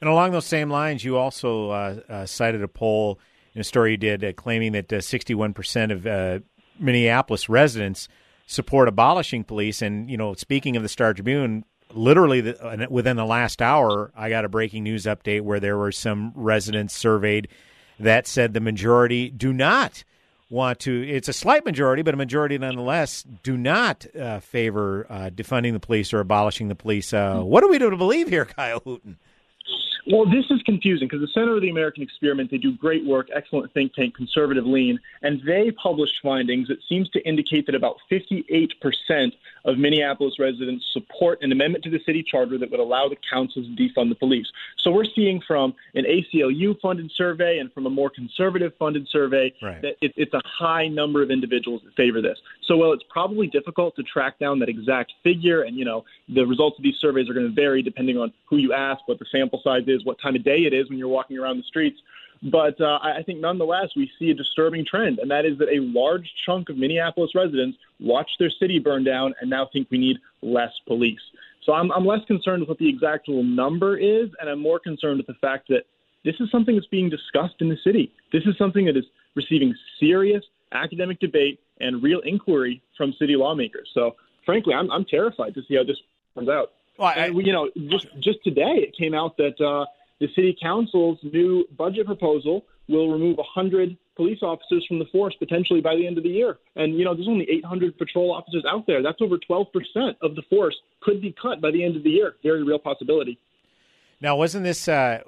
And 0.00 0.10
along 0.10 0.32
those 0.32 0.46
same 0.46 0.70
lines, 0.70 1.04
you 1.04 1.16
also 1.16 1.70
uh, 1.70 2.00
uh, 2.08 2.26
cited 2.26 2.62
a 2.62 2.68
poll 2.68 3.18
in 3.54 3.60
a 3.60 3.64
story 3.64 3.92
you 3.92 3.96
did 3.96 4.24
uh, 4.24 4.32
claiming 4.32 4.72
that 4.72 4.88
61% 4.88 5.90
uh, 5.90 5.94
of 5.94 6.06
uh, 6.06 6.44
Minneapolis 6.78 7.48
residents 7.48 8.08
support 8.46 8.88
abolishing 8.88 9.44
police. 9.44 9.82
And, 9.82 10.10
you 10.10 10.16
know, 10.16 10.34
speaking 10.34 10.76
of 10.76 10.82
the 10.82 10.88
Star 10.88 11.14
Tribune, 11.14 11.64
literally 11.92 12.40
the, 12.42 12.86
within 12.90 13.16
the 13.16 13.24
last 13.24 13.62
hour, 13.62 14.12
I 14.16 14.28
got 14.28 14.44
a 14.44 14.48
breaking 14.48 14.84
news 14.84 15.04
update 15.04 15.40
where 15.42 15.60
there 15.60 15.76
were 15.76 15.92
some 15.92 16.32
residents 16.34 16.94
surveyed 16.94 17.48
that 17.98 18.26
said 18.26 18.52
the 18.52 18.60
majority 18.60 19.30
do 19.30 19.52
not 19.52 20.04
want 20.50 20.80
to. 20.80 21.08
It's 21.08 21.28
a 21.28 21.32
slight 21.32 21.64
majority, 21.64 22.02
but 22.02 22.14
a 22.14 22.16
majority 22.16 22.56
nonetheless 22.58 23.24
do 23.42 23.56
not 23.56 24.06
uh, 24.14 24.40
favor 24.40 25.06
uh, 25.08 25.30
defunding 25.30 25.72
the 25.72 25.80
police 25.80 26.12
or 26.12 26.20
abolishing 26.20 26.68
the 26.68 26.74
police. 26.74 27.12
Uh, 27.12 27.40
what 27.40 27.64
are 27.64 27.68
we 27.68 27.78
do 27.78 27.90
to 27.90 27.96
believe 27.96 28.28
here, 28.28 28.44
Kyle 28.56 28.80
Hooten? 28.80 29.16
Well, 30.08 30.24
this 30.24 30.44
is 30.50 30.62
confusing 30.62 31.08
because 31.08 31.20
the 31.20 31.32
Center 31.32 31.56
of 31.56 31.62
the 31.62 31.68
American 31.68 32.02
Experiment, 32.04 32.48
they 32.50 32.58
do 32.58 32.76
great 32.76 33.04
work, 33.04 33.28
excellent 33.34 33.74
think 33.74 33.92
tank, 33.92 34.14
conservative 34.14 34.64
lean, 34.64 35.00
and 35.22 35.42
they 35.44 35.72
published 35.72 36.20
findings 36.22 36.68
that 36.68 36.78
seems 36.88 37.10
to 37.10 37.20
indicate 37.26 37.66
that 37.66 37.74
about 37.74 37.96
58% 38.10 39.32
of 39.66 39.78
Minneapolis 39.78 40.34
residents 40.38 40.84
support 40.92 41.42
an 41.42 41.52
amendment 41.52 41.84
to 41.84 41.90
the 41.90 42.00
city 42.06 42.24
charter 42.28 42.56
that 42.56 42.70
would 42.70 42.80
allow 42.80 43.08
the 43.08 43.16
councils 43.30 43.66
to 43.66 43.72
defund 43.72 44.08
the 44.08 44.14
police. 44.14 44.46
So 44.78 44.90
we're 44.90 45.04
seeing 45.14 45.42
from 45.46 45.74
an 45.94 46.04
ACLU 46.04 46.80
funded 46.80 47.10
survey 47.14 47.58
and 47.58 47.72
from 47.72 47.86
a 47.86 47.90
more 47.90 48.08
conservative 48.08 48.72
funded 48.78 49.08
survey 49.10 49.52
right. 49.60 49.82
that 49.82 49.96
it, 50.00 50.12
it's 50.16 50.32
a 50.32 50.40
high 50.44 50.86
number 50.86 51.22
of 51.22 51.30
individuals 51.30 51.82
that 51.84 51.94
favor 51.96 52.22
this. 52.22 52.38
So 52.66 52.76
while 52.76 52.92
it's 52.92 53.04
probably 53.10 53.48
difficult 53.48 53.96
to 53.96 54.02
track 54.04 54.38
down 54.38 54.60
that 54.60 54.68
exact 54.68 55.12
figure, 55.24 55.62
and 55.62 55.76
you 55.76 55.84
know 55.84 56.04
the 56.28 56.46
results 56.46 56.78
of 56.78 56.84
these 56.84 56.96
surveys 57.00 57.28
are 57.28 57.34
going 57.34 57.48
to 57.48 57.54
vary 57.54 57.82
depending 57.82 58.16
on 58.16 58.32
who 58.48 58.56
you 58.56 58.72
ask, 58.72 59.06
what 59.06 59.18
the 59.18 59.26
sample 59.30 59.60
size 59.62 59.84
is, 59.88 60.04
what 60.04 60.20
time 60.20 60.36
of 60.36 60.44
day 60.44 60.60
it 60.60 60.72
is 60.72 60.88
when 60.88 60.98
you're 60.98 61.08
walking 61.08 61.38
around 61.38 61.58
the 61.58 61.64
streets. 61.64 61.98
But 62.42 62.80
uh, 62.80 62.98
I 63.02 63.22
think 63.24 63.40
nonetheless, 63.40 63.90
we 63.96 64.10
see 64.18 64.30
a 64.30 64.34
disturbing 64.34 64.84
trend, 64.84 65.18
and 65.18 65.30
that 65.30 65.44
is 65.44 65.58
that 65.58 65.68
a 65.68 65.80
large 65.80 66.30
chunk 66.44 66.68
of 66.68 66.76
Minneapolis 66.76 67.34
residents 67.34 67.78
watch 67.98 68.30
their 68.38 68.50
city 68.50 68.78
burn 68.78 69.04
down 69.04 69.34
and 69.40 69.48
now 69.50 69.68
think 69.72 69.88
we 69.90 69.98
need 69.98 70.18
less 70.42 70.72
police. 70.86 71.20
So 71.64 71.72
I'm, 71.72 71.90
I'm 71.92 72.04
less 72.04 72.24
concerned 72.26 72.60
with 72.60 72.68
what 72.68 72.78
the 72.78 72.88
exact 72.88 73.28
number 73.28 73.96
is, 73.96 74.28
and 74.38 74.48
I'm 74.48 74.60
more 74.60 74.78
concerned 74.78 75.16
with 75.16 75.26
the 75.26 75.34
fact 75.34 75.68
that 75.68 75.86
this 76.24 76.34
is 76.40 76.50
something 76.50 76.74
that's 76.74 76.86
being 76.88 77.08
discussed 77.08 77.56
in 77.60 77.68
the 77.68 77.78
city. 77.82 78.12
This 78.32 78.44
is 78.44 78.56
something 78.58 78.84
that 78.86 78.96
is 78.96 79.04
receiving 79.34 79.74
serious 79.98 80.44
academic 80.72 81.18
debate 81.20 81.60
and 81.80 82.02
real 82.02 82.20
inquiry 82.20 82.82
from 82.96 83.12
city 83.14 83.36
lawmakers. 83.36 83.90
So, 83.94 84.16
frankly, 84.44 84.74
I'm, 84.74 84.90
I'm 84.90 85.04
terrified 85.04 85.54
to 85.54 85.62
see 85.68 85.76
how 85.76 85.84
this 85.84 85.96
turns 86.34 86.48
out. 86.48 86.72
Well, 86.98 87.08
I, 87.08 87.26
and, 87.26 87.46
you 87.46 87.52
know, 87.52 87.70
just 87.88 88.06
just 88.20 88.42
today 88.44 88.76
it 88.86 88.96
came 88.96 89.14
out 89.14 89.36
that 89.36 89.60
uh, 89.60 89.86
the 90.20 90.28
city 90.34 90.56
council's 90.60 91.18
new 91.22 91.64
budget 91.76 92.06
proposal 92.06 92.64
will 92.88 93.10
remove 93.10 93.36
100 93.36 93.96
police 94.16 94.38
officers 94.42 94.84
from 94.86 94.98
the 94.98 95.04
force 95.06 95.34
potentially 95.38 95.80
by 95.80 95.94
the 95.94 96.06
end 96.06 96.16
of 96.16 96.24
the 96.24 96.30
year. 96.30 96.58
And, 96.74 96.96
you 96.96 97.04
know, 97.04 97.14
there's 97.14 97.28
only 97.28 97.46
800 97.50 97.98
patrol 97.98 98.32
officers 98.32 98.64
out 98.68 98.86
there. 98.86 99.02
That's 99.02 99.20
over 99.20 99.36
12% 99.36 99.66
of 100.22 100.34
the 100.34 100.42
force 100.48 100.76
could 101.00 101.20
be 101.20 101.34
cut 101.40 101.60
by 101.60 101.70
the 101.70 101.84
end 101.84 101.96
of 101.96 102.02
the 102.02 102.10
year. 102.10 102.36
Very 102.42 102.62
real 102.62 102.78
possibility. 102.78 103.38
Now, 104.20 104.36
wasn't 104.36 104.64
this 104.64 104.88
uh, 104.88 105.20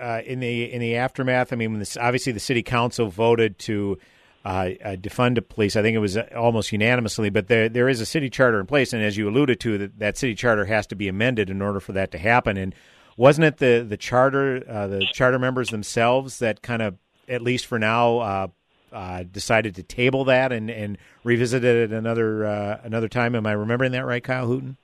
uh, 0.00 0.22
in 0.24 0.40
the 0.40 0.72
in 0.72 0.80
the 0.80 0.96
aftermath? 0.96 1.52
I 1.52 1.56
mean, 1.56 1.78
this, 1.78 1.96
obviously 1.98 2.32
the 2.32 2.40
city 2.40 2.62
council 2.62 3.08
voted 3.08 3.58
to 3.60 3.98
uh, 4.44 4.70
uh, 4.82 4.96
defund 4.96 5.34
the 5.34 5.42
police. 5.42 5.76
I 5.76 5.82
think 5.82 5.94
it 5.94 5.98
was 5.98 6.16
uh, 6.16 6.26
almost 6.34 6.72
unanimously, 6.72 7.28
but 7.28 7.48
there 7.48 7.68
there 7.68 7.88
is 7.88 8.00
a 8.00 8.06
city 8.06 8.30
charter 8.30 8.58
in 8.58 8.66
place, 8.66 8.94
and 8.94 9.02
as 9.02 9.18
you 9.18 9.28
alluded 9.28 9.60
to, 9.60 9.76
that 9.76 9.98
that 9.98 10.16
city 10.16 10.34
charter 10.34 10.64
has 10.64 10.86
to 10.86 10.94
be 10.94 11.08
amended 11.08 11.50
in 11.50 11.60
order 11.60 11.80
for 11.80 11.92
that 11.92 12.10
to 12.12 12.18
happen. 12.18 12.56
And 12.56 12.74
wasn't 13.16 13.44
it 13.44 13.58
the 13.58 13.84
the 13.88 13.96
charter 13.96 14.62
uh, 14.68 14.86
the 14.86 15.06
charter 15.12 15.38
members 15.38 15.70
themselves 15.70 16.38
that 16.38 16.62
kind 16.62 16.82
of 16.82 16.96
at 17.28 17.42
least 17.42 17.66
for 17.66 17.78
now 17.78 18.18
uh, 18.18 18.46
uh, 18.92 19.22
decided 19.22 19.74
to 19.76 19.82
table 19.82 20.24
that 20.24 20.52
and 20.52 20.70
and 20.70 20.98
revisit 21.24 21.64
it 21.64 21.90
at 21.90 21.96
another 21.96 22.46
uh, 22.46 22.80
another 22.82 23.08
time? 23.08 23.34
Am 23.34 23.46
I 23.46 23.52
remembering 23.52 23.92
that 23.92 24.06
right, 24.06 24.22
Kyle 24.22 24.46
Hooten? 24.46 24.76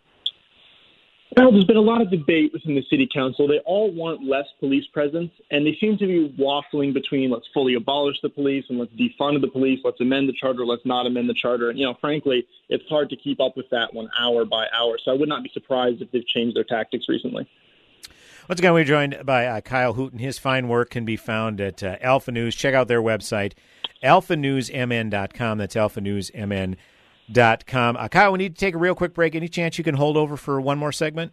Well, 1.37 1.53
there's 1.53 1.64
been 1.64 1.77
a 1.77 1.83
lot 1.83 2.01
of 2.01 2.11
debate 2.11 2.53
within 2.55 2.74
the 2.77 2.85
city 2.89 3.07
council. 3.12 3.47
They 3.47 3.59
all 3.66 3.93
want 3.93 4.24
less 4.24 4.47
police 4.59 4.87
presence, 4.87 5.31
and 5.51 5.66
they 5.66 5.77
seem 5.79 5.99
to 5.99 6.07
be 6.07 6.35
waffling 6.41 6.95
between 6.95 7.31
let's 7.31 7.47
fully 7.53 7.74
abolish 7.74 8.16
the 8.22 8.31
police 8.31 8.64
and 8.70 8.79
let's 8.79 8.93
defund 8.93 9.43
the 9.43 9.49
police, 9.49 9.81
let's 9.85 10.01
amend 10.01 10.31
the 10.31 10.33
charter, 10.33 10.64
let's 10.64 10.87
not 10.87 11.07
amend 11.07 11.29
the 11.29 11.35
charter. 11.35 11.68
And, 11.68 11.79
you 11.79 11.85
know, 11.85 11.95
frankly, 12.01 12.47
it's 12.70 12.89
hard 12.89 13.11
to 13.11 13.16
keep 13.16 13.39
up 13.39 13.55
with 13.55 13.68
that 13.70 13.93
one 13.93 14.09
hour 14.18 14.47
by 14.47 14.66
hour. 14.74 14.99
So 15.05 15.11
I 15.11 15.14
would 15.14 15.29
not 15.29 15.43
be 15.43 15.51
surprised 15.53 16.01
if 16.01 16.11
they've 16.11 16.27
changed 16.27 16.57
their 16.57 16.64
tactics 16.64 17.05
recently. 17.07 17.47
Once 18.49 18.61
again, 18.61 18.74
we're 18.74 18.84
joined 18.84 19.18
by 19.24 19.44
uh, 19.44 19.61
Kyle 19.61 19.94
Hooten. 19.94 20.20
His 20.20 20.38
fine 20.38 20.68
work 20.68 20.90
can 20.90 21.05
be 21.05 21.16
found 21.16 21.61
at 21.61 21.82
uh, 21.82 21.97
Alpha 22.01 22.30
News. 22.30 22.55
Check 22.55 22.74
out 22.74 22.86
their 22.86 23.03
website, 23.03 23.55
alphanewsmn.com. 24.05 25.59
That's 25.59 25.74
alphanewsmn.com. 25.74 27.97
Uh, 27.97 28.09
Kyle, 28.09 28.30
we 28.30 28.38
need 28.38 28.55
to 28.55 28.61
take 28.61 28.76
a 28.76 28.78
real 28.78 28.94
quick 28.94 29.14
break. 29.14 29.34
Any 29.34 29.49
chance 29.49 29.78
you 29.78 29.84
can 29.84 29.97
hold 29.97 30.16
over 30.16 30.36
for 30.36 30.61
one 30.61 30.78
more 30.78 30.92
segment? 30.92 31.32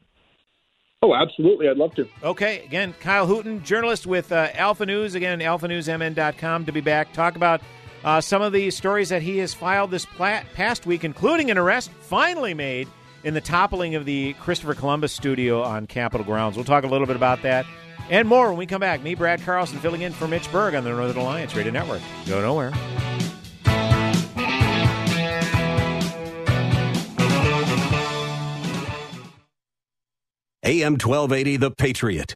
Oh, 1.03 1.13
absolutely. 1.13 1.69
I'd 1.69 1.77
love 1.77 1.93
to. 1.95 2.07
Okay. 2.23 2.65
Again, 2.65 2.95
Kyle 2.99 3.27
Hooten, 3.27 3.63
journalist 3.63 4.07
with 4.07 4.31
uh, 4.31 4.47
Alpha 4.55 4.87
News. 4.87 5.13
Again, 5.13 5.39
alphanewsmn.com 5.39 6.65
to 6.65 6.71
be 6.71 6.81
back. 6.81 7.13
Talk 7.13 7.35
about 7.35 7.61
uh, 8.03 8.21
some 8.21 8.41
of 8.41 8.53
the 8.53 8.71
stories 8.71 9.09
that 9.09 9.21
he 9.21 9.37
has 9.37 9.53
filed 9.53 9.91
this 9.91 10.07
past 10.07 10.87
week, 10.87 11.03
including 11.03 11.51
an 11.51 11.59
arrest 11.59 11.91
finally 11.91 12.55
made– 12.55 12.87
in 13.23 13.33
the 13.33 13.41
toppling 13.41 13.95
of 13.95 14.05
the 14.05 14.33
Christopher 14.33 14.73
Columbus 14.73 15.13
studio 15.13 15.63
on 15.63 15.87
Capitol 15.87 16.25
grounds. 16.25 16.55
We'll 16.55 16.65
talk 16.65 16.83
a 16.83 16.87
little 16.87 17.07
bit 17.07 17.15
about 17.15 17.41
that 17.43 17.65
and 18.09 18.27
more 18.27 18.49
when 18.49 18.57
we 18.57 18.65
come 18.65 18.81
back. 18.81 19.01
Me, 19.01 19.15
Brad 19.15 19.41
Carlson, 19.41 19.79
filling 19.79 20.01
in 20.01 20.11
for 20.11 20.27
Mitch 20.27 20.51
Berg 20.51 20.75
on 20.75 20.83
the 20.83 20.89
Northern 20.89 21.17
Alliance 21.17 21.55
Radio 21.55 21.71
Network. 21.71 22.01
Go 22.27 22.41
nowhere. 22.41 22.73
AM 30.65 30.93
1280, 30.93 31.57
The 31.57 31.71
Patriot. 31.71 32.35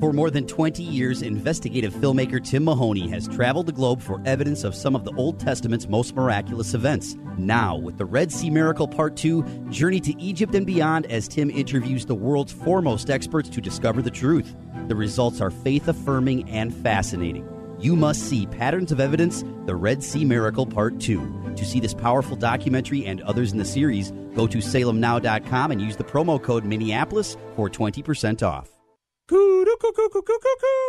For 0.00 0.12
more 0.12 0.30
than 0.30 0.46
20 0.46 0.82
years, 0.82 1.22
investigative 1.22 1.94
filmmaker 1.94 2.42
Tim 2.44 2.64
Mahoney 2.64 3.08
has 3.08 3.26
traveled 3.28 3.66
the 3.66 3.72
globe 3.72 4.02
for 4.02 4.20
evidence 4.26 4.62
of 4.62 4.74
some 4.74 4.94
of 4.94 5.04
the 5.04 5.12
Old 5.16 5.40
Testament's 5.40 5.88
most 5.88 6.14
miraculous 6.14 6.74
events. 6.74 7.16
Now, 7.38 7.76
with 7.76 7.96
the 7.96 8.04
Red 8.04 8.30
Sea 8.30 8.50
Miracle 8.50 8.88
Part 8.88 9.16
2, 9.16 9.68
journey 9.70 10.00
to 10.00 10.20
Egypt 10.20 10.54
and 10.54 10.66
beyond 10.66 11.06
as 11.06 11.28
Tim 11.28 11.50
interviews 11.50 12.04
the 12.04 12.14
world's 12.14 12.52
foremost 12.52 13.08
experts 13.08 13.48
to 13.48 13.62
discover 13.62 14.02
the 14.02 14.10
truth. 14.10 14.54
The 14.88 14.94
results 14.94 15.40
are 15.40 15.50
faith 15.50 15.88
affirming 15.88 16.48
and 16.50 16.74
fascinating. 16.74 17.48
You 17.78 17.96
Must 17.96 18.22
See 18.22 18.46
Patterns 18.46 18.92
of 18.92 19.00
Evidence 19.00 19.44
The 19.64 19.76
Red 19.76 20.04
Sea 20.04 20.26
Miracle 20.26 20.66
Part 20.66 21.00
2. 21.00 21.54
To 21.56 21.64
see 21.64 21.80
this 21.80 21.94
powerful 21.94 22.36
documentary 22.36 23.06
and 23.06 23.22
others 23.22 23.52
in 23.52 23.58
the 23.58 23.64
series, 23.64 24.10
go 24.34 24.46
to 24.46 24.58
salemnow.com 24.58 25.70
and 25.70 25.80
use 25.80 25.96
the 25.96 26.04
promo 26.04 26.42
code 26.42 26.64
Minneapolis 26.66 27.38
for 27.54 27.70
20% 27.70 28.42
off. 28.46 28.75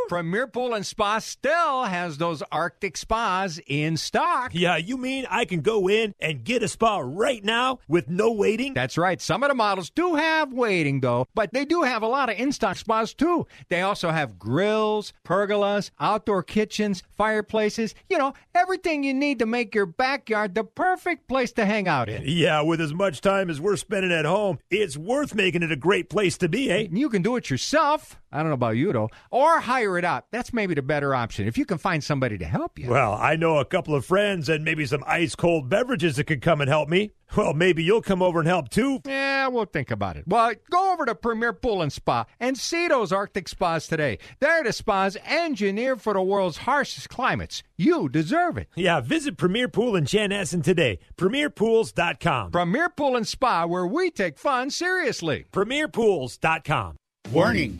Premier 0.09 0.47
Pool 0.47 0.73
and 0.75 0.85
Spa 0.85 1.19
still 1.19 1.83
has 1.85 2.17
those 2.17 2.43
Arctic 2.51 2.95
spas 2.95 3.59
in 3.65 3.97
stock. 3.97 4.51
Yeah, 4.53 4.77
you 4.77 4.97
mean 4.97 5.25
I 5.29 5.45
can 5.45 5.61
go 5.61 5.89
in 5.89 6.13
and 6.19 6.43
get 6.43 6.61
a 6.61 6.67
spa 6.67 6.99
right 6.99 7.43
now 7.43 7.79
with 7.87 8.09
no 8.09 8.31
waiting? 8.31 8.75
That's 8.75 8.97
right. 8.97 9.19
Some 9.19 9.43
of 9.43 9.49
the 9.49 9.55
models 9.55 9.89
do 9.89 10.15
have 10.15 10.53
waiting, 10.53 10.99
though, 10.99 11.27
but 11.33 11.51
they 11.51 11.65
do 11.65 11.81
have 11.81 12.03
a 12.03 12.07
lot 12.07 12.29
of 12.29 12.37
in 12.37 12.51
stock 12.51 12.77
spas, 12.77 13.13
too. 13.13 13.47
They 13.69 13.81
also 13.81 14.11
have 14.11 14.37
grills, 14.37 15.13
pergolas, 15.25 15.89
outdoor 15.99 16.43
kitchens, 16.43 17.01
fireplaces, 17.15 17.95
you 18.09 18.17
know, 18.17 18.33
everything 18.53 19.03
you 19.03 19.13
need 19.13 19.39
to 19.39 19.45
make 19.45 19.73
your 19.73 19.87
backyard 19.87 20.53
the 20.53 20.63
perfect 20.63 21.27
place 21.27 21.51
to 21.53 21.65
hang 21.65 21.87
out 21.87 22.07
in. 22.07 22.21
Yeah, 22.25 22.61
with 22.61 22.81
as 22.81 22.93
much 22.93 23.21
time 23.21 23.49
as 23.49 23.59
we're 23.59 23.77
spending 23.77 24.11
at 24.11 24.25
home, 24.25 24.59
it's 24.69 24.95
worth 24.95 25.33
making 25.33 25.63
it 25.63 25.71
a 25.71 25.75
great 25.75 26.09
place 26.09 26.37
to 26.37 26.47
be, 26.47 26.69
eh? 26.69 26.87
You 26.91 27.09
can 27.09 27.23
do 27.23 27.35
it 27.35 27.49
yourself. 27.49 28.19
I 28.31 28.39
don't 28.39 28.47
know 28.47 28.53
about 28.53 28.75
you, 28.77 28.91
though. 28.91 29.09
Or 29.31 29.59
hire 29.59 29.97
it 29.97 30.05
out. 30.05 30.25
That's 30.31 30.51
maybe 30.53 30.73
the 30.73 30.81
better 30.81 31.15
option 31.15 31.47
if 31.47 31.57
you 31.57 31.65
can 31.65 31.77
find 31.77 32.03
somebody 32.03 32.37
to 32.37 32.45
help 32.45 32.77
you. 32.77 32.89
Well, 32.89 33.13
I 33.13 33.35
know 33.35 33.57
a 33.57 33.65
couple 33.65 33.95
of 33.95 34.05
friends 34.05 34.49
and 34.49 34.65
maybe 34.65 34.85
some 34.85 35.03
ice 35.07 35.35
cold 35.35 35.69
beverages 35.69 36.17
that 36.17 36.25
could 36.25 36.41
come 36.41 36.59
and 36.61 36.69
help 36.69 36.89
me. 36.89 37.11
Well, 37.35 37.53
maybe 37.53 37.83
you'll 37.83 38.01
come 38.01 38.21
over 38.21 38.39
and 38.39 38.47
help 38.47 38.69
too. 38.69 39.01
Yeah, 39.05 39.47
we'll 39.47 39.65
think 39.65 39.91
about 39.91 40.15
it. 40.15 40.23
Well, 40.27 40.53
go 40.69 40.93
over 40.93 41.05
to 41.05 41.13
Premier 41.13 41.51
Pool 41.51 41.81
and 41.81 41.91
Spa 41.91 42.25
and 42.39 42.57
see 42.57 42.87
those 42.87 43.11
Arctic 43.11 43.49
spas 43.49 43.87
today. 43.87 44.19
They're 44.39 44.63
the 44.63 44.71
spas 44.71 45.17
engineered 45.25 46.01
for 46.01 46.13
the 46.13 46.21
world's 46.21 46.57
harshest 46.57 47.09
climates. 47.09 47.63
You 47.75 48.07
deserve 48.07 48.57
it. 48.57 48.69
Yeah, 48.75 49.01
visit 49.01 49.37
Premier 49.37 49.67
Pool 49.67 49.95
in 49.95 50.05
Chanhassen 50.05 50.63
today. 50.63 50.99
PremierPools.com. 51.17 52.51
Premier 52.51 52.89
Pool 52.89 53.17
and 53.17 53.27
Spa, 53.27 53.65
where 53.65 53.85
we 53.87 54.09
take 54.09 54.37
fun 54.37 54.69
seriously. 54.69 55.45
PremierPools.com. 55.51 56.95
Warning, 57.31 57.77
warning, 57.77 57.79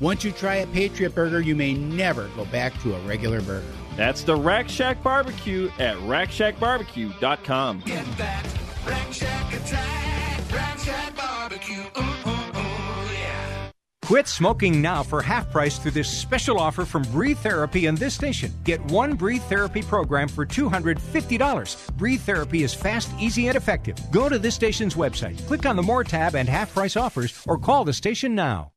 Once 0.00 0.24
you 0.24 0.32
try 0.32 0.56
a 0.56 0.66
Patriot 0.68 1.14
Burger, 1.14 1.40
you 1.40 1.54
may 1.54 1.74
never 1.74 2.28
go 2.36 2.44
back 2.46 2.80
to 2.82 2.94
a 2.94 2.98
regular 3.00 3.40
burger. 3.40 3.64
That's 3.96 4.24
the 4.24 4.34
Rack 4.34 4.68
Shack 4.68 5.02
Barbecue 5.02 5.70
at 5.78 5.96
rackshackbarbecue.com. 5.98 7.82
Get 7.86 8.04
that 8.18 8.46
Rack 8.86 9.12
Shack 9.12 9.54
attack, 9.54 10.52
Rack 10.52 10.78
Shack 10.78 11.16
Barbecue. 11.16 11.84
Ooh, 11.96 12.00
ooh, 12.00 12.58
ooh, 12.58 13.12
yeah. 13.12 13.70
Quit 14.04 14.26
smoking 14.26 14.82
now 14.82 15.04
for 15.04 15.22
half 15.22 15.50
price 15.52 15.78
through 15.78 15.92
this 15.92 16.10
special 16.10 16.58
offer 16.58 16.84
from 16.84 17.02
Breathe 17.04 17.38
Therapy 17.38 17.86
and 17.86 17.96
this 17.96 18.14
station. 18.14 18.52
Get 18.64 18.84
one 18.86 19.14
Breathe 19.14 19.42
Therapy 19.44 19.82
program 19.82 20.26
for 20.26 20.44
$250. 20.44 21.96
Breathe 21.96 22.20
Therapy 22.20 22.64
is 22.64 22.74
fast, 22.74 23.10
easy, 23.20 23.46
and 23.46 23.56
effective. 23.56 23.96
Go 24.10 24.28
to 24.28 24.40
this 24.40 24.56
station's 24.56 24.96
website, 24.96 25.46
click 25.46 25.66
on 25.66 25.76
the 25.76 25.82
More 25.82 26.02
tab 26.02 26.34
and 26.34 26.48
half 26.48 26.74
price 26.74 26.96
offers, 26.96 27.42
or 27.46 27.58
call 27.58 27.84
the 27.84 27.92
station 27.92 28.34
now. 28.34 28.73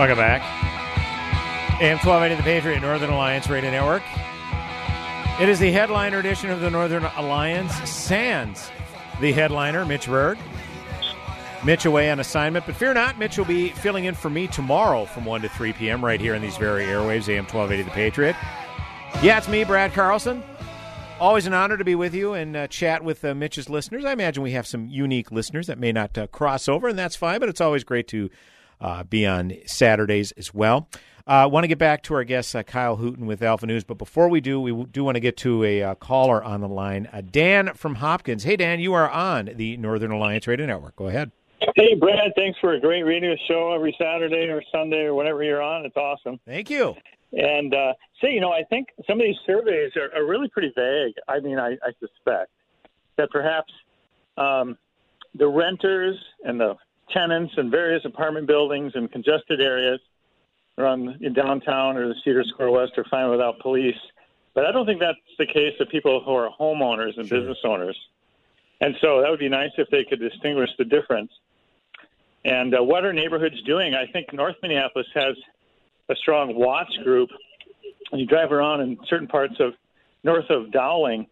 Welcome 0.00 0.16
back. 0.16 0.40
AM 1.82 1.98
1280 1.98 2.36
The 2.36 2.42
Patriot 2.42 2.80
Northern 2.80 3.10
Alliance 3.10 3.50
Radio 3.50 3.70
Network. 3.70 4.02
It 5.38 5.46
is 5.50 5.58
the 5.58 5.70
headliner 5.72 6.20
edition 6.20 6.48
of 6.48 6.60
the 6.60 6.70
Northern 6.70 7.04
Alliance. 7.04 7.74
Sands, 7.86 8.70
the 9.20 9.30
headliner, 9.32 9.84
Mitch 9.84 10.06
Berg. 10.06 10.38
Mitch 11.66 11.84
away 11.84 12.10
on 12.10 12.18
assignment, 12.18 12.64
but 12.64 12.76
fear 12.76 12.94
not, 12.94 13.18
Mitch 13.18 13.36
will 13.36 13.44
be 13.44 13.68
filling 13.68 14.06
in 14.06 14.14
for 14.14 14.30
me 14.30 14.46
tomorrow 14.46 15.04
from 15.04 15.26
1 15.26 15.42
to 15.42 15.50
3 15.50 15.74
p.m. 15.74 16.02
right 16.02 16.18
here 16.18 16.34
in 16.34 16.40
these 16.40 16.56
very 16.56 16.86
airwaves, 16.86 17.28
AM 17.28 17.44
1280 17.44 17.82
The 17.82 17.90
Patriot. 17.90 18.36
Yeah, 19.22 19.36
it's 19.36 19.48
me, 19.48 19.64
Brad 19.64 19.92
Carlson. 19.92 20.42
Always 21.20 21.46
an 21.46 21.52
honor 21.52 21.76
to 21.76 21.84
be 21.84 21.94
with 21.94 22.14
you 22.14 22.32
and 22.32 22.56
uh, 22.56 22.68
chat 22.68 23.04
with 23.04 23.22
uh, 23.22 23.34
Mitch's 23.34 23.68
listeners. 23.68 24.06
I 24.06 24.12
imagine 24.12 24.42
we 24.42 24.52
have 24.52 24.66
some 24.66 24.88
unique 24.88 25.30
listeners 25.30 25.66
that 25.66 25.78
may 25.78 25.92
not 25.92 26.16
uh, 26.16 26.26
cross 26.28 26.68
over, 26.68 26.88
and 26.88 26.98
that's 26.98 27.16
fine, 27.16 27.38
but 27.38 27.50
it's 27.50 27.60
always 27.60 27.84
great 27.84 28.08
to 28.08 28.30
uh, 28.80 29.04
be 29.04 29.26
on 29.26 29.54
Saturdays 29.66 30.32
as 30.32 30.54
well. 30.54 30.88
I 31.26 31.42
uh, 31.42 31.48
want 31.48 31.64
to 31.64 31.68
get 31.68 31.78
back 31.78 32.02
to 32.04 32.14
our 32.14 32.24
guest, 32.24 32.56
uh, 32.56 32.62
Kyle 32.62 32.96
Hooten 32.96 33.26
with 33.26 33.42
Alpha 33.42 33.66
News, 33.66 33.84
but 33.84 33.98
before 33.98 34.28
we 34.28 34.40
do, 34.40 34.60
we 34.60 34.84
do 34.86 35.04
want 35.04 35.14
to 35.14 35.20
get 35.20 35.36
to 35.38 35.62
a 35.62 35.82
uh, 35.82 35.94
caller 35.94 36.42
on 36.42 36.60
the 36.60 36.68
line, 36.68 37.08
uh, 37.12 37.20
Dan 37.20 37.74
from 37.74 37.96
Hopkins. 37.96 38.42
Hey, 38.42 38.56
Dan, 38.56 38.80
you 38.80 38.94
are 38.94 39.08
on 39.08 39.50
the 39.54 39.76
Northern 39.76 40.10
Alliance 40.10 40.46
Radio 40.46 40.66
Network. 40.66 40.96
Go 40.96 41.06
ahead. 41.06 41.30
Hey, 41.76 41.94
Brad, 41.94 42.32
thanks 42.36 42.58
for 42.58 42.72
a 42.72 42.80
great 42.80 43.02
radio 43.02 43.36
show 43.46 43.72
every 43.74 43.94
Saturday 43.98 44.48
or 44.48 44.62
Sunday 44.72 45.02
or 45.02 45.14
whenever 45.14 45.44
you're 45.44 45.62
on. 45.62 45.84
It's 45.84 45.96
awesome. 45.96 46.40
Thank 46.46 46.70
you. 46.70 46.96
And 47.32 47.74
uh, 47.74 47.92
say, 48.20 48.32
you 48.32 48.40
know, 48.40 48.50
I 48.50 48.64
think 48.64 48.88
some 49.06 49.20
of 49.20 49.24
these 49.24 49.36
surveys 49.46 49.92
are, 49.96 50.12
are 50.18 50.26
really 50.26 50.48
pretty 50.48 50.72
vague. 50.74 51.14
I 51.28 51.38
mean, 51.40 51.58
I, 51.58 51.76
I 51.82 51.92
suspect 52.00 52.50
that 53.18 53.30
perhaps 53.30 53.72
um, 54.36 54.76
the 55.34 55.46
renters 55.46 56.16
and 56.44 56.58
the 56.58 56.74
tenants 57.12 57.54
in 57.56 57.70
various 57.70 58.04
apartment 58.04 58.46
buildings 58.46 58.92
in 58.94 59.08
congested 59.08 59.60
areas 59.60 60.00
around 60.78 61.22
in 61.22 61.32
downtown 61.32 61.96
or 61.96 62.08
the 62.08 62.14
Cedar 62.24 62.44
Square 62.44 62.70
West 62.70 62.92
are 62.96 63.04
fine 63.10 63.30
without 63.30 63.58
police. 63.60 63.98
But 64.54 64.66
I 64.66 64.72
don't 64.72 64.86
think 64.86 65.00
that's 65.00 65.18
the 65.38 65.46
case 65.46 65.74
of 65.80 65.88
people 65.88 66.22
who 66.24 66.32
are 66.32 66.50
homeowners 66.58 67.18
and 67.18 67.28
business 67.28 67.58
owners. 67.64 67.96
And 68.80 68.96
so 69.00 69.20
that 69.20 69.30
would 69.30 69.38
be 69.38 69.48
nice 69.48 69.70
if 69.76 69.88
they 69.90 70.04
could 70.04 70.20
distinguish 70.20 70.70
the 70.78 70.84
difference. 70.84 71.30
And 72.44 72.74
uh, 72.74 72.82
what 72.82 73.04
are 73.04 73.12
neighborhoods 73.12 73.60
doing? 73.62 73.94
I 73.94 74.06
think 74.10 74.32
North 74.32 74.56
Minneapolis 74.62 75.06
has 75.14 75.36
a 76.08 76.16
strong 76.16 76.54
watch 76.54 76.92
group. 77.04 77.28
And 78.10 78.20
you 78.20 78.26
drive 78.26 78.50
around 78.50 78.80
in 78.80 78.98
certain 79.08 79.28
parts 79.28 79.54
of 79.60 79.74
north 80.24 80.48
of 80.50 80.72
Dowling, 80.72 81.26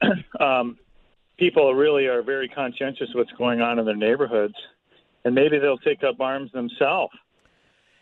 um, 0.40 0.78
people 1.36 1.74
really 1.74 2.06
are 2.06 2.22
very 2.22 2.48
conscientious 2.48 3.08
of 3.10 3.16
what's 3.16 3.32
going 3.32 3.60
on 3.60 3.78
in 3.78 3.84
their 3.84 3.96
neighborhoods. 3.96 4.54
And 5.24 5.34
maybe 5.34 5.58
they'll 5.58 5.78
take 5.78 6.02
up 6.02 6.20
arms 6.20 6.50
themselves 6.52 7.14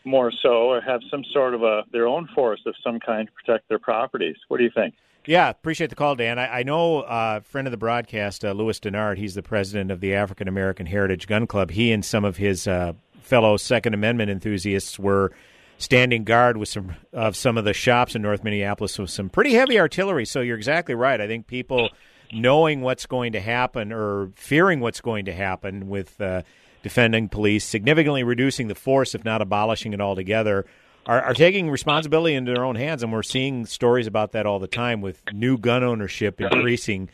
more 0.04 0.32
so 0.42 0.70
or 0.70 0.80
have 0.80 1.00
some 1.10 1.22
sort 1.32 1.54
of 1.54 1.62
a 1.62 1.82
their 1.92 2.06
own 2.06 2.28
force 2.34 2.60
of 2.66 2.74
some 2.82 2.98
kind 3.00 3.28
to 3.28 3.32
protect 3.32 3.68
their 3.68 3.78
properties. 3.78 4.36
What 4.48 4.58
do 4.58 4.64
you 4.64 4.70
think? 4.74 4.94
Yeah, 5.26 5.50
appreciate 5.50 5.90
the 5.90 5.96
call, 5.96 6.14
Dan. 6.14 6.38
I, 6.38 6.60
I 6.60 6.62
know 6.62 7.00
uh, 7.00 7.40
friend 7.40 7.66
of 7.66 7.70
the 7.72 7.76
broadcast, 7.76 8.44
uh, 8.44 8.52
Louis 8.52 8.80
Denard. 8.80 9.18
He's 9.18 9.34
the 9.34 9.42
president 9.42 9.90
of 9.90 10.00
the 10.00 10.14
African 10.14 10.48
American 10.48 10.86
Heritage 10.86 11.26
Gun 11.26 11.46
Club. 11.46 11.70
He 11.70 11.92
and 11.92 12.04
some 12.04 12.24
of 12.24 12.38
his 12.38 12.66
uh, 12.66 12.94
fellow 13.20 13.58
Second 13.58 13.92
Amendment 13.92 14.30
enthusiasts 14.30 14.98
were 14.98 15.32
standing 15.76 16.24
guard 16.24 16.56
with 16.56 16.68
some 16.68 16.94
of 17.12 17.36
some 17.36 17.58
of 17.58 17.64
the 17.64 17.74
shops 17.74 18.14
in 18.14 18.22
North 18.22 18.42
Minneapolis 18.42 18.98
with 18.98 19.10
some 19.10 19.28
pretty 19.28 19.52
heavy 19.52 19.78
artillery. 19.78 20.24
So 20.24 20.40
you're 20.40 20.56
exactly 20.56 20.94
right. 20.94 21.20
I 21.20 21.26
think 21.26 21.46
people 21.46 21.90
knowing 22.32 22.80
what's 22.80 23.06
going 23.06 23.32
to 23.32 23.40
happen 23.40 23.92
or 23.92 24.30
fearing 24.36 24.80
what's 24.80 25.00
going 25.00 25.26
to 25.26 25.32
happen 25.32 25.88
with 25.88 26.18
uh, 26.20 26.42
defending 26.82 27.28
police, 27.28 27.64
significantly 27.64 28.22
reducing 28.22 28.68
the 28.68 28.74
force, 28.74 29.14
if 29.14 29.24
not 29.24 29.42
abolishing 29.42 29.92
it 29.92 30.00
altogether, 30.00 30.64
are, 31.06 31.22
are 31.22 31.34
taking 31.34 31.70
responsibility 31.70 32.34
into 32.34 32.52
their 32.52 32.64
own 32.64 32.76
hands. 32.76 33.02
And 33.02 33.12
we're 33.12 33.22
seeing 33.22 33.66
stories 33.66 34.06
about 34.06 34.32
that 34.32 34.46
all 34.46 34.58
the 34.58 34.66
time 34.66 35.00
with 35.00 35.22
new 35.32 35.58
gun 35.58 35.82
ownership 35.82 36.40
increasing 36.40 37.10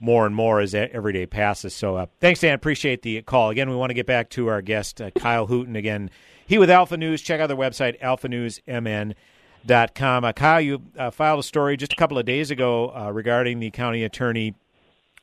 more 0.00 0.26
and 0.26 0.34
more 0.34 0.60
as 0.60 0.74
every 0.74 1.12
day 1.12 1.26
passes. 1.26 1.74
So 1.74 1.96
uh, 1.96 2.06
thanks, 2.20 2.40
Dan. 2.40 2.54
Appreciate 2.54 3.02
the 3.02 3.22
call. 3.22 3.50
Again, 3.50 3.68
we 3.68 3.76
want 3.76 3.90
to 3.90 3.94
get 3.94 4.06
back 4.06 4.30
to 4.30 4.48
our 4.48 4.62
guest, 4.62 5.00
uh, 5.00 5.10
Kyle 5.10 5.46
Hooten. 5.46 5.76
Again, 5.76 6.10
he 6.46 6.58
with 6.58 6.70
Alpha 6.70 6.96
News. 6.96 7.20
Check 7.20 7.40
out 7.40 7.48
their 7.48 7.56
website, 7.56 8.00
alphanewsmn.com. 8.00 10.24
Uh, 10.24 10.32
Kyle, 10.32 10.60
you 10.60 10.82
uh, 10.96 11.10
filed 11.10 11.40
a 11.40 11.42
story 11.42 11.76
just 11.76 11.92
a 11.92 11.96
couple 11.96 12.18
of 12.18 12.24
days 12.24 12.50
ago 12.50 12.92
uh, 12.94 13.10
regarding 13.12 13.58
the 13.58 13.70
county 13.70 14.04
attorney, 14.04 14.54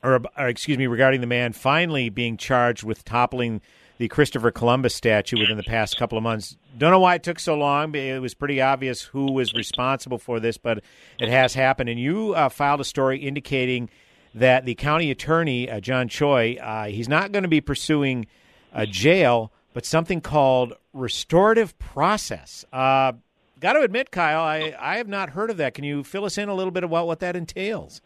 or, 0.05 0.21
or 0.37 0.47
excuse 0.47 0.77
me, 0.77 0.87
regarding 0.87 1.21
the 1.21 1.27
man 1.27 1.53
finally 1.53 2.09
being 2.09 2.37
charged 2.37 2.83
with 2.83 3.03
toppling 3.03 3.61
the 3.97 4.07
Christopher 4.07 4.51
Columbus 4.51 4.93
statue 4.93 5.39
within 5.39 5.57
the 5.57 5.63
past 5.63 5.97
couple 5.97 6.17
of 6.17 6.23
months. 6.23 6.57
Don't 6.77 6.91
know 6.91 6.99
why 6.99 7.15
it 7.15 7.23
took 7.23 7.39
so 7.39 7.55
long. 7.55 7.91
But 7.91 8.01
it 8.01 8.21
was 8.21 8.33
pretty 8.33 8.61
obvious 8.61 9.01
who 9.01 9.31
was 9.31 9.53
responsible 9.53 10.17
for 10.17 10.39
this, 10.39 10.57
but 10.57 10.83
it 11.19 11.29
has 11.29 11.53
happened. 11.53 11.89
And 11.89 11.99
you 11.99 12.33
uh, 12.33 12.49
filed 12.49 12.81
a 12.81 12.85
story 12.85 13.19
indicating 13.19 13.89
that 14.33 14.65
the 14.65 14.75
county 14.75 15.11
attorney, 15.11 15.69
uh, 15.69 15.79
John 15.79 16.09
Choi, 16.09 16.55
uh, 16.55 16.85
he's 16.85 17.07
not 17.07 17.31
going 17.31 17.43
to 17.43 17.49
be 17.49 17.61
pursuing 17.61 18.25
a 18.73 18.85
jail, 18.85 19.53
but 19.73 19.85
something 19.85 20.19
called 20.19 20.73
restorative 20.93 21.77
process. 21.79 22.65
Uh, 22.73 23.13
Got 23.61 23.73
to 23.73 23.81
admit, 23.81 24.11
Kyle, 24.11 24.41
I, 24.41 24.75
I 24.77 24.97
have 24.97 25.07
not 25.07 25.29
heard 25.29 25.49
of 25.49 25.57
that. 25.57 25.73
Can 25.73 25.85
you 25.85 26.03
fill 26.03 26.25
us 26.25 26.37
in 26.37 26.49
a 26.49 26.53
little 26.53 26.71
bit 26.71 26.83
about 26.83 27.07
what 27.07 27.21
that 27.21 27.37
entails? 27.37 28.01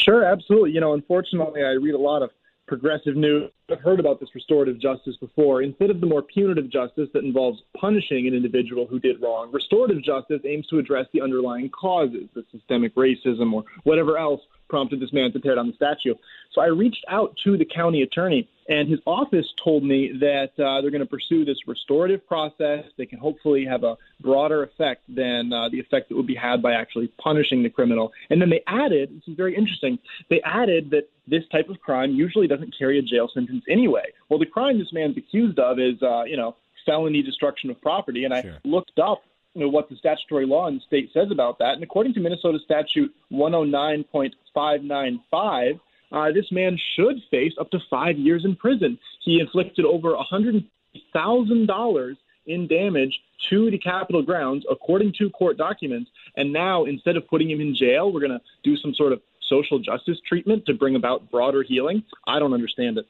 Sure, 0.00 0.24
absolutely. 0.24 0.70
You 0.70 0.80
know, 0.80 0.94
unfortunately, 0.94 1.62
I 1.62 1.72
read 1.72 1.94
a 1.94 1.98
lot 1.98 2.22
of 2.22 2.30
progressive 2.66 3.16
news. 3.16 3.50
I've 3.70 3.80
heard 3.80 3.98
about 3.98 4.20
this 4.20 4.28
restorative 4.34 4.78
justice 4.78 5.16
before. 5.16 5.62
Instead 5.62 5.90
of 5.90 6.00
the 6.00 6.06
more 6.06 6.22
punitive 6.22 6.70
justice 6.70 7.08
that 7.14 7.24
involves 7.24 7.60
punishing 7.76 8.26
an 8.26 8.34
individual 8.34 8.86
who 8.86 9.00
did 9.00 9.20
wrong, 9.20 9.50
restorative 9.52 10.02
justice 10.04 10.40
aims 10.44 10.66
to 10.68 10.78
address 10.78 11.06
the 11.12 11.20
underlying 11.20 11.70
causes, 11.70 12.28
the 12.34 12.44
systemic 12.52 12.94
racism 12.94 13.52
or 13.52 13.64
whatever 13.84 14.18
else 14.18 14.40
prompted 14.68 15.00
this 15.00 15.12
man 15.12 15.32
to 15.32 15.40
tear 15.40 15.54
down 15.54 15.66
the 15.66 15.74
statue. 15.74 16.14
So 16.52 16.60
I 16.60 16.66
reached 16.66 17.04
out 17.08 17.34
to 17.44 17.56
the 17.56 17.64
county 17.64 18.02
attorney, 18.02 18.48
and 18.68 18.88
his 18.88 19.00
office 19.06 19.46
told 19.62 19.82
me 19.82 20.12
that 20.20 20.50
uh, 20.62 20.80
they're 20.80 20.90
going 20.90 21.00
to 21.00 21.06
pursue 21.06 21.44
this 21.44 21.56
restorative 21.66 22.26
process. 22.26 22.84
They 22.98 23.06
can 23.06 23.18
hopefully 23.18 23.64
have 23.64 23.82
a 23.82 23.96
broader 24.20 24.62
effect 24.62 25.02
than 25.08 25.52
uh, 25.52 25.70
the 25.70 25.80
effect 25.80 26.10
that 26.10 26.16
would 26.16 26.26
be 26.26 26.34
had 26.34 26.62
by 26.62 26.74
actually 26.74 27.10
punishing 27.22 27.62
the 27.62 27.70
criminal. 27.70 28.12
And 28.28 28.42
then 28.42 28.50
they 28.50 28.62
added, 28.66 29.16
this 29.16 29.28
is 29.28 29.36
very 29.36 29.56
interesting, 29.56 29.98
they 30.28 30.42
added 30.42 30.90
that 30.90 31.08
this 31.26 31.44
type 31.50 31.70
of 31.70 31.80
crime 31.80 32.12
usually 32.12 32.46
doesn't 32.46 32.74
carry 32.78 32.98
a 32.98 33.02
jail 33.02 33.30
sentence 33.32 33.64
anyway. 33.70 34.12
Well, 34.28 34.38
the 34.38 34.46
crime 34.46 34.78
this 34.78 34.92
man's 34.92 35.16
accused 35.16 35.58
of 35.58 35.78
is, 35.78 36.02
uh, 36.02 36.24
you 36.24 36.36
know, 36.36 36.56
felony 36.84 37.22
destruction 37.22 37.70
of 37.70 37.80
property. 37.80 38.24
And 38.24 38.34
I 38.34 38.44
looked 38.64 38.98
up 38.98 39.22
you 39.54 39.62
know, 39.62 39.70
what 39.70 39.88
the 39.88 39.96
statutory 39.96 40.44
law 40.46 40.68
in 40.68 40.74
the 40.76 40.80
state 40.86 41.10
says 41.12 41.30
about 41.30 41.58
that. 41.58 41.74
And 41.74 41.82
according 41.82 42.14
to 42.14 42.20
Minnesota 42.20 42.58
statute 42.64 43.12
109.595, 43.32 45.80
uh, 46.12 46.32
this 46.32 46.50
man 46.50 46.78
should 46.96 47.16
face 47.30 47.52
up 47.60 47.70
to 47.70 47.78
five 47.90 48.18
years 48.18 48.44
in 48.44 48.56
prison. 48.56 48.98
He 49.24 49.40
inflicted 49.40 49.84
over 49.84 50.14
$100,000 50.14 52.16
in 52.46 52.66
damage 52.66 53.20
to 53.50 53.70
the 53.70 53.78
Capitol 53.78 54.22
grounds, 54.22 54.64
according 54.70 55.12
to 55.18 55.30
court 55.30 55.56
documents. 55.56 56.10
And 56.36 56.52
now, 56.52 56.84
instead 56.84 57.16
of 57.16 57.26
putting 57.28 57.50
him 57.50 57.60
in 57.60 57.74
jail, 57.74 58.12
we're 58.12 58.20
going 58.20 58.38
to 58.38 58.40
do 58.62 58.76
some 58.76 58.94
sort 58.94 59.12
of 59.12 59.20
social 59.48 59.78
justice 59.78 60.18
treatment 60.26 60.66
to 60.66 60.74
bring 60.74 60.96
about 60.96 61.30
broader 61.30 61.62
healing. 61.62 62.02
I 62.26 62.38
don't 62.38 62.54
understand 62.54 62.98
it. 62.98 63.06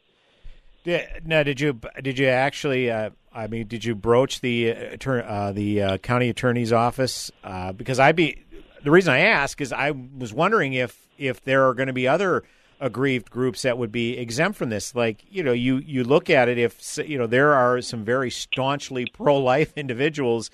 Now, 1.25 1.43
did 1.43 1.61
you 1.61 1.79
did 2.03 2.19
you 2.19 2.29
actually? 2.29 2.91
Uh, 2.91 3.11
I 3.33 3.47
mean, 3.47 3.67
did 3.67 3.85
you 3.85 3.95
broach 3.95 4.41
the 4.41 4.73
uh, 4.73 5.11
uh, 5.11 5.53
the 5.53 5.83
uh, 5.83 5.99
county 5.99 6.31
attorney's 6.31 6.73
office? 6.73 7.31
Uh, 7.45 7.73
because 7.73 7.99
I'd 7.99 8.17
be 8.17 8.45
the 8.83 8.91
reason 8.91 9.13
I 9.13 9.21
ask 9.21 9.61
is 9.61 9.73
I 9.73 9.91
was 9.91 10.33
wondering 10.33 10.73
if 10.73 11.07
if 11.19 11.43
there 11.43 11.69
are 11.69 11.75
going 11.75 11.89
to 11.89 11.93
be 11.93 12.09
other 12.09 12.45
aggrieved 12.81 13.31
groups 13.31 13.62
that 13.62 13.79
would 13.79 13.93
be 13.93 14.16
exempt 14.18 14.59
from 14.59 14.70
this. 14.70 14.95
Like 14.95 15.24
you 15.31 15.43
know, 15.43 15.53
you 15.53 15.79
you 15.79 16.05
look 16.05 16.31
at 16.31 16.49
it 16.49 16.59
if 16.59 16.99
you 16.99 17.18
know 17.18 17.26
there 17.26 17.55
are 17.55 17.81
some 17.81 18.05
very 18.05 18.31
staunchly 18.31 19.07
pro 19.12 19.39
life 19.39 19.72
individuals 19.76 20.51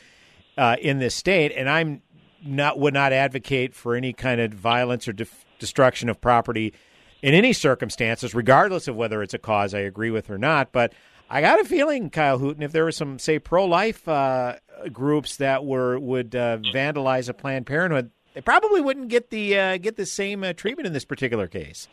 uh, 0.57 0.77
in 0.81 0.99
this 0.99 1.15
state, 1.15 1.53
and 1.53 1.69
I'm 1.69 2.03
not 2.45 2.79
would 2.79 2.95
not 2.95 3.13
advocate 3.13 3.75
for 3.75 3.95
any 3.95 4.13
kind 4.13 4.41
of 4.41 4.53
violence 4.53 5.09
or 5.09 5.13
def- 5.13 5.45
destruction 5.59 6.09
of 6.09 6.21
property 6.21 6.75
in 7.23 7.35
any 7.35 7.53
circumstances, 7.53 8.35
regardless 8.35 8.87
of 8.87 8.97
whether 8.97 9.23
it's 9.23 9.35
a 9.35 9.39
cause 9.39 9.73
I 9.75 9.81
agree 9.81 10.11
with 10.11 10.29
or 10.31 10.37
not. 10.39 10.73
But 10.73 10.93
I 11.31 11.41
got 11.41 11.59
a 11.59 11.65
feeling, 11.65 12.11
Kyle 12.11 12.39
Hooten, 12.39 12.63
if 12.63 12.73
there 12.73 12.85
were 12.85 12.93
some, 12.93 13.19
say, 13.19 13.39
pro-life 13.39 14.07
uh, 14.07 14.57
groups 14.93 15.37
that 15.37 15.65
were 15.65 15.99
would 15.99 16.35
uh, 16.35 16.59
vandalize 16.59 17.29
a 17.29 17.35
Planned 17.35 17.67
Parenthood, 17.67 18.11
they 18.35 18.43
probably 18.43 18.81
wouldn't 18.81 19.09
get 19.09 19.31
the 19.31 19.59
uh, 19.59 19.77
get 19.79 19.97
the 19.97 20.07
same 20.07 20.45
uh, 20.45 20.53
treatment 20.53 20.87
in 20.87 20.93
this 20.93 21.05
particular 21.05 21.47
case. 21.47 21.89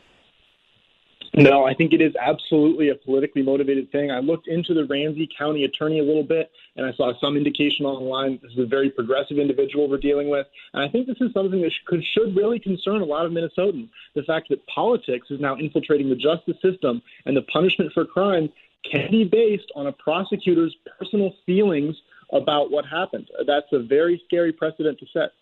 No, 1.34 1.64
I 1.64 1.72
think 1.72 1.94
it 1.94 2.02
is 2.02 2.14
absolutely 2.20 2.90
a 2.90 2.94
politically 2.94 3.42
motivated 3.42 3.90
thing. 3.90 4.10
I 4.10 4.18
looked 4.18 4.48
into 4.48 4.74
the 4.74 4.84
Ramsey 4.84 5.26
County 5.38 5.64
attorney 5.64 5.98
a 5.98 6.02
little 6.02 6.22
bit, 6.22 6.50
and 6.76 6.84
I 6.84 6.92
saw 6.92 7.12
some 7.20 7.38
indication 7.38 7.86
online 7.86 8.38
this 8.42 8.52
is 8.52 8.58
a 8.58 8.66
very 8.66 8.90
progressive 8.90 9.38
individual 9.38 9.88
we're 9.88 9.96
dealing 9.96 10.28
with. 10.28 10.46
And 10.74 10.82
I 10.82 10.88
think 10.88 11.06
this 11.06 11.16
is 11.22 11.32
something 11.32 11.62
that 11.62 11.72
could, 11.86 12.04
should 12.04 12.36
really 12.36 12.58
concern 12.58 13.00
a 13.00 13.06
lot 13.06 13.24
of 13.24 13.32
Minnesotans. 13.32 13.88
The 14.14 14.24
fact 14.24 14.50
that 14.50 14.66
politics 14.66 15.28
is 15.30 15.40
now 15.40 15.56
infiltrating 15.56 16.10
the 16.10 16.16
justice 16.16 16.56
system 16.60 17.00
and 17.24 17.34
the 17.34 17.42
punishment 17.42 17.92
for 17.94 18.04
crime 18.04 18.50
can 18.90 19.10
be 19.10 19.24
based 19.24 19.72
on 19.74 19.86
a 19.86 19.92
prosecutor's 19.92 20.76
personal 20.98 21.32
feelings 21.46 21.96
about 22.32 22.70
what 22.70 22.84
happened. 22.84 23.30
That's 23.46 23.72
a 23.72 23.78
very 23.78 24.20
scary 24.26 24.52
precedent 24.52 24.98
to 24.98 25.06
set. 25.12 25.32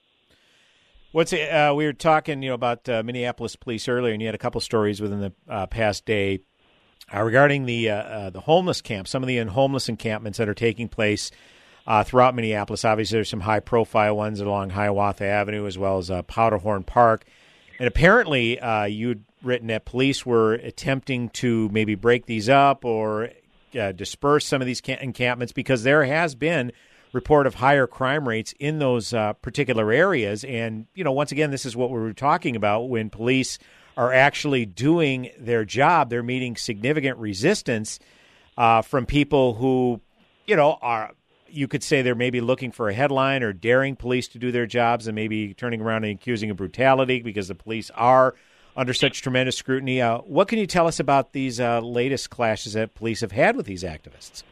What's 1.12 1.32
uh, 1.32 1.72
we 1.74 1.86
were 1.86 1.92
talking, 1.92 2.40
you 2.40 2.50
know, 2.50 2.54
about 2.54 2.88
uh, 2.88 3.02
Minneapolis 3.02 3.56
police 3.56 3.88
earlier, 3.88 4.12
and 4.12 4.22
you 4.22 4.28
had 4.28 4.36
a 4.36 4.38
couple 4.38 4.60
stories 4.60 5.00
within 5.00 5.18
the 5.18 5.32
uh, 5.48 5.66
past 5.66 6.04
day 6.04 6.38
uh, 7.12 7.20
regarding 7.22 7.66
the 7.66 7.90
uh, 7.90 7.96
uh, 7.96 8.30
the 8.30 8.38
homeless 8.38 8.80
camps, 8.80 9.10
some 9.10 9.20
of 9.20 9.26
the 9.26 9.38
homeless 9.38 9.88
encampments 9.88 10.38
that 10.38 10.48
are 10.48 10.54
taking 10.54 10.86
place 10.88 11.32
throughout 12.04 12.36
Minneapolis. 12.36 12.84
Obviously, 12.84 13.16
there's 13.16 13.28
some 13.28 13.40
high 13.40 13.58
profile 13.58 14.16
ones 14.16 14.40
along 14.40 14.70
Hiawatha 14.70 15.24
Avenue 15.24 15.66
as 15.66 15.76
well 15.76 15.98
as 15.98 16.12
Powderhorn 16.28 16.84
Park, 16.84 17.24
and 17.80 17.88
apparently, 17.88 18.60
you'd 18.88 19.24
written 19.42 19.66
that 19.66 19.84
police 19.84 20.24
were 20.24 20.52
attempting 20.52 21.30
to 21.30 21.68
maybe 21.70 21.96
break 21.96 22.26
these 22.26 22.48
up 22.48 22.84
or 22.84 23.30
disperse 23.72 24.46
some 24.46 24.60
of 24.60 24.66
these 24.68 24.80
encampments 24.80 25.52
because 25.52 25.82
there 25.82 26.04
has 26.04 26.36
been 26.36 26.70
report 27.12 27.46
of 27.46 27.54
higher 27.54 27.86
crime 27.86 28.28
rates 28.28 28.54
in 28.58 28.78
those 28.78 29.12
uh, 29.12 29.32
particular 29.34 29.90
areas. 29.92 30.44
And, 30.44 30.86
you 30.94 31.04
know, 31.04 31.12
once 31.12 31.32
again, 31.32 31.50
this 31.50 31.66
is 31.66 31.76
what 31.76 31.90
we 31.90 31.98
were 31.98 32.12
talking 32.12 32.56
about 32.56 32.88
when 32.88 33.10
police 33.10 33.58
are 33.96 34.12
actually 34.12 34.66
doing 34.66 35.30
their 35.38 35.64
job, 35.64 36.10
they're 36.10 36.22
meeting 36.22 36.56
significant 36.56 37.18
resistance 37.18 37.98
uh, 38.56 38.82
from 38.82 39.06
people 39.06 39.54
who, 39.54 40.00
you 40.46 40.56
know, 40.56 40.78
are. 40.80 41.12
You 41.52 41.66
could 41.66 41.82
say 41.82 42.02
they're 42.02 42.14
maybe 42.14 42.40
looking 42.40 42.70
for 42.70 42.88
a 42.88 42.94
headline 42.94 43.42
or 43.42 43.52
daring 43.52 43.96
police 43.96 44.28
to 44.28 44.38
do 44.38 44.52
their 44.52 44.66
jobs 44.66 45.08
and 45.08 45.16
maybe 45.16 45.52
turning 45.52 45.80
around 45.80 46.04
and 46.04 46.14
accusing 46.14 46.48
of 46.50 46.56
brutality 46.56 47.22
because 47.22 47.48
the 47.48 47.56
police 47.56 47.90
are 47.96 48.36
under 48.76 48.94
such 48.94 49.20
tremendous 49.20 49.56
scrutiny. 49.56 50.00
Uh, 50.00 50.18
what 50.18 50.46
can 50.46 50.60
you 50.60 50.66
tell 50.68 50.86
us 50.86 51.00
about 51.00 51.32
these 51.32 51.58
uh, 51.58 51.80
latest 51.80 52.30
clashes 52.30 52.74
that 52.74 52.94
police 52.94 53.20
have 53.20 53.32
had 53.32 53.56
with 53.56 53.66
these 53.66 53.82
activists? 53.82 54.44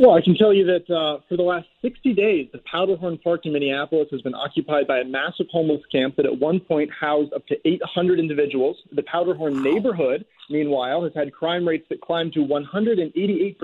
Well, 0.00 0.14
I 0.14 0.20
can 0.20 0.36
tell 0.36 0.54
you 0.54 0.64
that 0.66 0.88
uh, 0.94 1.18
for 1.28 1.36
the 1.36 1.42
last 1.42 1.66
60 1.82 2.14
days, 2.14 2.48
the 2.52 2.60
Powderhorn 2.72 3.18
Park 3.20 3.46
in 3.46 3.52
Minneapolis 3.52 4.06
has 4.12 4.22
been 4.22 4.34
occupied 4.34 4.86
by 4.86 4.98
a 4.98 5.04
massive 5.04 5.46
homeless 5.50 5.82
camp 5.90 6.14
that 6.16 6.24
at 6.24 6.38
one 6.38 6.60
point 6.60 6.88
housed 6.92 7.32
up 7.32 7.44
to 7.48 7.56
800 7.66 8.20
individuals. 8.20 8.76
The 8.92 9.02
Powderhorn 9.02 9.60
neighborhood, 9.60 10.24
meanwhile, 10.50 11.02
has 11.02 11.10
had 11.16 11.32
crime 11.32 11.66
rates 11.66 11.84
that 11.88 12.00
climbed 12.00 12.32
to 12.34 12.46
188%, 12.46 13.56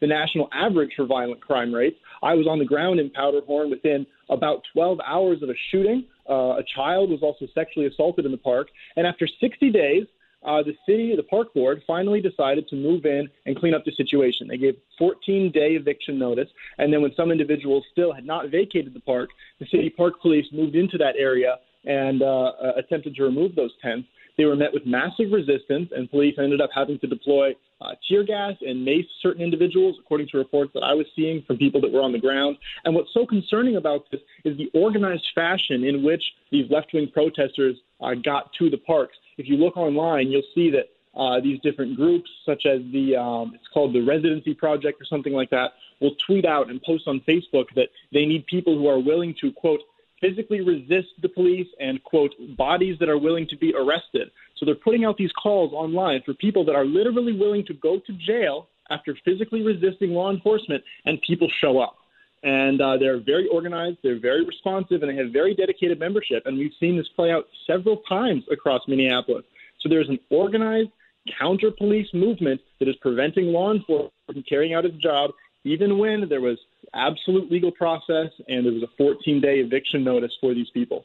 the 0.00 0.06
national 0.08 0.48
average 0.52 0.90
for 0.96 1.06
violent 1.06 1.40
crime 1.40 1.72
rates. 1.72 1.96
I 2.20 2.34
was 2.34 2.48
on 2.48 2.58
the 2.58 2.64
ground 2.64 2.98
in 2.98 3.08
Powderhorn 3.08 3.70
within 3.70 4.08
about 4.28 4.62
12 4.72 4.98
hours 5.06 5.40
of 5.40 5.50
a 5.50 5.54
shooting. 5.70 6.04
Uh, 6.28 6.58
a 6.58 6.64
child 6.74 7.10
was 7.10 7.20
also 7.22 7.46
sexually 7.54 7.86
assaulted 7.86 8.24
in 8.24 8.32
the 8.32 8.38
park. 8.38 8.70
And 8.96 9.06
after 9.06 9.28
60 9.40 9.70
days, 9.70 10.08
uh, 10.44 10.62
the 10.62 10.74
city, 10.86 11.14
the 11.16 11.22
park 11.22 11.52
board, 11.52 11.82
finally 11.86 12.20
decided 12.20 12.66
to 12.68 12.76
move 12.76 13.04
in 13.04 13.28
and 13.46 13.58
clean 13.58 13.74
up 13.74 13.84
the 13.84 13.92
situation. 13.92 14.48
They 14.48 14.56
gave 14.56 14.76
14 14.98 15.52
day 15.52 15.72
eviction 15.72 16.18
notice, 16.18 16.48
and 16.78 16.92
then 16.92 17.02
when 17.02 17.14
some 17.14 17.30
individuals 17.30 17.84
still 17.92 18.12
had 18.12 18.24
not 18.24 18.50
vacated 18.50 18.94
the 18.94 19.00
park, 19.00 19.30
the 19.58 19.66
city 19.66 19.90
park 19.90 20.20
police 20.22 20.46
moved 20.52 20.76
into 20.76 20.96
that 20.98 21.16
area 21.18 21.58
and 21.84 22.22
uh, 22.22 22.26
uh, 22.26 22.72
attempted 22.76 23.14
to 23.16 23.22
remove 23.22 23.54
those 23.54 23.72
tents. 23.82 24.08
They 24.36 24.44
were 24.46 24.56
met 24.56 24.72
with 24.72 24.86
massive 24.86 25.32
resistance, 25.32 25.90
and 25.94 26.10
police 26.10 26.36
ended 26.38 26.62
up 26.62 26.70
having 26.74 26.98
to 27.00 27.06
deploy 27.06 27.54
uh, 27.82 27.92
tear 28.08 28.24
gas 28.24 28.54
and 28.62 28.84
mace 28.84 29.06
certain 29.22 29.42
individuals, 29.42 29.96
according 30.00 30.28
to 30.28 30.38
reports 30.38 30.70
that 30.74 30.82
I 30.82 30.94
was 30.94 31.06
seeing 31.14 31.42
from 31.42 31.58
people 31.58 31.80
that 31.82 31.92
were 31.92 32.00
on 32.00 32.12
the 32.12 32.18
ground. 32.18 32.56
And 32.84 32.94
what's 32.94 33.12
so 33.12 33.26
concerning 33.26 33.76
about 33.76 34.10
this 34.10 34.20
is 34.44 34.56
the 34.56 34.70
organized 34.72 35.26
fashion 35.34 35.84
in 35.84 36.02
which 36.02 36.22
these 36.50 36.70
left 36.70 36.92
wing 36.94 37.10
protesters 37.12 37.76
uh, 38.00 38.14
got 38.14 38.52
to 38.58 38.70
the 38.70 38.78
parks 38.78 39.16
if 39.40 39.48
you 39.48 39.56
look 39.56 39.76
online, 39.76 40.28
you'll 40.28 40.42
see 40.54 40.70
that 40.70 40.90
uh, 41.14 41.40
these 41.40 41.58
different 41.60 41.96
groups, 41.96 42.30
such 42.46 42.66
as 42.66 42.80
the 42.92 43.16
um, 43.16 43.52
it's 43.54 43.66
called 43.74 43.92
the 43.92 44.00
Residency 44.00 44.54
Project 44.54 45.00
or 45.00 45.04
something 45.06 45.32
like 45.32 45.50
that, 45.50 45.72
will 46.00 46.14
tweet 46.26 46.44
out 46.44 46.70
and 46.70 46.80
post 46.82 47.08
on 47.08 47.20
Facebook 47.20 47.66
that 47.74 47.88
they 48.12 48.26
need 48.26 48.46
people 48.46 48.78
who 48.78 48.86
are 48.86 48.98
willing 48.98 49.34
to 49.40 49.50
quote 49.52 49.80
physically 50.20 50.60
resist 50.60 51.08
the 51.22 51.28
police 51.28 51.66
and 51.80 52.04
quote 52.04 52.34
bodies 52.56 52.98
that 53.00 53.08
are 53.08 53.16
willing 53.16 53.48
to 53.48 53.56
be 53.56 53.74
arrested. 53.74 54.30
So 54.56 54.66
they're 54.66 54.74
putting 54.74 55.04
out 55.06 55.16
these 55.16 55.32
calls 55.32 55.72
online 55.72 56.20
for 56.26 56.34
people 56.34 56.62
that 56.66 56.74
are 56.74 56.84
literally 56.84 57.32
willing 57.32 57.64
to 57.66 57.74
go 57.74 57.98
to 57.98 58.12
jail 58.12 58.68
after 58.90 59.16
physically 59.24 59.62
resisting 59.62 60.10
law 60.10 60.30
enforcement, 60.30 60.82
and 61.06 61.18
people 61.22 61.48
show 61.60 61.78
up. 61.78 61.96
And 62.42 62.80
uh, 62.80 62.96
they're 62.96 63.20
very 63.20 63.48
organized, 63.48 63.98
they're 64.02 64.18
very 64.18 64.44
responsive, 64.46 65.02
and 65.02 65.10
they 65.10 65.22
have 65.22 65.32
very 65.32 65.54
dedicated 65.54 65.98
membership. 65.98 66.44
And 66.46 66.56
we've 66.56 66.72
seen 66.80 66.96
this 66.96 67.08
play 67.14 67.30
out 67.30 67.44
several 67.66 67.98
times 68.08 68.44
across 68.50 68.80
Minneapolis. 68.88 69.44
So 69.80 69.88
there's 69.88 70.08
an 70.08 70.18
organized, 70.30 70.90
counter 71.38 71.70
police 71.70 72.08
movement 72.14 72.60
that 72.78 72.88
is 72.88 72.96
preventing 73.02 73.46
law 73.46 73.72
enforcement 73.72 74.12
from 74.26 74.42
carrying 74.48 74.72
out 74.72 74.86
its 74.86 74.96
job, 74.96 75.32
even 75.64 75.98
when 75.98 76.28
there 76.28 76.40
was 76.40 76.58
absolute 76.94 77.50
legal 77.52 77.70
process 77.70 78.30
and 78.48 78.64
there 78.64 78.72
was 78.72 78.82
a 78.82 78.90
14 78.96 79.40
day 79.40 79.58
eviction 79.58 80.02
notice 80.02 80.32
for 80.40 80.54
these 80.54 80.70
people. 80.70 81.04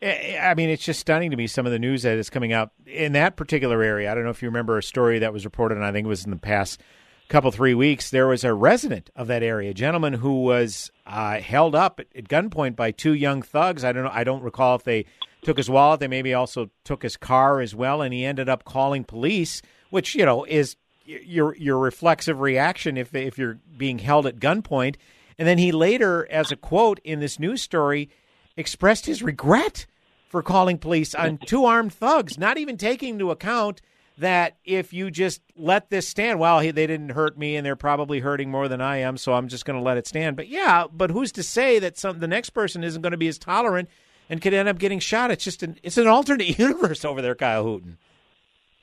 I 0.00 0.54
mean, 0.56 0.70
it's 0.70 0.84
just 0.84 1.00
stunning 1.00 1.32
to 1.32 1.36
me 1.36 1.48
some 1.48 1.66
of 1.66 1.72
the 1.72 1.78
news 1.78 2.02
that 2.02 2.16
is 2.18 2.30
coming 2.30 2.52
out 2.52 2.70
in 2.86 3.12
that 3.12 3.36
particular 3.36 3.82
area. 3.82 4.10
I 4.10 4.14
don't 4.14 4.22
know 4.22 4.30
if 4.30 4.42
you 4.42 4.48
remember 4.48 4.78
a 4.78 4.82
story 4.82 5.18
that 5.18 5.32
was 5.32 5.44
reported, 5.44 5.76
and 5.76 5.84
I 5.84 5.90
think 5.90 6.04
it 6.04 6.08
was 6.08 6.24
in 6.24 6.30
the 6.30 6.36
past 6.36 6.80
couple 7.28 7.50
three 7.50 7.74
weeks. 7.74 8.10
There 8.10 8.26
was 8.26 8.42
a 8.42 8.54
resident 8.54 9.10
of 9.14 9.26
that 9.26 9.42
area, 9.42 9.70
a 9.70 9.74
gentleman 9.74 10.14
who 10.14 10.42
was 10.42 10.90
uh, 11.06 11.40
held 11.40 11.74
up 11.74 12.00
at, 12.00 12.28
gunpoint 12.28 12.74
by 12.74 12.90
two 12.90 13.12
young 13.12 13.42
thugs. 13.42 13.84
I 13.84 13.92
don't 13.92 14.04
know. 14.04 14.10
I 14.12 14.24
don't 14.24 14.42
recall 14.42 14.76
if 14.76 14.84
they 14.84 15.04
took 15.42 15.56
his 15.56 15.70
wallet. 15.70 16.00
They 16.00 16.08
maybe 16.08 16.34
also 16.34 16.70
took 16.84 17.02
his 17.02 17.16
car 17.16 17.60
as 17.60 17.74
well, 17.74 18.02
and 18.02 18.14
he 18.14 18.24
ended 18.24 18.48
up 18.48 18.64
calling 18.64 19.04
police, 19.04 19.62
which 19.90 20.14
you 20.14 20.24
know 20.24 20.44
is 20.44 20.76
your 21.04 21.54
your 21.56 21.78
reflexive 21.78 22.40
reaction 22.40 22.96
if 22.96 23.14
if 23.14 23.38
you're 23.38 23.58
being 23.76 23.98
held 23.98 24.26
at 24.26 24.38
gunpoint. 24.40 24.96
And 25.38 25.46
then 25.46 25.58
he 25.58 25.70
later, 25.70 26.26
as 26.30 26.50
a 26.50 26.56
quote 26.56 26.98
in 27.04 27.20
this 27.20 27.38
news 27.38 27.62
story 27.62 28.10
expressed 28.56 29.06
his 29.06 29.22
regret 29.22 29.86
for 30.28 30.42
calling 30.42 30.78
police 30.78 31.14
on 31.14 31.38
two 31.38 31.64
armed 31.64 31.92
thugs, 31.92 32.36
not 32.36 32.58
even 32.58 32.76
taking 32.76 33.10
into 33.10 33.30
account 33.30 33.80
that 34.18 34.56
if 34.64 34.92
you 34.92 35.10
just 35.10 35.40
let 35.56 35.90
this 35.90 36.06
stand, 36.06 36.38
well, 36.38 36.60
he, 36.60 36.70
they 36.70 36.86
didn't 36.86 37.10
hurt 37.10 37.38
me 37.38 37.56
and 37.56 37.64
they're 37.64 37.76
probably 37.76 38.20
hurting 38.20 38.50
more 38.50 38.68
than 38.68 38.80
I 38.80 38.98
am, 38.98 39.16
so 39.16 39.32
I'm 39.32 39.48
just 39.48 39.64
going 39.64 39.78
to 39.78 39.82
let 39.82 39.96
it 39.96 40.06
stand. 40.06 40.36
But 40.36 40.48
yeah, 40.48 40.86
but 40.92 41.10
who's 41.10 41.32
to 41.32 41.42
say 41.42 41.78
that 41.78 41.98
some 41.98 42.18
the 42.18 42.28
next 42.28 42.50
person 42.50 42.84
isn't 42.84 43.02
going 43.02 43.12
to 43.12 43.18
be 43.18 43.28
as 43.28 43.38
tolerant 43.38 43.88
and 44.28 44.40
could 44.40 44.54
end 44.54 44.68
up 44.68 44.78
getting 44.78 44.98
shot? 44.98 45.30
It's 45.30 45.44
just 45.44 45.62
an 45.62 45.78
it's 45.82 45.98
an 45.98 46.06
alternate 46.06 46.58
universe 46.58 47.04
over 47.04 47.22
there, 47.22 47.34
Kyle 47.34 47.64
Hooten. 47.64 47.96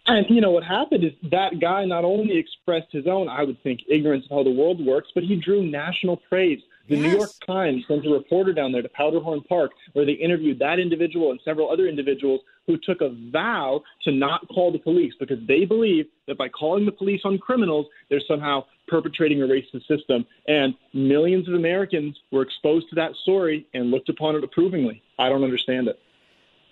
And 0.08 0.26
you 0.30 0.40
know 0.40 0.52
what 0.52 0.64
happened 0.64 1.04
is 1.04 1.14
that 1.32 1.60
guy 1.60 1.86
not 1.86 2.06
only 2.06 2.38
expressed 2.38 2.92
his 2.92 3.08
own, 3.08 3.28
I 3.28 3.44
would 3.44 3.62
think, 3.64 3.82
ignorance 3.88 4.26
of 4.26 4.38
how 4.38 4.44
the 4.44 4.52
world 4.52 4.86
works, 4.86 5.10
but 5.16 5.24
he 5.24 5.36
drew 5.36 5.66
national 5.66 6.18
praise. 6.18 6.62
The 6.88 6.98
yes. 6.98 7.04
New 7.04 7.18
York 7.18 7.32
Times 7.48 7.84
sent 7.88 8.06
a 8.06 8.10
reporter 8.10 8.54
down 8.54 8.72
there 8.72 8.84
to 8.84 8.90
Powderhorn 8.90 9.42
Park 9.48 9.72
where 9.94 10.06
they 10.06 10.12
interviewed 10.14 10.60
that 10.60 10.78
individual 10.80 11.32
and 11.32 11.40
several 11.44 11.72
other 11.72 11.88
individuals 11.88 12.42
who 12.68 12.78
took 12.78 13.02
a 13.02 13.10
vow 13.32 13.82
to 14.04 14.12
not 14.12 14.48
call 14.50 14.72
the 14.72 14.78
police 14.78 15.14
because 15.20 15.40
they 15.48 15.66
believe 15.66 16.06
that 16.28 16.38
by 16.38 16.48
calling 16.50 16.86
the 16.86 16.92
police 16.92 17.22
on 17.24 17.38
criminals, 17.40 17.88
they're 18.10 18.22
somehow 18.28 18.64
perpetrating 18.88 19.42
a 19.42 19.46
racist 19.46 19.88
system. 19.88 20.26
And 20.48 20.76
millions 20.94 21.48
of 21.48 21.56
Americans 21.56 22.18
were 22.32 22.44
exposed 22.44 22.88
to 22.90 22.96
that 22.96 23.12
story 23.24 23.68
and 23.74 23.90
looked 23.90 24.10
upon 24.10 24.36
it 24.36 24.44
approvingly. 24.44 25.02
I 25.18 25.30
don't 25.30 25.44
understand 25.44 25.88
it. 25.88 26.00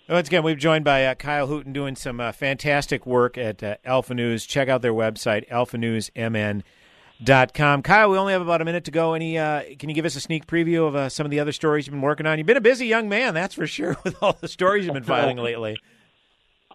Once 0.08 0.28
again, 0.28 0.42
we've 0.42 0.58
joined 0.58 0.84
by 0.84 1.06
uh, 1.06 1.14
Kyle 1.14 1.48
Hooten 1.48 1.72
doing 1.72 1.96
some 1.96 2.20
uh, 2.20 2.30
fantastic 2.30 3.06
work 3.06 3.38
at 3.38 3.62
uh, 3.62 3.76
Alpha 3.84 4.14
News. 4.14 4.44
Check 4.44 4.68
out 4.68 4.82
their 4.82 4.92
website, 4.92 5.48
alphanewsmn.com 5.48 6.62
dot 7.22 7.54
com. 7.54 7.82
Kyle, 7.82 8.10
we 8.10 8.18
only 8.18 8.32
have 8.32 8.42
about 8.42 8.60
a 8.60 8.64
minute 8.64 8.84
to 8.84 8.90
go. 8.90 9.14
Any? 9.14 9.38
Uh, 9.38 9.62
can 9.78 9.88
you 9.88 9.94
give 9.94 10.04
us 10.04 10.16
a 10.16 10.20
sneak 10.20 10.46
preview 10.46 10.86
of 10.86 10.96
uh, 10.96 11.08
some 11.08 11.26
of 11.26 11.30
the 11.30 11.40
other 11.40 11.52
stories 11.52 11.86
you've 11.86 11.92
been 11.92 12.02
working 12.02 12.26
on? 12.26 12.38
You've 12.38 12.46
been 12.46 12.56
a 12.56 12.62
busy 12.62 12.86
young 12.86 13.08
man, 13.08 13.34
that's 13.34 13.54
for 13.54 13.66
sure, 13.66 13.96
with 14.04 14.16
all 14.22 14.36
the 14.40 14.48
stories 14.48 14.84
you've 14.84 14.94
been 14.94 15.04
filing 15.04 15.36
lately. 15.38 15.76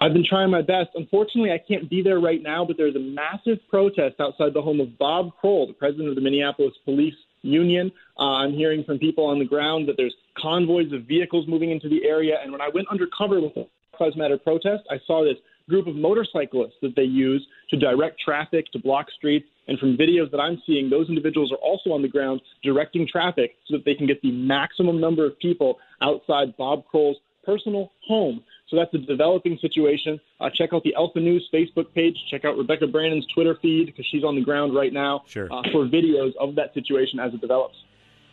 I've 0.01 0.13
been 0.13 0.25
trying 0.27 0.49
my 0.49 0.61
best. 0.61 0.91
Unfortunately, 0.95 1.51
I 1.51 1.57
can't 1.57 1.89
be 1.89 2.01
there 2.01 2.19
right 2.19 2.41
now, 2.41 2.63
but 2.63 2.77
there's 2.77 2.95
a 2.95 2.99
massive 2.99 3.57
protest 3.69 4.15
outside 4.21 4.53
the 4.53 4.61
home 4.61 4.79
of 4.79 4.97
Bob 4.97 5.31
Kroll, 5.41 5.67
the 5.67 5.73
president 5.73 6.07
of 6.07 6.15
the 6.15 6.21
Minneapolis 6.21 6.73
Police 6.85 7.15
Union. 7.41 7.91
Uh, 8.17 8.35
I'm 8.35 8.53
hearing 8.53 8.83
from 8.85 8.97
people 8.97 9.25
on 9.25 9.39
the 9.39 9.45
ground 9.45 9.89
that 9.89 9.97
there's 9.97 10.15
convoys 10.37 10.91
of 10.93 11.03
vehicles 11.03 11.47
moving 11.49 11.71
into 11.71 11.89
the 11.89 12.05
area. 12.05 12.37
And 12.41 12.51
when 12.51 12.61
I 12.61 12.69
went 12.73 12.87
undercover 12.89 13.41
with 13.41 13.53
the 13.55 13.67
Lives 13.99 14.15
Matter 14.15 14.37
protest, 14.37 14.83
I 14.89 14.99
saw 15.05 15.25
this 15.25 15.35
group 15.69 15.87
of 15.87 15.95
motorcyclists 15.95 16.75
that 16.81 16.95
they 16.95 17.03
use 17.03 17.45
to 17.69 17.77
direct 17.77 18.19
traffic, 18.19 18.71
to 18.73 18.79
block 18.79 19.07
streets. 19.15 19.47
And 19.67 19.77
from 19.79 19.95
videos 19.95 20.31
that 20.31 20.39
I'm 20.39 20.61
seeing, 20.65 20.89
those 20.89 21.07
individuals 21.09 21.51
are 21.51 21.57
also 21.57 21.91
on 21.91 22.01
the 22.01 22.07
ground 22.07 22.41
directing 22.63 23.07
traffic 23.07 23.55
so 23.67 23.77
that 23.77 23.85
they 23.85 23.93
can 23.93 24.07
get 24.07 24.21
the 24.21 24.31
maximum 24.31 24.99
number 24.99 25.25
of 25.25 25.37
people 25.39 25.77
outside 26.01 26.57
Bob 26.57 26.85
Kroll's 26.87 27.17
personal 27.45 27.91
home. 28.07 28.43
So 28.69 28.75
that's 28.75 28.93
a 28.93 28.99
developing 28.99 29.57
situation. 29.59 30.19
Uh, 30.39 30.49
check 30.53 30.73
out 30.73 30.83
the 30.83 30.93
Alpha 30.95 31.19
News 31.19 31.47
Facebook 31.53 31.93
page. 31.93 32.15
Check 32.29 32.45
out 32.45 32.57
Rebecca 32.57 32.87
Brannon's 32.87 33.25
Twitter 33.33 33.57
feed 33.61 33.87
because 33.87 34.05
she's 34.11 34.23
on 34.23 34.35
the 34.35 34.41
ground 34.41 34.75
right 34.75 34.93
now 34.93 35.23
sure. 35.27 35.47
uh, 35.51 35.63
for 35.71 35.85
videos 35.85 36.35
of 36.39 36.55
that 36.55 36.73
situation 36.73 37.19
as 37.19 37.33
it 37.33 37.41
develops. 37.41 37.75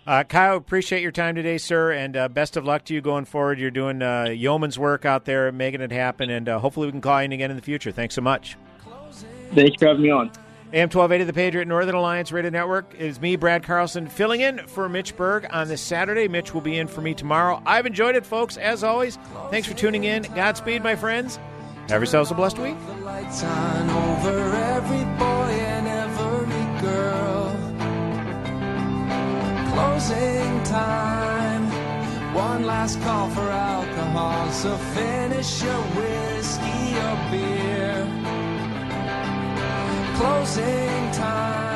Uh, 0.06 0.22
Kyle, 0.22 0.56
appreciate 0.56 1.02
your 1.02 1.10
time 1.10 1.34
today, 1.34 1.58
sir, 1.58 1.90
and 1.90 2.16
uh, 2.16 2.28
best 2.28 2.56
of 2.56 2.64
luck 2.64 2.84
to 2.84 2.94
you 2.94 3.00
going 3.00 3.24
forward. 3.24 3.58
You're 3.58 3.72
doing 3.72 4.02
uh, 4.02 4.26
yeoman's 4.26 4.78
work 4.78 5.04
out 5.04 5.24
there, 5.24 5.50
making 5.50 5.80
it 5.80 5.90
happen, 5.90 6.30
and 6.30 6.48
uh, 6.48 6.60
hopefully 6.60 6.86
we 6.86 6.92
can 6.92 7.00
call 7.00 7.20
you 7.20 7.24
in 7.24 7.32
again 7.32 7.50
in 7.50 7.56
the 7.56 7.62
future. 7.62 7.90
Thanks 7.90 8.14
so 8.14 8.22
much. 8.22 8.56
Thanks 9.54 9.76
for 9.78 9.88
having 9.88 10.02
me 10.02 10.10
on. 10.10 10.30
AM 10.72 10.88
1280, 10.90 11.24
the 11.24 11.32
Patriot 11.32 11.66
Northern 11.66 11.94
Alliance 11.94 12.30
Radio 12.30 12.50
Network. 12.50 12.92
It 12.94 13.00
is 13.06 13.20
me, 13.20 13.34
Brad 13.36 13.64
Carlson, 13.64 14.06
filling 14.06 14.42
in 14.42 14.58
for 14.66 14.88
Mitch 14.88 15.16
Berg 15.16 15.46
on 15.50 15.66
this 15.68 15.80
Saturday. 15.80 16.28
Mitch 16.28 16.54
will 16.54 16.60
be 16.60 16.78
in 16.78 16.86
for 16.86 17.00
me 17.00 17.14
tomorrow. 17.14 17.60
I've 17.66 17.86
enjoyed 17.86 18.14
it, 18.14 18.26
folks, 18.26 18.56
as 18.56 18.84
always. 18.84 19.16
Thanks 19.50 19.66
for 19.66 19.74
tuning 19.74 20.04
in. 20.04 20.22
Godspeed, 20.22 20.82
my 20.82 20.94
friends. 20.94 21.38
Have 21.88 22.00
yourselves 22.00 22.30
a 22.30 22.34
blessed 22.34 22.58
week. 22.58 22.76
Closing 29.76 30.62
time. 30.62 31.64
One 32.34 32.64
last 32.64 32.98
call 33.02 33.28
for 33.28 33.48
alcohol, 33.50 34.50
so 34.50 34.74
finish 34.96 35.62
your 35.62 35.82
whiskey 35.98 36.84
or 37.06 37.16
beer. 37.30 37.96
Closing 40.16 41.10
time. 41.12 41.75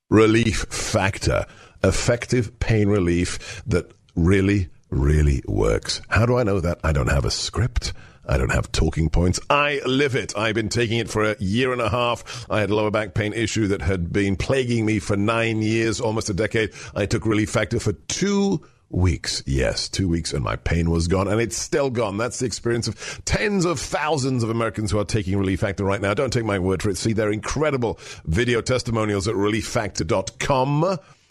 Relief 0.11 0.65
Factor, 0.69 1.45
effective 1.81 2.59
pain 2.59 2.89
relief 2.89 3.63
that 3.65 3.93
really, 4.13 4.67
really 4.89 5.41
works. 5.47 6.01
How 6.09 6.25
do 6.25 6.35
I 6.35 6.43
know 6.43 6.59
that? 6.59 6.79
I 6.83 6.91
don't 6.91 7.09
have 7.09 7.23
a 7.23 7.31
script. 7.31 7.93
I 8.27 8.37
don't 8.37 8.51
have 8.51 8.73
talking 8.73 9.09
points. 9.09 9.39
I 9.49 9.79
live 9.85 10.15
it. 10.15 10.37
I've 10.37 10.53
been 10.53 10.67
taking 10.67 10.99
it 10.99 11.09
for 11.09 11.23
a 11.23 11.37
year 11.39 11.71
and 11.71 11.81
a 11.81 11.87
half. 11.87 12.45
I 12.49 12.59
had 12.59 12.71
a 12.71 12.75
lower 12.75 12.91
back 12.91 13.13
pain 13.13 13.31
issue 13.31 13.67
that 13.67 13.81
had 13.81 14.11
been 14.11 14.35
plaguing 14.35 14.85
me 14.85 14.99
for 14.99 15.15
nine 15.15 15.61
years, 15.61 16.01
almost 16.01 16.29
a 16.29 16.33
decade. 16.33 16.73
I 16.93 17.05
took 17.05 17.25
Relief 17.25 17.49
Factor 17.49 17.79
for 17.79 17.93
two 17.93 18.61
weeks. 18.91 19.43
Yes, 19.45 19.89
two 19.89 20.07
weeks 20.07 20.33
and 20.33 20.43
my 20.43 20.55
pain 20.55 20.89
was 20.89 21.07
gone 21.07 21.27
and 21.27 21.41
it's 21.41 21.57
still 21.57 21.89
gone. 21.89 22.17
That's 22.17 22.39
the 22.39 22.45
experience 22.45 22.87
of 22.87 23.21
tens 23.25 23.65
of 23.65 23.79
thousands 23.79 24.43
of 24.43 24.49
Americans 24.49 24.91
who 24.91 24.99
are 24.99 25.05
taking 25.05 25.37
Relief 25.37 25.61
Factor 25.61 25.83
right 25.83 26.01
now. 26.01 26.13
Don't 26.13 26.31
take 26.31 26.45
my 26.45 26.59
word 26.59 26.81
for 26.81 26.89
it. 26.89 26.97
See 26.97 27.13
their 27.13 27.31
incredible 27.31 27.99
video 28.25 28.61
testimonials 28.61 29.27
at 29.27 29.35
relieffactor.com 29.35 30.97